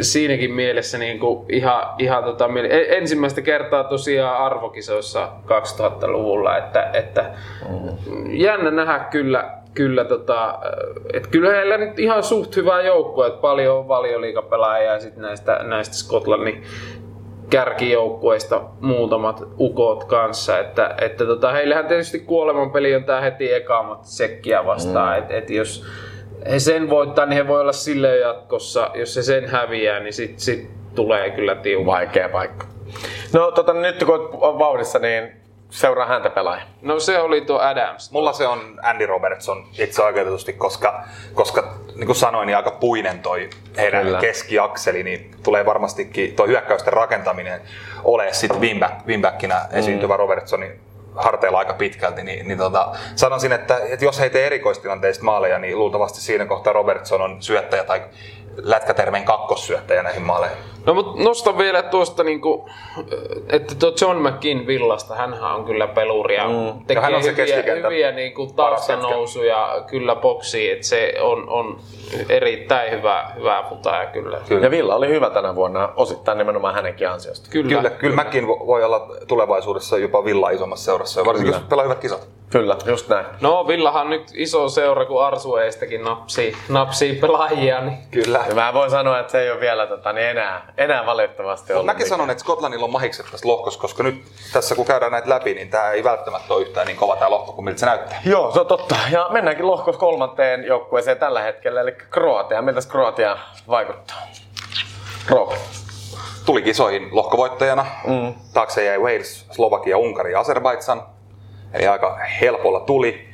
siinäkin 0.00 0.52
mielessä 0.52 0.98
niin 0.98 1.18
kuin 1.18 1.46
ihan, 1.48 1.82
ihan 1.98 2.24
tota, 2.24 2.48
e, 2.68 2.96
ensimmäistä 2.96 3.42
kertaa 3.42 3.84
tosiaan 3.84 4.36
arvokisoissa 4.36 5.28
2000-luvulla, 5.44 6.56
että, 6.56 6.90
että 6.92 7.30
mm. 7.68 8.30
jännä 8.30 8.70
nähdä 8.70 8.98
kyllä, 8.98 9.50
kyllä 9.74 10.04
tota, 10.04 10.58
että 11.12 11.28
kyllä 11.28 11.50
heillä 11.50 11.78
nyt 11.78 11.98
ihan 11.98 12.22
suht 12.22 12.56
hyvä 12.56 12.82
joukko, 12.82 13.26
että 13.26 13.40
paljon 13.40 13.78
on 13.78 13.88
valioliikapelaajia 13.88 14.92
ja 14.92 15.00
sitten 15.00 15.22
näistä, 15.22 15.60
näistä 15.62 15.94
Skotlannin 15.94 16.62
kärkijoukkueista 17.50 18.60
muutamat 18.80 19.42
ukot 19.58 20.04
kanssa, 20.04 20.58
että, 20.58 20.94
että 21.00 21.26
tota, 21.26 21.52
heillähän 21.52 21.86
tietysti 21.86 22.18
kuoleman 22.18 22.70
peli 22.70 22.94
on 22.94 23.04
tämä 23.04 23.20
heti 23.20 23.52
ekaamat 23.52 24.04
sekkiä 24.04 24.66
vastaan, 24.66 25.12
mm. 25.12 25.18
että 25.18 25.34
et 25.36 25.50
jos 25.50 25.84
he 26.50 26.58
sen 26.58 26.90
voittaa, 26.90 27.26
niin 27.26 27.36
he 27.36 27.48
voi 27.48 27.60
olla 27.60 27.72
sille 27.72 28.18
jatkossa. 28.18 28.90
Jos 28.94 29.14
se 29.14 29.22
sen 29.22 29.48
häviää, 29.48 30.00
niin 30.00 30.12
sit, 30.12 30.38
sit 30.38 30.70
tulee 30.94 31.30
kyllä 31.30 31.54
tiukka. 31.54 31.92
Vaikea 31.92 32.28
paikka. 32.28 32.66
No 33.32 33.50
tota, 33.50 33.72
nyt 33.72 34.04
kun 34.04 34.28
on 34.32 34.58
vauhdissa, 34.58 34.98
niin 34.98 35.32
seuraa 35.70 36.06
häntä 36.06 36.30
pelaaja. 36.30 36.62
No 36.82 37.00
se 37.00 37.18
oli 37.18 37.40
tuo 37.40 37.58
Adams. 37.58 38.10
Mulla 38.12 38.32
se 38.32 38.46
on 38.46 38.58
Andy 38.82 39.06
Robertson 39.06 39.66
itse 39.78 40.02
oikeutetusti, 40.02 40.52
koska, 40.52 41.04
koska 41.34 41.74
niin 41.94 42.06
kuin 42.06 42.16
sanoin, 42.16 42.46
niin 42.46 42.56
aika 42.56 42.70
puinen 42.70 43.18
toi 43.18 43.50
heidän 43.76 44.04
Kyllä. 44.04 44.18
keskiakseli, 44.18 45.02
niin 45.02 45.30
tulee 45.42 45.66
varmastikin 45.66 46.36
tuo 46.36 46.46
hyökkäysten 46.46 46.92
rakentaminen 46.92 47.60
ole 48.04 48.32
sitten 48.32 48.60
wingbackinä 49.06 49.60
esiintyvä 49.72 50.14
mm. 50.14 50.18
Robertsonin 50.18 50.80
harteilla 51.14 51.58
aika 51.58 51.72
pitkälti, 51.72 52.22
niin, 52.22 52.48
niin 52.48 52.58
tota, 52.58 52.92
sanoisin, 53.16 53.52
että, 53.52 53.80
että 53.88 54.04
jos 54.04 54.20
he 54.20 54.30
tee 54.30 54.46
erikoistilanteista 54.46 55.24
maaleja, 55.24 55.58
niin 55.58 55.78
luultavasti 55.78 56.20
siinä 56.20 56.46
kohtaa 56.46 56.72
Robertson 56.72 57.22
on 57.22 57.36
syöttäjä 57.42 57.84
tai 57.84 58.02
lätkätermeen 58.56 59.24
kakkossyöttäjä 59.24 60.02
näihin 60.02 60.22
maaleihin. 60.22 60.73
No 60.86 60.94
mutta 60.94 61.22
nosta 61.22 61.58
vielä 61.58 61.82
tuosta, 61.82 62.24
niinku, 62.24 62.68
että 63.48 63.74
tuo 63.74 63.92
John 64.00 64.28
McKinn 64.28 64.66
villasta, 64.66 65.14
hän 65.14 65.34
on 65.42 65.64
kyllä 65.64 65.86
peluria. 65.86 66.48
Mm. 66.48 66.84
Tekee 66.86 67.02
hän 67.02 67.14
on 67.14 67.22
se 67.22 67.36
hyviä, 67.36 67.74
hyviä 67.82 68.12
niinku 68.12 68.46
taustanousuja 68.46 69.84
kyllä 69.86 70.16
boksiin, 70.16 70.72
että 70.72 70.86
se 70.86 71.14
on, 71.20 71.48
on 71.48 71.80
erittäin 72.28 72.90
hyvä, 72.90 73.30
hyvä 73.36 73.64
futaaja 73.68 74.06
kyllä. 74.06 74.38
kyllä. 74.48 74.66
Ja 74.66 74.70
Villa 74.70 74.94
oli 74.94 75.08
hyvä 75.08 75.30
tänä 75.30 75.54
vuonna, 75.54 75.92
osittain 75.96 76.38
nimenomaan 76.38 76.74
hänenkin 76.74 77.08
ansiosta. 77.08 77.50
Kyllä, 77.50 77.68
kyllä, 77.68 77.90
kyllä. 77.90 77.96
kyllä 78.00 78.24
McKinn 78.24 78.48
voi 78.48 78.84
olla 78.84 79.08
tulevaisuudessa 79.28 79.98
jopa 79.98 80.24
Villa 80.24 80.50
isommassa 80.50 80.84
seurassa, 80.84 81.24
varsinkin 81.24 81.52
kyllä. 81.52 81.62
jos 81.62 81.68
pelaa 81.68 81.84
hyvät 81.84 81.98
kisat. 81.98 82.28
Kyllä, 82.50 82.76
just 82.86 83.08
näin. 83.08 83.26
No 83.40 83.68
Villahan 83.68 84.10
nyt 84.10 84.22
iso 84.34 84.68
seura, 84.68 85.04
kun 85.04 85.24
Arsueistakin 85.24 86.04
napsii, 86.04 86.56
napsii 86.68 87.14
pelaajia. 87.14 87.80
Niin... 87.80 87.98
Kyllä. 88.10 88.44
Ja 88.48 88.54
mä 88.54 88.74
voin 88.74 88.90
sanoa, 88.90 89.18
että 89.18 89.32
se 89.32 89.40
ei 89.40 89.50
ole 89.50 89.60
vielä 89.60 89.86
tota, 89.86 90.12
niin 90.12 90.26
enää, 90.26 90.73
enää 90.78 91.06
valitettavasti 91.06 91.72
ollut. 91.72 91.86
Mäkin 91.86 92.08
sanon, 92.08 92.30
että 92.30 92.40
Skotlannilla 92.40 92.84
on 92.84 92.92
mahikset 92.92 93.26
tässä 93.30 93.48
lohkossa, 93.48 93.80
koska 93.80 94.02
nyt 94.02 94.24
tässä 94.52 94.74
kun 94.74 94.86
käydään 94.86 95.12
näitä 95.12 95.28
läpi, 95.28 95.54
niin 95.54 95.70
tämä 95.70 95.90
ei 95.90 96.04
välttämättä 96.04 96.54
ole 96.54 96.62
yhtään 96.62 96.86
niin 96.86 96.96
kova 96.96 97.16
tämä 97.16 97.30
lohko 97.30 97.52
kuin 97.52 97.64
miltä 97.64 97.80
se 97.80 97.86
näyttää. 97.86 98.20
Joo, 98.24 98.52
se 98.52 98.60
on 98.60 98.66
totta. 98.66 98.96
Ja 99.10 99.28
mennäänkin 99.30 99.66
lohkossa 99.66 99.98
kolmanteen 99.98 100.64
joukkueeseen 100.64 101.18
tällä 101.18 101.42
hetkellä, 101.42 101.80
eli 101.80 101.92
Kroatia. 101.92 102.62
Miltä 102.62 102.80
Kroatia 102.88 103.38
vaikuttaa? 103.68 104.18
Rob. 105.28 105.52
Tuli 106.46 106.62
kisoihin 106.62 107.08
lohkovoittajana. 107.12 107.86
Mm. 108.06 108.34
Taakse 108.52 108.84
jäi 108.84 108.98
Wales, 108.98 109.46
Slovakia, 109.50 109.98
Unkari 109.98 110.32
ja 110.32 110.40
Azerbaidsan. 110.40 111.02
Eli 111.72 111.86
aika 111.86 112.18
helpolla 112.40 112.80
tuli. 112.80 113.28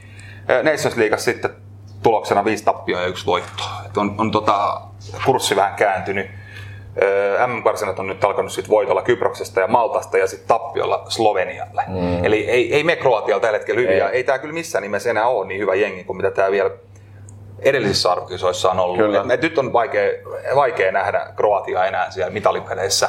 Nations 0.62 0.97
Leagueassa 0.97 1.24
sitten 1.24 1.57
tuloksena 2.03 2.45
viisi 2.45 2.64
tappioa 2.64 3.01
ja 3.01 3.07
yksi 3.07 3.26
voitto. 3.26 3.64
Et 3.86 3.97
on, 3.97 4.14
on 4.18 4.30
tota, 4.30 4.80
kurssi 5.24 5.57
vähän 5.57 5.74
kääntynyt. 5.74 6.39
MM-karsinat 7.47 7.99
on 7.99 8.07
nyt 8.07 8.25
alkanut 8.25 8.53
sit 8.53 8.69
voitolla 8.69 9.03
Kyproksesta 9.03 9.61
ja 9.61 9.67
Maltasta 9.67 10.19
ja 10.19 10.27
sitten 10.27 10.49
tappiolla 10.49 11.05
Slovenialle. 11.09 11.83
Mm. 11.89 12.25
Eli 12.25 12.51
ei, 12.51 12.75
ei 12.75 12.85
me 12.85 12.97
Kroatialla 12.97 13.41
tällä 13.41 13.59
hetkellä 13.59 13.81
hyviä. 13.81 14.09
Ei, 14.09 14.17
ei 14.17 14.25
tämä 14.25 14.39
kyllä 14.39 14.55
missään 14.55 14.83
nimessä 14.83 15.11
enää 15.11 15.27
ole 15.27 15.47
niin 15.47 15.61
hyvä 15.61 15.75
jengi 15.75 16.05
kuin 16.05 16.17
mitä 16.17 16.31
tämä 16.31 16.51
vielä 16.51 16.71
edellisissä 17.63 18.13
arvokisoissa 18.13 18.71
on 18.71 18.81
ollut. 18.81 18.97
Kyllä. 18.97 19.21
Et, 19.21 19.31
et 19.31 19.43
nyt 19.43 19.59
on 19.59 19.73
vaikea, 19.73 20.11
vaikea 20.55 20.93
nähdä 20.93 21.27
Kroatia 21.37 21.85
enää 21.85 22.11
siellä 22.11 22.31
mitalipeleissä. 22.31 23.09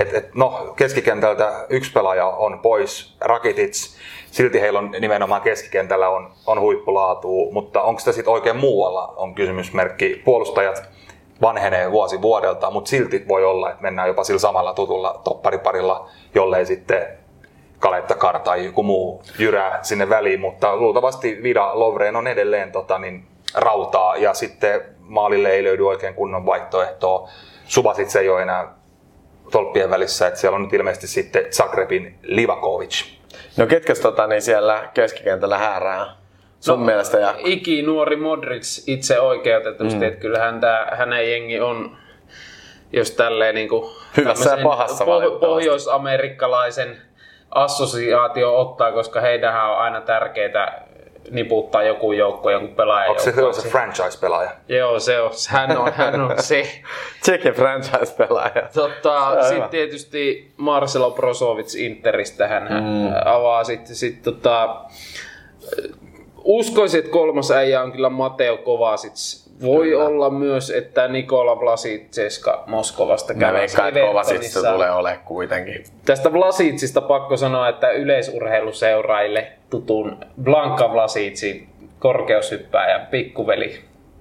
Et, 0.00 0.14
et, 0.14 0.34
no, 0.34 0.72
keskikentältä 0.76 1.66
yksi 1.68 1.92
pelaaja 1.92 2.26
on 2.26 2.58
pois, 2.58 3.16
Rakitic. 3.20 3.96
Silti 4.30 4.60
heillä 4.60 4.78
on 4.78 4.90
nimenomaan 5.00 5.42
keskikentällä 5.42 6.08
on, 6.08 6.32
on 6.46 6.60
huippulaatua, 6.60 7.52
mutta 7.52 7.82
onko 7.82 7.98
sitä 7.98 8.12
sitten 8.12 8.32
oikein 8.32 8.56
muualla, 8.56 9.14
on 9.16 9.34
kysymysmerkki. 9.34 10.22
Puolustajat 10.24 10.95
vanhenee 11.42 11.90
vuosi 11.90 12.22
vuodelta, 12.22 12.70
mutta 12.70 12.88
silti 12.88 13.24
voi 13.28 13.44
olla, 13.44 13.70
että 13.70 13.82
mennään 13.82 14.08
jopa 14.08 14.24
sillä 14.24 14.38
samalla 14.38 14.74
tutulla 14.74 15.20
toppariparilla, 15.24 16.08
jollei 16.34 16.66
sitten 16.66 17.06
Kaletta 17.78 18.14
Kar 18.14 18.38
tai 18.38 18.64
joku 18.64 18.82
muu 18.82 19.22
jyrää 19.38 19.78
sinne 19.82 20.08
väliin, 20.08 20.40
mutta 20.40 20.76
luultavasti 20.76 21.42
Vida 21.42 21.70
Lovreen 21.78 22.16
on 22.16 22.26
edelleen 22.26 22.72
tota, 22.72 22.98
niin, 22.98 23.26
rautaa 23.54 24.16
ja 24.16 24.34
sitten 24.34 24.80
maalille 24.98 25.50
ei 25.50 25.64
löydy 25.64 25.88
oikein 25.88 26.14
kunnon 26.14 26.46
vaihtoehtoa. 26.46 27.28
Subasit 27.64 28.10
se 28.10 28.20
ei 28.20 28.28
ole 28.28 28.42
enää 28.42 28.74
tolppien 29.50 29.90
välissä, 29.90 30.26
että 30.26 30.40
siellä 30.40 30.56
on 30.56 30.62
nyt 30.62 30.72
ilmeisesti 30.72 31.06
sitten 31.06 31.52
Zagrebin 31.52 32.18
Livakovic. 32.22 33.04
No 33.56 33.66
ketkä 33.66 33.94
tota, 33.94 34.26
niin 34.26 34.42
siellä 34.42 34.88
keskikentällä 34.94 35.58
häärää? 35.58 36.06
Sun 36.66 36.78
no, 36.78 36.86
mielestä 36.86 37.18
ja... 37.18 37.34
Iki 37.38 37.82
nuori 37.82 38.16
Modric 38.16 38.88
itse 38.88 39.20
oikeutetusti, 39.20 39.98
mm. 39.98 40.02
että 40.02 40.20
kyllähän 40.20 40.60
tämä 40.60 40.86
hänen 40.92 41.30
jengi 41.30 41.60
on, 41.60 41.96
jos 42.92 43.10
tälleen 43.10 43.54
niin 43.54 43.68
kuin 43.68 43.90
Hyvässä 44.16 44.50
ja 44.50 44.64
pahassa 44.64 45.04
poh- 45.04 45.40
pohjois-amerikkalaisen 45.40 46.96
assosiaatio 47.50 48.60
ottaa, 48.60 48.92
koska 48.92 49.20
heidänhän 49.20 49.70
on 49.70 49.78
aina 49.78 50.00
tärkeää 50.00 50.86
niputtaa 51.30 51.82
joku 51.82 52.12
joukko 52.12 52.50
jonkun 52.50 52.76
pelaajan 52.76 53.10
Onko 53.10 53.22
se, 53.22 53.32
se, 53.32 53.62
se 53.62 53.68
franchise-pelaaja? 53.68 54.50
Joo, 54.68 55.00
se 55.00 55.20
on. 55.20 55.30
Hän 55.48 55.78
on, 55.78 55.92
hän 55.92 56.20
on 56.20 56.42
se. 56.42 56.82
Tsekin 57.20 57.52
franchise-pelaaja. 57.52 58.68
Totta, 58.74 59.44
sitten 59.48 59.70
tietysti 59.70 60.52
Marcelo 60.56 61.10
Brozovic 61.10 61.74
Interistä 61.74 62.48
hän 62.48 62.62
mm. 62.62 63.12
avaa 63.24 63.64
sitten 63.64 63.96
sit, 63.96 64.22
tota, 64.22 64.84
uskoisin, 66.46 66.98
että 66.98 67.10
kolmas 67.10 67.50
äijä 67.50 67.82
on 67.82 67.92
kyllä 67.92 68.10
Mateo 68.10 68.56
Kovacic. 68.56 69.46
Voi 69.62 69.86
kyllä. 69.86 70.04
olla 70.04 70.30
myös, 70.30 70.70
että 70.70 71.08
Nikola 71.08 71.60
Vlasitseska 71.60 72.64
Moskovasta 72.66 73.34
käy. 73.34 73.52
Mä 73.52 73.62
että 73.62 74.00
Kovacic 74.06 74.60
tulee 74.72 74.90
ole 74.90 75.18
kuitenkin. 75.24 75.84
Tästä 76.04 76.32
Vlasitsista 76.32 77.00
pakko 77.00 77.36
sanoa, 77.36 77.68
että 77.68 77.90
yleisurheiluseuraille 77.90 79.46
tutun 79.70 80.18
Blanka 80.42 80.92
Vlasitsin 80.92 81.68
korkeushyppääjä 81.98 82.98
pikkuveli. 82.98 83.78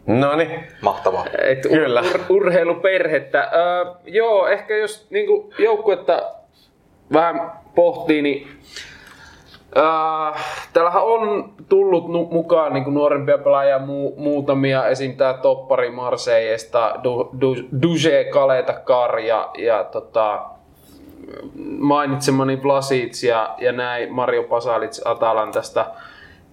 No 0.08 0.36
niin. 0.36 0.64
Mahtavaa. 0.82 1.26
Et 1.44 1.62
Kyllä. 1.62 2.02
Ur- 2.02 2.22
urheiluperhettä. 2.30 3.50
Öö, 3.54 3.94
joo, 4.06 4.48
ehkä 4.48 4.78
jos 4.78 5.08
niinku 5.10 5.54
joukkuetta 5.60 6.32
vähän 7.14 7.52
pohtii, 7.76 8.22
niin 8.22 8.48
Äh, 9.78 10.44
täällähän 10.74 11.04
on 11.04 11.50
tullut 11.70 12.08
nu- 12.08 12.28
mukaan 12.32 12.74
niin 12.74 12.94
nuorempia 12.94 13.38
pelaajia, 13.38 13.78
mu- 13.78 14.20
muutamia, 14.20 14.88
esim. 14.88 15.18
tämä 15.18 15.34
toppari 15.34 15.92
Marseillesta, 15.92 16.96
du- 16.96 17.30
du- 17.42 18.30
Kaleta 18.34 18.74
Kar 18.74 19.20
ja, 19.20 19.50
ja 19.58 19.84
tota, 19.84 20.42
mainitsemani 21.80 22.64
Vlasic 22.64 23.24
ja, 23.24 23.56
ja 23.58 23.72
näin 23.72 24.14
Mario 24.14 24.44
Pasalic 24.44 25.02
Atalantasta. 25.06 25.86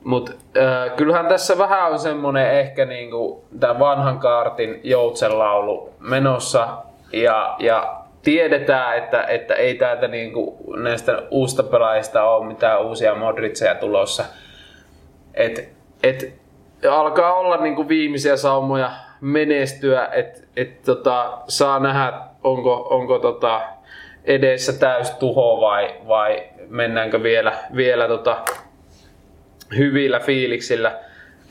Mutta 0.05 0.33
äh, 0.57 0.97
kyllähän 0.97 1.27
tässä 1.27 1.59
vähän 1.59 1.91
on 1.93 1.99
semmoinen 1.99 2.51
ehkä 2.59 2.85
niinku, 2.85 3.45
tämä 3.61 3.79
vanhan 3.79 4.19
kaartin 4.19 4.81
joutsenlaulu 4.85 5.91
menossa 6.01 6.69
ja, 7.13 7.57
ja 7.59 8.02
tiedetään, 8.23 8.99
että, 8.99 9.23
että 9.23 9.55
ei 9.55 9.75
täältä 9.75 10.09
niinku 10.09 10.57
näistä 10.77 11.23
uusista 11.31 11.63
pelaajista 11.63 12.25
ole 12.25 12.47
mitään 12.47 12.83
uusia 12.83 13.15
Modriceja 13.15 13.75
tulossa. 13.75 14.25
Et, 15.35 15.69
et, 16.03 16.35
alkaa 16.91 17.35
olla 17.35 17.57
niinku 17.57 17.89
viimeisiä 17.89 18.37
saumoja 18.37 18.91
menestyä, 19.21 20.09
että 20.13 20.41
et, 20.57 20.83
tota, 20.83 21.39
saa 21.49 21.79
nähdä, 21.79 22.13
onko, 22.45 22.87
onko 22.91 23.19
tota, 23.19 23.61
edessä 24.25 24.73
täys 24.73 25.11
tuho 25.11 25.61
vai, 25.61 25.95
vai 26.09 26.43
mennäänkö 26.69 27.23
vielä, 27.23 27.53
vielä 27.77 28.09
tota, 28.09 28.37
hyvillä 29.77 30.21
fiiliksillä 30.21 30.99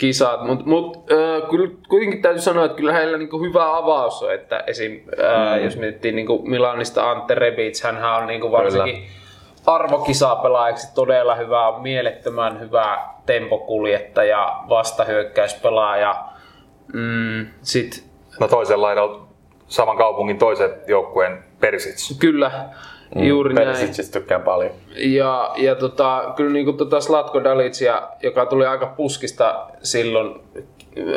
kisat. 0.01 0.45
Mutta 0.45 0.65
mut, 0.65 0.97
äh, 1.11 1.49
kyllä 1.49 1.69
kuitenkin 1.89 2.21
täytyy 2.21 2.41
sanoa, 2.41 2.65
että 2.65 2.77
kyllä 2.77 2.93
heillä 2.93 3.17
niinku 3.17 3.41
hyvä 3.41 3.77
avaus 3.77 4.23
on. 4.23 4.33
Että 4.33 4.63
esim, 4.67 5.01
äh, 5.23 5.57
mm. 5.57 5.63
jos 5.63 5.77
mietittiin 5.77 6.15
niinku 6.15 6.41
Milanista 6.45 7.11
Ante 7.11 7.35
Rebic, 7.35 7.83
hän 7.83 8.15
on 8.21 8.27
niinku 8.27 8.51
varsinkin 8.51 8.95
kyllä. 8.95 9.07
arvokisapelaajaksi 9.65 10.95
todella 10.95 11.35
hyvä, 11.35 11.67
on 11.67 11.81
mielettömän 11.81 12.59
hyvä 12.59 13.03
tempokuljettaja, 13.25 14.55
vastahyökkäyspelaaja. 14.69 16.25
Mm, 16.93 17.47
sit, 17.61 18.03
no 18.39 18.47
toisen 18.47 18.81
laidalla 18.81 19.27
saman 19.67 19.97
kaupungin 19.97 20.37
toisen 20.37 20.69
joukkueen 20.87 21.43
Perisic. 21.59 22.19
Kyllä, 22.19 22.51
Mm, 23.15 23.23
Juuri 23.23 23.55
Persicistä 23.55 24.19
tykkään 24.19 24.41
paljon. 24.41 24.71
Ja, 24.95 25.53
ja 25.57 25.75
tota, 25.75 26.33
kyllä 26.35 26.53
niin 26.53 26.65
kuin 26.65 26.77
tota 26.77 27.01
Slatko 27.01 27.43
Dalicia, 27.43 28.01
joka 28.23 28.45
tuli 28.45 28.65
aika 28.65 28.85
puskista 28.85 29.67
silloin 29.83 30.39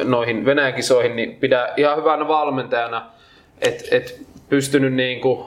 noihin 0.04 0.44
Venäjän 0.44 0.74
kisoihin, 0.74 1.16
niin 1.16 1.36
pidä 1.36 1.68
ihan 1.76 1.96
hyvänä 1.96 2.28
valmentajana, 2.28 3.06
että 3.60 3.84
et 3.90 4.20
pystynyt 4.48 4.94
niin 4.94 5.20
kuin 5.20 5.44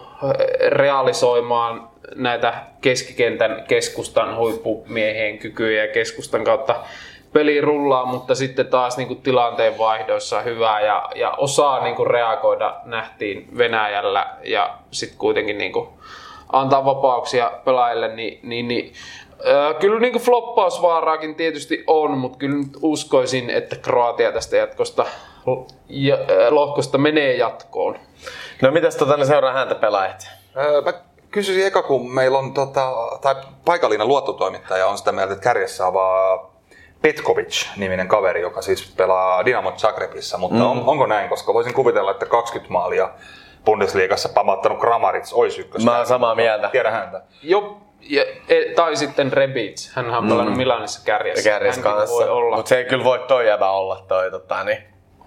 realisoimaan 0.67 1.89
näitä 2.15 2.53
keskikentän 2.81 3.63
keskustan 3.67 4.37
huippumiehien 4.37 5.37
kykyjä 5.37 5.85
ja 5.85 5.93
keskustan 5.93 6.43
kautta 6.43 6.75
peli 7.33 7.61
rullaa, 7.61 8.05
mutta 8.05 8.35
sitten 8.35 8.67
taas 8.67 8.97
niin 8.97 9.07
kuin 9.07 9.21
tilanteen 9.21 9.77
vaihdoissa 9.77 10.41
hyvää 10.41 10.81
ja, 10.81 11.09
ja 11.15 11.31
osaa 11.31 11.83
niin 11.83 11.95
kuin 11.95 12.07
reagoida 12.07 12.75
nähtiin 12.85 13.57
Venäjällä 13.57 14.27
ja 14.43 14.77
sitten 14.91 15.19
kuitenkin 15.19 15.57
niin 15.57 15.71
kuin 15.71 15.87
antaa 16.53 16.85
vapauksia 16.85 17.51
pelaajille, 17.65 18.07
niin, 18.15 18.39
niin, 18.43 18.67
niin 18.67 18.93
äh, 19.47 19.79
kyllä 19.79 19.99
niin 19.99 20.19
floppausvaaraakin 20.19 21.35
tietysti 21.35 21.83
on, 21.87 22.17
mutta 22.17 22.37
kyllä 22.37 22.57
nyt 22.57 22.77
uskoisin, 22.81 23.49
että 23.49 23.75
Kroatia 23.75 24.31
tästä 24.31 24.57
jatkosta 24.57 25.05
ja, 25.89 26.15
äh, 26.15 26.19
lohkosta 26.49 26.97
menee 26.97 27.35
jatkoon. 27.35 27.99
No 28.61 28.71
mitäs 28.71 28.95
tota, 28.95 29.17
ne 29.17 29.25
seuraa 29.25 29.53
häntä 29.53 29.75
pelaajat? 29.75 30.27
Öö, 30.57 30.81
mä 30.81 30.93
kysyisin 31.31 31.67
eka, 31.67 31.83
kun 31.83 32.11
meillä 32.11 32.37
on 32.37 32.53
tota, 32.53 32.91
tai 33.21 33.35
paikallinen 33.65 34.07
luottotoimittaja 34.07 34.87
on 34.87 34.97
sitä 34.97 35.11
mieltä, 35.11 35.33
että 35.33 35.43
kärjessä 35.43 35.87
avaa 35.87 36.53
Petkovic-niminen 37.01 38.07
kaveri, 38.07 38.41
joka 38.41 38.61
siis 38.61 38.93
pelaa 38.97 39.45
Dynamo 39.45 39.71
Zagrebissa, 39.71 40.37
mutta 40.37 40.55
mm. 40.55 40.65
on, 40.65 40.83
onko 40.85 41.05
näin, 41.05 41.29
koska 41.29 41.53
voisin 41.53 41.73
kuvitella, 41.73 42.11
että 42.11 42.25
20 42.25 42.73
maalia 42.73 43.09
Bundesliigassa 43.67 44.29
pamattanut 44.29 44.79
Kramaric 44.79 45.29
olisi 45.33 45.61
ykkös. 45.61 45.85
Mä 45.85 45.97
oon 45.97 46.05
samaa 46.05 46.35
mieltä. 46.35 46.69
Tiedä 46.69 46.91
häntä. 46.91 47.21
Jo, 47.43 47.77
ja, 48.01 48.23
e, 48.49 48.73
tai 48.75 48.95
sitten 48.95 49.33
Rebic, 49.33 49.89
hän 49.93 50.09
on 50.09 50.27
pelannut 50.27 50.53
mm. 50.53 50.57
Milanissa 50.57 51.05
kärjessä. 51.05 51.49
Kärjessä 51.49 51.81
kanssa, 51.81 52.25
mutta 52.55 52.69
se 52.69 52.77
ei 52.77 52.85
kyllä 52.85 53.03
voi 53.03 53.19
toi 53.19 53.47
jäbä 53.47 53.69
olla 53.69 54.05
toi 54.07 54.31
tota, 54.31 54.63
niin. 54.63 54.77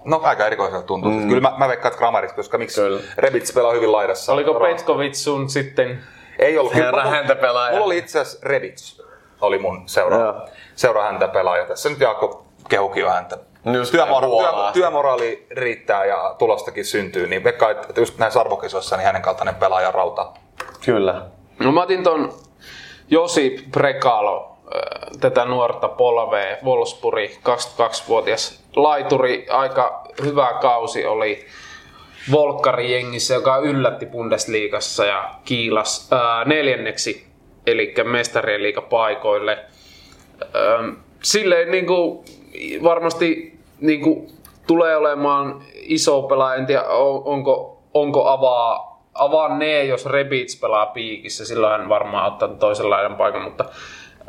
No 0.05 0.21
aika 0.25 0.47
erikoiselta 0.47 0.87
tuntuu. 0.87 1.11
Mm. 1.11 1.29
Kyllä 1.29 1.41
mä, 1.41 1.53
mä 1.59 1.69
veikkaan, 1.69 1.93
että 1.93 1.99
Kramaric, 1.99 2.35
koska 2.35 2.59
miksi 2.59 2.81
kyllä. 2.81 3.01
Rebic 3.17 3.55
pelaa 3.55 3.73
hyvin 3.73 3.93
laidassa. 3.93 4.33
Oliko 4.33 4.55
Petkovic 4.55 5.15
sun 5.15 5.51
sitten? 5.51 6.01
Ei 6.39 6.59
ollut. 6.59 6.75
Herra 6.75 7.05
häntä 7.05 7.35
pelaaja. 7.35 7.73
Mulla 7.73 7.87
oli 7.87 7.99
itse 7.99 8.21
asiassa 8.21 8.49
Rebic, 8.49 9.03
oli 9.41 9.59
mun 9.59 9.83
seura, 9.87 10.47
seura 10.75 11.03
häntä 11.03 11.29
pelaaja. 11.29 11.65
Tässä 11.65 11.89
nyt 11.89 12.01
Jaakko 12.01 12.47
kehukin 12.69 13.01
jo 13.01 13.11
häntä 13.11 13.39
Just 13.65 13.95
Työmora- 13.95 14.27
työ, 14.27 14.73
työmoraali 14.73 15.47
riittää 15.51 16.05
ja 16.05 16.35
tulostakin 16.39 16.85
syntyy, 16.85 17.27
niin 17.27 17.45
veikkaan, 17.45 17.73
että 17.73 18.01
just 18.01 18.19
näissä 18.19 18.41
arvokisoissa 18.41 18.97
niin 18.97 19.07
hänen 19.07 19.23
kaltainen 19.23 19.55
pelaaja 19.55 19.91
rauta. 19.91 20.33
Kyllä. 20.85 21.27
No 21.59 21.73
mä 21.73 21.83
otin 21.83 22.03
ton 22.03 22.33
Josi 23.11 23.67
Prekalo, 23.73 24.57
tätä 25.21 25.45
nuorta 25.45 25.89
polvea, 25.89 26.57
Wolfsburg, 26.65 27.31
22-vuotias 27.31 28.63
laituri, 28.77 29.47
aika 29.51 30.05
hyvä 30.23 30.59
kausi 30.61 31.07
oli 31.07 31.47
Volkkari 32.33 32.93
jengissä, 32.93 33.35
joka 33.35 33.57
yllätti 33.57 34.07
Bundesliigassa 34.07 35.05
ja 35.05 35.35
kiilas 35.45 36.09
ää, 36.13 36.45
neljänneksi, 36.45 37.27
eli 37.67 37.95
mestarien 38.05 38.63
liigapaikoille. 38.63 39.59
silleen 41.23 41.71
niin 41.71 41.87
kuin, 41.87 42.25
varmasti 42.83 43.50
niin 43.81 44.01
kuin, 44.01 44.29
tulee 44.67 44.97
olemaan 44.97 45.63
iso 45.75 46.23
pelaaja. 46.23 46.55
En 46.55 46.67
tiedä, 46.67 46.85
onko, 47.25 47.83
onko 47.95 48.29
avaa, 48.29 49.03
avaa 49.15 49.57
ne, 49.59 49.85
jos 49.85 50.07
Rebits 50.07 50.61
pelaa 50.61 50.87
piikissä. 50.87 51.45
Silloin 51.45 51.81
hän 51.81 51.89
varmaan 51.89 52.33
ottaa 52.33 52.49
toisenlainen 52.49 53.17
paikan, 53.17 53.43
mutta 53.43 53.65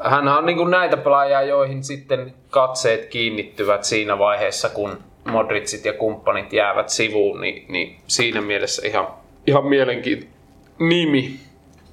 hän 0.04 0.28
on 0.28 0.46
niin 0.46 0.58
kuin 0.58 0.72
näitä 0.72 0.98
pelaajia, 0.98 1.42
joihin 1.42 1.84
sitten 1.84 2.34
katseet 2.50 3.06
kiinnittyvät 3.06 3.84
siinä 3.84 4.20
vaiheessa, 4.20 4.70
kun 4.70 4.98
Modricit 5.26 5.86
ja 5.86 5.94
kumppanit 5.94 6.54
jäävät 6.54 6.90
sivuun, 6.90 7.42
niin, 7.42 7.66
niin 7.70 8.00
siinä 8.08 8.42
mielessä 8.42 8.88
ihan, 8.88 9.08
ihan 9.48 9.66
mielenkiintoinen 9.66 10.42
nimi. 10.80 11.40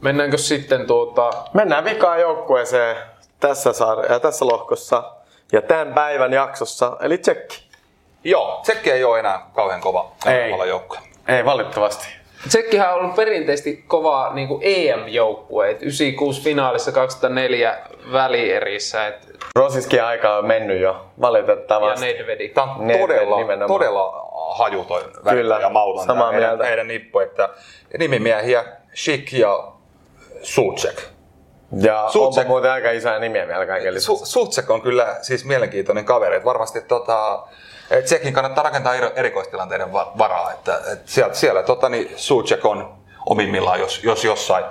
Mennäänkö 0.00 0.38
sitten 0.38 0.86
tuota... 0.86 1.30
Mennään 1.54 1.84
vikaan 1.84 2.20
joukkueeseen 2.20 2.96
tässä, 3.40 3.72
saar- 3.72 4.12
ja 4.12 4.20
tässä 4.20 4.46
lohkossa 4.46 5.12
ja 5.52 5.62
tämän 5.62 5.94
päivän 5.94 6.32
jaksossa, 6.32 6.96
eli 7.00 7.18
Tsekki. 7.18 7.68
Joo, 8.24 8.60
Tsekki 8.62 8.90
ei 8.90 9.04
ole 9.04 9.18
enää 9.18 9.50
kauhean 9.54 9.80
kova 9.80 10.12
ei. 10.26 10.68
joukkue. 10.68 10.98
Ei 11.28 11.44
valitettavasti. 11.44 12.18
Tsekkihän 12.48 12.94
on 12.94 13.00
ollut 13.00 13.14
perinteisesti 13.14 13.84
kova 13.86 14.30
niin 14.34 14.48
EM-joukkue, 14.60 15.70
96 15.70 16.42
finaalissa 16.42 16.92
2004 16.92 17.78
välierissä. 18.12 19.06
Et... 19.06 19.28
Rosiskin 19.54 20.04
aika 20.04 20.36
on 20.36 20.46
mennyt 20.46 20.80
jo, 20.80 21.06
valitettavasti. 21.20 22.06
Ja 22.06 22.12
Nedvedi. 22.12 22.48
Tämä 22.48 22.72
on 22.72 22.88
todella, 23.00 23.66
todella 23.66 24.28
haju 24.58 24.84
toi 24.84 25.02
Kyllä, 25.30 25.58
ja 25.60 25.68
mauton 25.68 26.06
samaa 26.06 26.32
mieltä. 26.32 26.48
Heidän, 26.48 26.66
heidän 26.66 26.88
nippu, 26.88 27.18
että 27.18 27.48
nimimiehiä 27.98 28.64
Schick 28.94 29.32
ja 29.32 29.72
Sucek. 30.42 31.02
Ja 31.72 32.08
Sutsek, 32.12 32.40
onpa 32.40 32.48
muuten 32.48 32.70
aika 32.70 32.90
isoja 32.90 33.18
nimiä 33.18 33.48
vielä 33.48 33.66
kaikille. 33.66 34.00
Su, 34.00 34.20
Sutsek 34.24 34.70
on 34.70 34.82
kyllä 34.82 35.16
siis 35.22 35.44
mielenkiintoinen 35.44 36.04
kaveri. 36.04 36.36
Että 36.36 36.46
varmasti 36.46 36.80
tota, 36.80 37.42
Tsekin 38.04 38.32
kannattaa 38.32 38.64
rakentaa 38.64 38.94
erikoistilanteiden 38.94 39.92
varaa. 39.92 40.52
Että, 40.52 40.80
että 40.92 41.04
siellä, 41.04 41.34
siellä 41.34 41.62
tota, 41.62 41.88
niin 41.88 42.12
Sutsek 42.16 42.64
on 42.64 42.94
omimmillaan, 43.26 43.80
jos, 43.80 44.04
jos 44.04 44.24
jossain. 44.24 44.64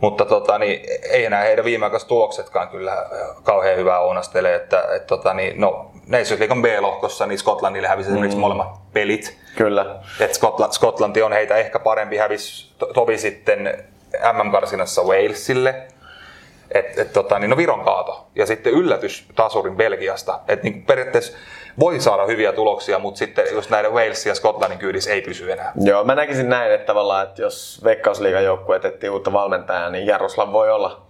Mutta 0.00 0.24
tota, 0.24 0.58
niin, 0.58 0.80
ei 1.10 1.24
enää 1.24 1.42
heidän 1.42 1.64
viimeaikaiset 1.64 2.08
tuloksetkaan 2.08 2.68
kyllä 2.68 3.06
kauhean 3.42 3.76
hyvää 3.76 4.00
ounastele. 4.00 4.54
Että, 4.54 4.84
et, 4.96 5.06
tota, 5.06 5.34
niin, 5.34 5.60
no, 5.60 5.90
League 6.08 6.62
B-lohkossa, 6.62 7.26
niin 7.26 7.38
Skotlannille 7.38 7.88
hävisi 7.88 8.08
mm. 8.08 8.14
esimerkiksi 8.14 8.38
molemmat 8.38 8.92
pelit. 8.92 9.38
Kyllä. 9.56 9.96
Et 10.20 10.34
Skotlanti, 10.34 10.74
Skotlanti 10.76 11.22
on 11.22 11.32
heitä 11.32 11.56
ehkä 11.56 11.78
parempi, 11.78 12.16
hävisi 12.16 12.74
tovi 12.94 13.18
sitten 13.18 13.84
MM-karsinassa 14.32 15.02
Walesille 15.02 15.74
et, 16.70 16.98
et, 16.98 17.12
tota, 17.12 17.38
niin 17.38 17.50
no 17.50 17.56
Viron 17.56 17.84
kaato 17.84 18.26
ja 18.34 18.46
sitten 18.46 18.72
yllätys 18.72 19.26
tasurin 19.34 19.76
Belgiasta. 19.76 20.40
Et 20.48 20.62
niin 20.62 20.82
periaatteessa 20.82 21.38
voi 21.80 22.00
saada 22.00 22.26
hyviä 22.26 22.52
tuloksia, 22.52 22.98
mutta 22.98 23.18
sitten 23.18 23.44
just 23.52 23.70
näiden 23.70 23.92
Wales 23.92 24.26
ja 24.26 24.34
Skotlannin 24.34 24.78
kyydissä 24.78 25.10
ei 25.10 25.22
pysy 25.22 25.52
enää. 25.52 25.72
Joo, 25.80 26.04
mä 26.04 26.14
näkisin 26.14 26.48
näin, 26.48 26.72
että 26.72 26.86
tavallaan, 26.86 27.26
että 27.26 27.42
jos 27.42 27.80
Veikkausliigan 27.84 28.44
joukkue 28.44 28.80
etsii 28.84 29.08
uutta 29.08 29.32
valmentajaa, 29.32 29.90
niin 29.90 30.06
Jaroslav 30.06 30.52
voi 30.52 30.70
olla 30.70 31.04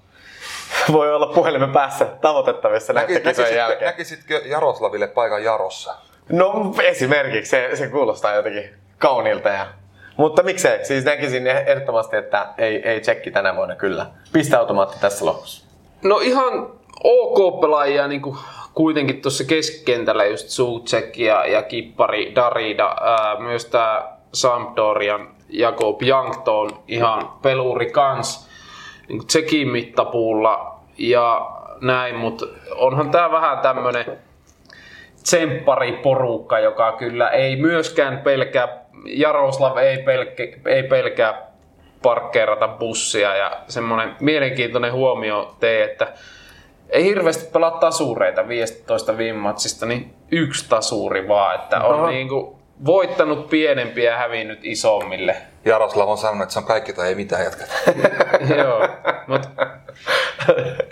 voi 0.92 1.14
olla 1.14 1.26
puhelimen 1.26 1.72
päässä 1.72 2.05
tavoitettavissa 2.05 2.92
näiden 2.92 3.22
kisojen 3.22 3.57
jälkeen. 3.57 3.90
Näkisitkö 3.90 4.42
Jaroslaville 4.44 5.07
paikan 5.07 5.44
Jarossa? 5.44 5.94
No 6.28 6.74
esimerkiksi, 6.82 7.50
se, 7.50 7.70
se 7.74 7.88
kuulostaa 7.88 8.34
jotenkin 8.34 8.74
kauniilta 8.98 9.48
ja 9.48 9.66
mutta 10.17 10.43
miksei? 10.43 10.85
Siis 10.85 11.05
näkisin 11.05 11.47
ehdottomasti, 11.47 12.17
että 12.17 12.47
ei, 12.59 12.89
ei 12.89 13.01
tsekki 13.01 13.31
tänä 13.31 13.57
vuonna 13.57 13.75
kyllä. 13.75 14.07
Pisteautomaatti 14.33 15.01
tässä 15.01 15.25
lopussa. 15.25 15.67
No 16.03 16.19
ihan 16.19 16.53
ok 17.05 17.61
pelaajia 17.61 18.09
niin 18.09 18.23
kuin 18.23 18.37
kuitenkin 18.75 19.23
tuossa 19.23 19.45
keskikentällä 19.45 20.25
just 20.25 20.49
Sucek 20.49 21.19
ja, 21.19 21.47
ja 21.47 21.62
Kippari 21.62 22.33
Darida. 22.35 22.97
Ää, 23.01 23.41
myös 23.41 23.65
tämä 23.65 24.09
Sampdorian 24.33 25.29
Jakob 25.49 26.03
Jankto 26.03 26.61
on 26.61 26.71
ihan 26.89 27.29
peluri 27.43 27.91
kans. 27.91 28.49
niin 29.09 29.27
Tsekin 29.27 29.69
mittapuulla 29.69 30.81
ja 30.99 31.51
näin, 31.81 32.17
mutta 32.17 32.47
onhan 32.75 33.11
tämä 33.11 33.31
vähän 33.31 33.59
tämmöinen 33.59 34.05
porukka, 36.03 36.59
joka 36.59 36.93
kyllä 36.93 37.29
ei 37.29 37.57
myöskään 37.57 38.19
pelkää, 38.19 38.84
Jaroslav 39.05 39.76
ei, 39.76 39.99
pelkää, 39.99 40.47
ei 40.66 40.82
pelkää 40.82 41.42
parkkeerata 42.03 42.68
bussia 42.68 43.36
ja 43.36 43.61
semmoinen 43.68 44.16
mielenkiintoinen 44.20 44.92
huomio 44.92 45.57
tee, 45.61 45.84
että 45.84 46.12
ei 46.90 47.05
hirveästi 47.05 47.51
pelaa 47.53 47.70
tasureita 47.70 48.49
15 48.49 49.18
viime 49.18 49.38
matsista, 49.38 49.86
niin 49.86 50.14
yksi 50.30 50.68
tasuri 50.68 51.28
vaan, 51.28 51.55
että 51.55 51.80
on 51.80 51.95
Aha. 51.95 52.11
niinku 52.11 52.59
voittanut 52.86 53.51
pienempiä 53.51 54.11
ja 54.11 54.18
hävinnyt 54.18 54.59
isommille. 54.62 55.36
Jaroslav 55.64 56.09
on 56.09 56.18
sanonut, 56.18 56.42
että 56.42 56.53
se 56.53 56.59
on 56.59 56.64
kaikki 56.64 56.92
tai 56.92 57.09
ei 57.09 57.14
mitään 57.14 57.45
jatketa. 57.45 57.72
Joo, 58.59 58.88
mut... 59.26 59.42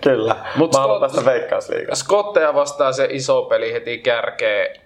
Kyllä, 0.03 0.36
mut 0.57 0.72
mä 0.72 0.80
haluan 0.80 1.00
tästä 1.00 1.24
veikkausliigaa. 1.24 1.94
Skotteja 1.94 2.55
vastaa 2.55 2.92
se 2.92 3.09
iso 3.11 3.42
peli 3.42 3.72
heti 3.72 3.98
kärkeen. 3.98 4.76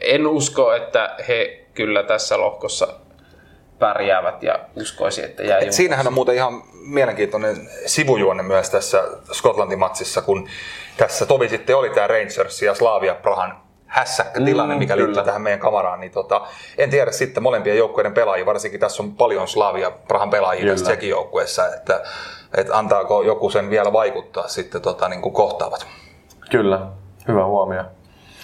En 0.00 0.26
usko, 0.26 0.72
että 0.72 1.16
he 1.28 1.64
kyllä 1.78 2.02
tässä 2.02 2.40
lohkossa 2.40 2.88
pärjäävät 3.78 4.42
ja 4.42 4.58
uskoisin, 4.76 5.24
että 5.24 5.42
jää 5.42 5.58
Et 5.58 5.72
Siinähän 5.72 6.06
on 6.06 6.12
muuten 6.12 6.34
ihan 6.34 6.62
mielenkiintoinen 6.72 7.70
sivujuonne 7.86 8.42
myös 8.42 8.70
tässä 8.70 9.04
Skotlantin 9.32 9.78
matsissa, 9.78 10.22
kun 10.22 10.48
tässä 10.96 11.26
tovi 11.26 11.48
sitten 11.48 11.76
oli 11.76 11.90
tämä 11.90 12.06
Rangers 12.06 12.62
ja 12.62 12.74
Slavia 12.74 13.14
Prahan 13.14 13.60
hässäkkä 13.86 14.40
tilanne, 14.40 14.74
mm, 14.74 14.78
mikä 14.78 14.96
mm, 14.96 15.02
liittyy 15.02 15.24
tähän 15.24 15.42
meidän 15.42 15.60
kamaraan, 15.60 16.00
niin 16.00 16.12
tota, 16.12 16.46
en 16.78 16.90
tiedä 16.90 17.12
sitten 17.12 17.42
molempien 17.42 17.78
joukkueiden 17.78 18.14
pelaajia, 18.14 18.46
varsinkin 18.46 18.80
tässä 18.80 19.02
on 19.02 19.14
paljon 19.14 19.48
Slavia 19.48 19.90
Prahan 19.90 20.30
pelaajia 20.30 20.60
kyllä. 20.60 20.72
tässä 20.72 20.86
Tsekin 20.86 21.10
joukkueessa, 21.10 21.74
että, 21.74 22.02
että 22.56 22.78
antaako 22.78 23.22
joku 23.22 23.50
sen 23.50 23.70
vielä 23.70 23.92
vaikuttaa 23.92 24.48
sitten 24.48 24.82
tota, 24.82 25.08
niin 25.08 25.22
kuin 25.22 25.32
kohtaavat. 25.32 25.86
Kyllä, 26.50 26.80
hyvä 27.28 27.44
huomio. 27.44 27.84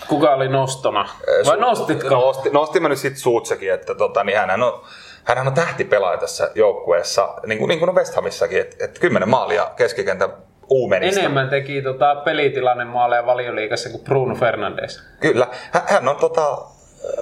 Kuka 0.08 0.34
oli 0.34 0.48
nostona? 0.48 1.08
Vai 1.46 1.56
nostitko? 1.56 2.08
Nosti, 2.08 2.50
nostin 2.50 2.82
mä 2.82 2.88
nyt 2.88 2.98
sitten 2.98 3.20
Suutsekin, 3.20 3.72
että 3.72 3.94
tota, 3.94 4.24
niin 4.24 4.38
hän 4.38 4.62
on 4.62 4.82
hän 5.24 5.46
on 5.46 5.54
tähtipelaaja 5.54 6.18
tässä 6.18 6.50
joukkueessa, 6.54 7.34
niin 7.46 7.58
kuin, 7.58 7.68
niin 7.68 7.78
kuin 7.78 7.94
West 7.94 8.14
Hamissakin, 8.14 8.60
että 8.60 8.84
et 8.84 8.98
10 8.98 9.28
maalia 9.28 9.70
keskikentän 9.76 10.30
uumenista. 10.68 11.20
Enemmän 11.20 11.48
teki 11.48 11.82
tota, 11.82 12.14
pelitilanne 12.14 12.84
maaleja 12.84 13.26
valioliikassa 13.26 13.90
kuin 13.90 14.04
Bruno 14.04 14.34
Fernandes. 14.34 15.02
Kyllä. 15.20 15.46
Hän 15.86 16.08
on 16.08 16.16
tota, 16.16 16.58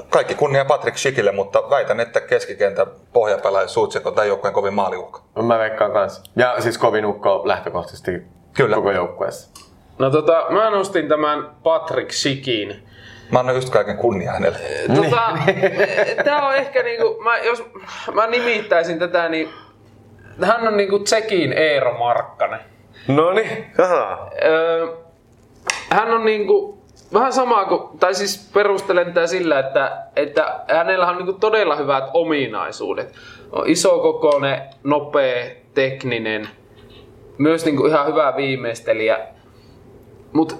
kaikki 0.08 0.34
kunnia 0.34 0.64
Patrick 0.64 0.96
Schickille, 0.96 1.32
mutta 1.32 1.62
väitän, 1.70 2.00
että 2.00 2.20
keskikentän 2.20 2.86
pohjapelaaja 3.12 3.68
Suutseko 3.68 4.10
tai 4.10 4.28
joukkueen 4.28 4.54
kovin 4.54 4.74
maaliukko. 4.74 5.20
Mä 5.42 5.58
veikkaan 5.58 5.92
kanssa. 5.92 6.22
Ja 6.36 6.60
siis 6.60 6.78
kovin 6.78 7.06
ukko 7.06 7.42
lähtökohtaisesti 7.44 8.22
Kyllä. 8.54 8.76
koko 8.76 8.90
joukkueessa. 8.90 9.71
No 10.02 10.10
tota, 10.10 10.46
mä 10.50 10.70
nostin 10.70 11.08
tämän 11.08 11.50
Patrick 11.62 12.10
Schickin 12.10 12.82
Mä 13.30 13.38
annan 13.38 13.54
just 13.54 13.70
kaiken 13.70 13.96
kunnia 13.96 14.32
hänelle. 14.32 14.58
Tota, 14.94 15.38
tää 16.24 16.48
on 16.48 16.54
ehkä 16.54 16.82
niinku, 16.82 17.20
mä, 17.24 17.38
jos 17.38 17.64
mä 18.14 18.26
nimittäisin 18.26 18.98
tätä, 18.98 19.28
niin 19.28 19.48
hän 20.42 20.68
on 20.68 20.76
niinku 20.76 20.98
Tsekin 20.98 21.52
Eero 21.52 21.98
Markkanen. 21.98 22.60
No 23.08 23.32
niin, 23.32 23.66
öö, 24.44 24.86
Hän 25.90 26.10
on 26.10 26.24
niinku 26.24 26.82
vähän 27.12 27.32
sama 27.32 27.64
kuin, 27.64 27.98
tai 27.98 28.14
siis 28.14 28.50
perustelen 28.54 29.06
tätä 29.06 29.26
sillä, 29.26 29.58
että, 29.58 30.02
että 30.16 30.60
hänellä 30.68 31.06
on 31.06 31.16
niinku 31.16 31.32
todella 31.32 31.76
hyvät 31.76 32.04
ominaisuudet. 32.14 33.14
On 33.52 33.68
isokokoinen, 33.68 34.62
nopea, 34.84 35.50
tekninen, 35.74 36.48
myös 37.38 37.64
niinku 37.64 37.86
ihan 37.86 38.06
hyvä 38.06 38.32
viimeistelijä. 38.36 39.18
Mutta 40.32 40.54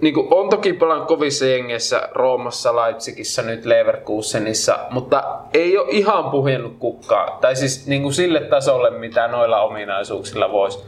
niin 0.00 0.14
kuin, 0.14 0.28
on 0.30 0.48
toki 0.48 0.72
pelannut 0.72 1.08
kovissa 1.08 1.46
jengeissä 1.46 2.08
Roomassa, 2.12 2.76
Leipzigissä, 2.76 3.42
nyt 3.42 3.64
Leverkusenissa, 3.64 4.78
mutta 4.90 5.24
ei 5.54 5.78
ole 5.78 5.86
ihan 5.90 6.30
puhjennut 6.30 6.76
kukkaa. 6.78 7.38
Tai 7.40 7.56
siis 7.56 7.86
niin 7.86 8.02
kuin 8.02 8.14
sille 8.14 8.40
tasolle, 8.40 8.90
mitä 8.90 9.28
noilla 9.28 9.60
ominaisuuksilla 9.60 10.52
voisi. 10.52 10.84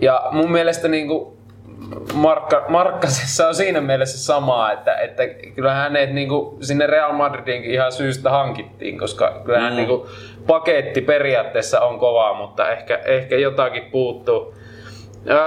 Ja 0.00 0.22
mun 0.30 0.52
mielestä 0.52 0.88
niin 0.88 1.08
kuin, 1.08 1.36
Markka, 2.14 2.64
Markkasessa 2.68 3.48
on 3.48 3.54
siinä 3.54 3.80
mielessä 3.80 4.18
samaa, 4.18 4.72
että, 4.72 4.94
että 4.94 5.22
kyllä 5.54 5.74
hänet 5.74 6.12
niin 6.12 6.28
kuin, 6.28 6.64
sinne 6.64 6.86
Real 6.86 7.12
Madridin 7.12 7.64
ihan 7.64 7.92
syystä 7.92 8.30
hankittiin, 8.30 8.98
koska 8.98 9.40
kyllähän 9.44 9.72
mm. 9.72 9.76
niin 9.76 9.88
kuin, 9.88 10.02
paketti 10.46 11.00
periaatteessa 11.00 11.80
on 11.80 11.98
kova, 11.98 12.34
mutta 12.34 12.70
ehkä, 12.70 13.00
ehkä 13.04 13.36
jotakin 13.36 13.84
puuttuu. 13.84 14.54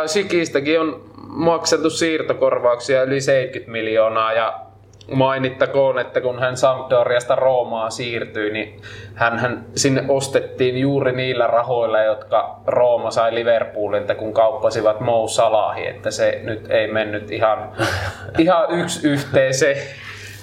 Sikistäkin 0.05 0.80
on 0.80 1.05
maksettu 1.36 1.89
siirtokorvauksia 1.89 3.03
yli 3.03 3.21
70 3.21 3.71
miljoonaa 3.71 4.33
ja 4.33 4.59
mainittakoon, 5.11 5.99
että 5.99 6.21
kun 6.21 6.39
hän 6.39 6.57
Sampdoriasta 6.57 7.36
Roomaan 7.36 7.91
siirtyi, 7.91 8.51
niin 8.51 8.81
hän, 9.13 9.65
sinne 9.75 10.03
ostettiin 10.07 10.77
juuri 10.77 11.11
niillä 11.11 11.47
rahoilla, 11.47 12.01
jotka 12.01 12.59
Rooma 12.67 13.11
sai 13.11 13.36
Liverpoolilta, 13.36 14.15
kun 14.15 14.33
kauppasivat 14.33 14.99
Mo 14.99 15.27
Salahi, 15.27 15.88
että 15.88 16.11
se 16.11 16.39
nyt 16.43 16.71
ei 16.71 16.91
mennyt 16.91 17.31
ihan, 17.31 17.71
ihan 18.38 18.79
yksi 18.79 19.07
yhteen 19.07 19.53
se 19.53 19.88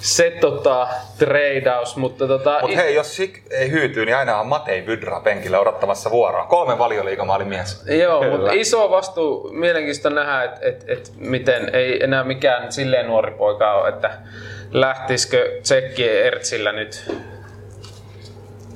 se 0.03 0.31
tota, 0.41 0.87
treidaus, 1.19 1.95
mutta 1.97 2.27
tota... 2.27 2.59
Mut 2.61 2.75
hei, 2.75 2.95
jos 2.95 3.15
Sik 3.15 3.41
ei 3.51 3.71
hyytyy, 3.71 4.05
niin 4.05 4.15
aina 4.15 4.39
on 4.39 4.47
Matei 4.47 4.85
Vydra 4.85 5.19
penkillä 5.19 5.59
odottamassa 5.59 6.11
vuoroa. 6.11 6.45
Kolme 6.45 6.77
valioliikamaali 6.77 7.45
mies. 7.45 7.85
Joo, 7.87 8.29
mutta 8.29 8.51
iso 8.51 8.91
vastuu, 8.91 9.49
mielenkiintoista 9.51 10.09
nähdä, 10.09 10.43
että 10.43 10.59
et, 10.61 10.83
et, 10.87 11.11
miten 11.17 11.69
ei 11.75 12.03
enää 12.03 12.23
mikään 12.23 12.71
silleen 12.71 13.07
nuori 13.07 13.31
poika 13.31 13.73
ole, 13.73 13.89
että 13.89 14.11
lähtisikö 14.71 15.59
Tsekki 15.61 16.09
Ertsillä 16.09 16.71
nyt 16.71 17.11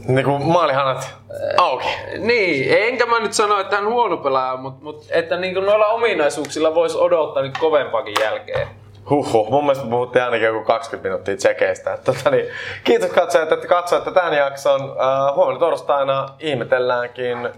niin 0.08 0.26
kuin 0.26 0.44
maalihanat 0.44 1.16
auki. 1.58 1.88
Niin, 2.18 2.78
enkä 2.78 3.06
mä 3.06 3.20
nyt 3.20 3.34
sano, 3.34 3.60
että 3.60 3.76
hän 3.76 3.88
on 3.88 3.94
huono 3.94 4.18
pelaaja, 4.18 4.58
mutta, 4.58 4.84
mutta 4.84 5.06
että 5.12 5.38
niin 5.38 5.54
kuin 5.54 5.66
noilla 5.66 5.86
ominaisuuksilla 5.86 6.76
voisi 6.76 6.98
odottaa 6.98 7.44
niin 7.44 7.54
kovempakin 7.60 8.16
jälkeen. 8.22 8.68
Huhhuh, 9.10 9.50
mun 9.50 9.64
mielestä 9.64 9.88
puhuttiin 9.88 10.26
ainakin 10.26 10.46
joku 10.46 10.66
20 10.66 11.10
minuuttia 11.10 11.38
tsekeistä. 11.38 11.98
Tota, 12.06 12.30
niin, 12.30 12.46
kiitos 12.84 13.12
katsojat, 13.12 13.52
että 13.52 13.68
katsoitte 13.68 14.12
tämän 14.12 14.34
jakson. 14.34 14.82
Uh, 14.82 15.36
huomenna 15.36 15.60
torstaina 15.60 16.30
ihmetelläänkin 16.40 17.50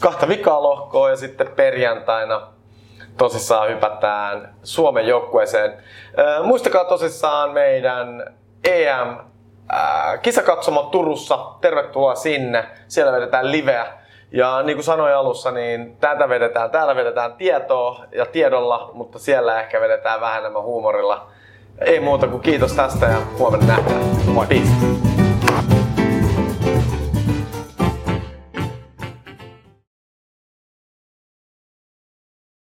kahta 0.00 0.28
vikaa 0.28 0.62
lohkoa 0.62 1.10
ja 1.10 1.16
sitten 1.16 1.48
perjantaina 1.56 2.42
tosissaan 3.16 3.68
hypätään 3.68 4.54
Suomen 4.62 5.06
joukkueeseen. 5.06 5.72
Uh, 5.72 6.46
muistakaa 6.46 6.84
tosissaan 6.84 7.50
meidän 7.50 8.34
EM 8.64 9.08
uh, 9.08 10.20
kisakatsomo 10.22 10.82
Turussa. 10.82 11.38
Tervetuloa 11.60 12.14
sinne. 12.14 12.64
Siellä 12.88 13.12
vedetään 13.12 13.52
liveä 13.52 13.86
ja 14.32 14.62
niin 14.62 14.76
kuin 14.76 14.84
sanoin 14.84 15.14
alussa, 15.14 15.50
niin 15.50 15.96
tätä 15.96 16.28
vedetään, 16.28 16.70
täällä 16.70 16.96
vedetään 16.96 17.32
tietoa 17.32 18.04
ja 18.12 18.26
tiedolla, 18.26 18.90
mutta 18.94 19.18
siellä 19.18 19.60
ehkä 19.60 19.80
vedetään 19.80 20.20
vähän 20.20 20.40
enemmän 20.40 20.62
huumorilla. 20.62 21.26
Ei 21.78 22.00
muuta 22.00 22.28
kuin 22.28 22.42
kiitos 22.42 22.72
tästä 22.72 23.06
ja 23.06 23.18
huomenna 23.38 23.66
nähdään. 23.66 24.00
Moi! 24.26 24.46
Peace. 24.46 25.07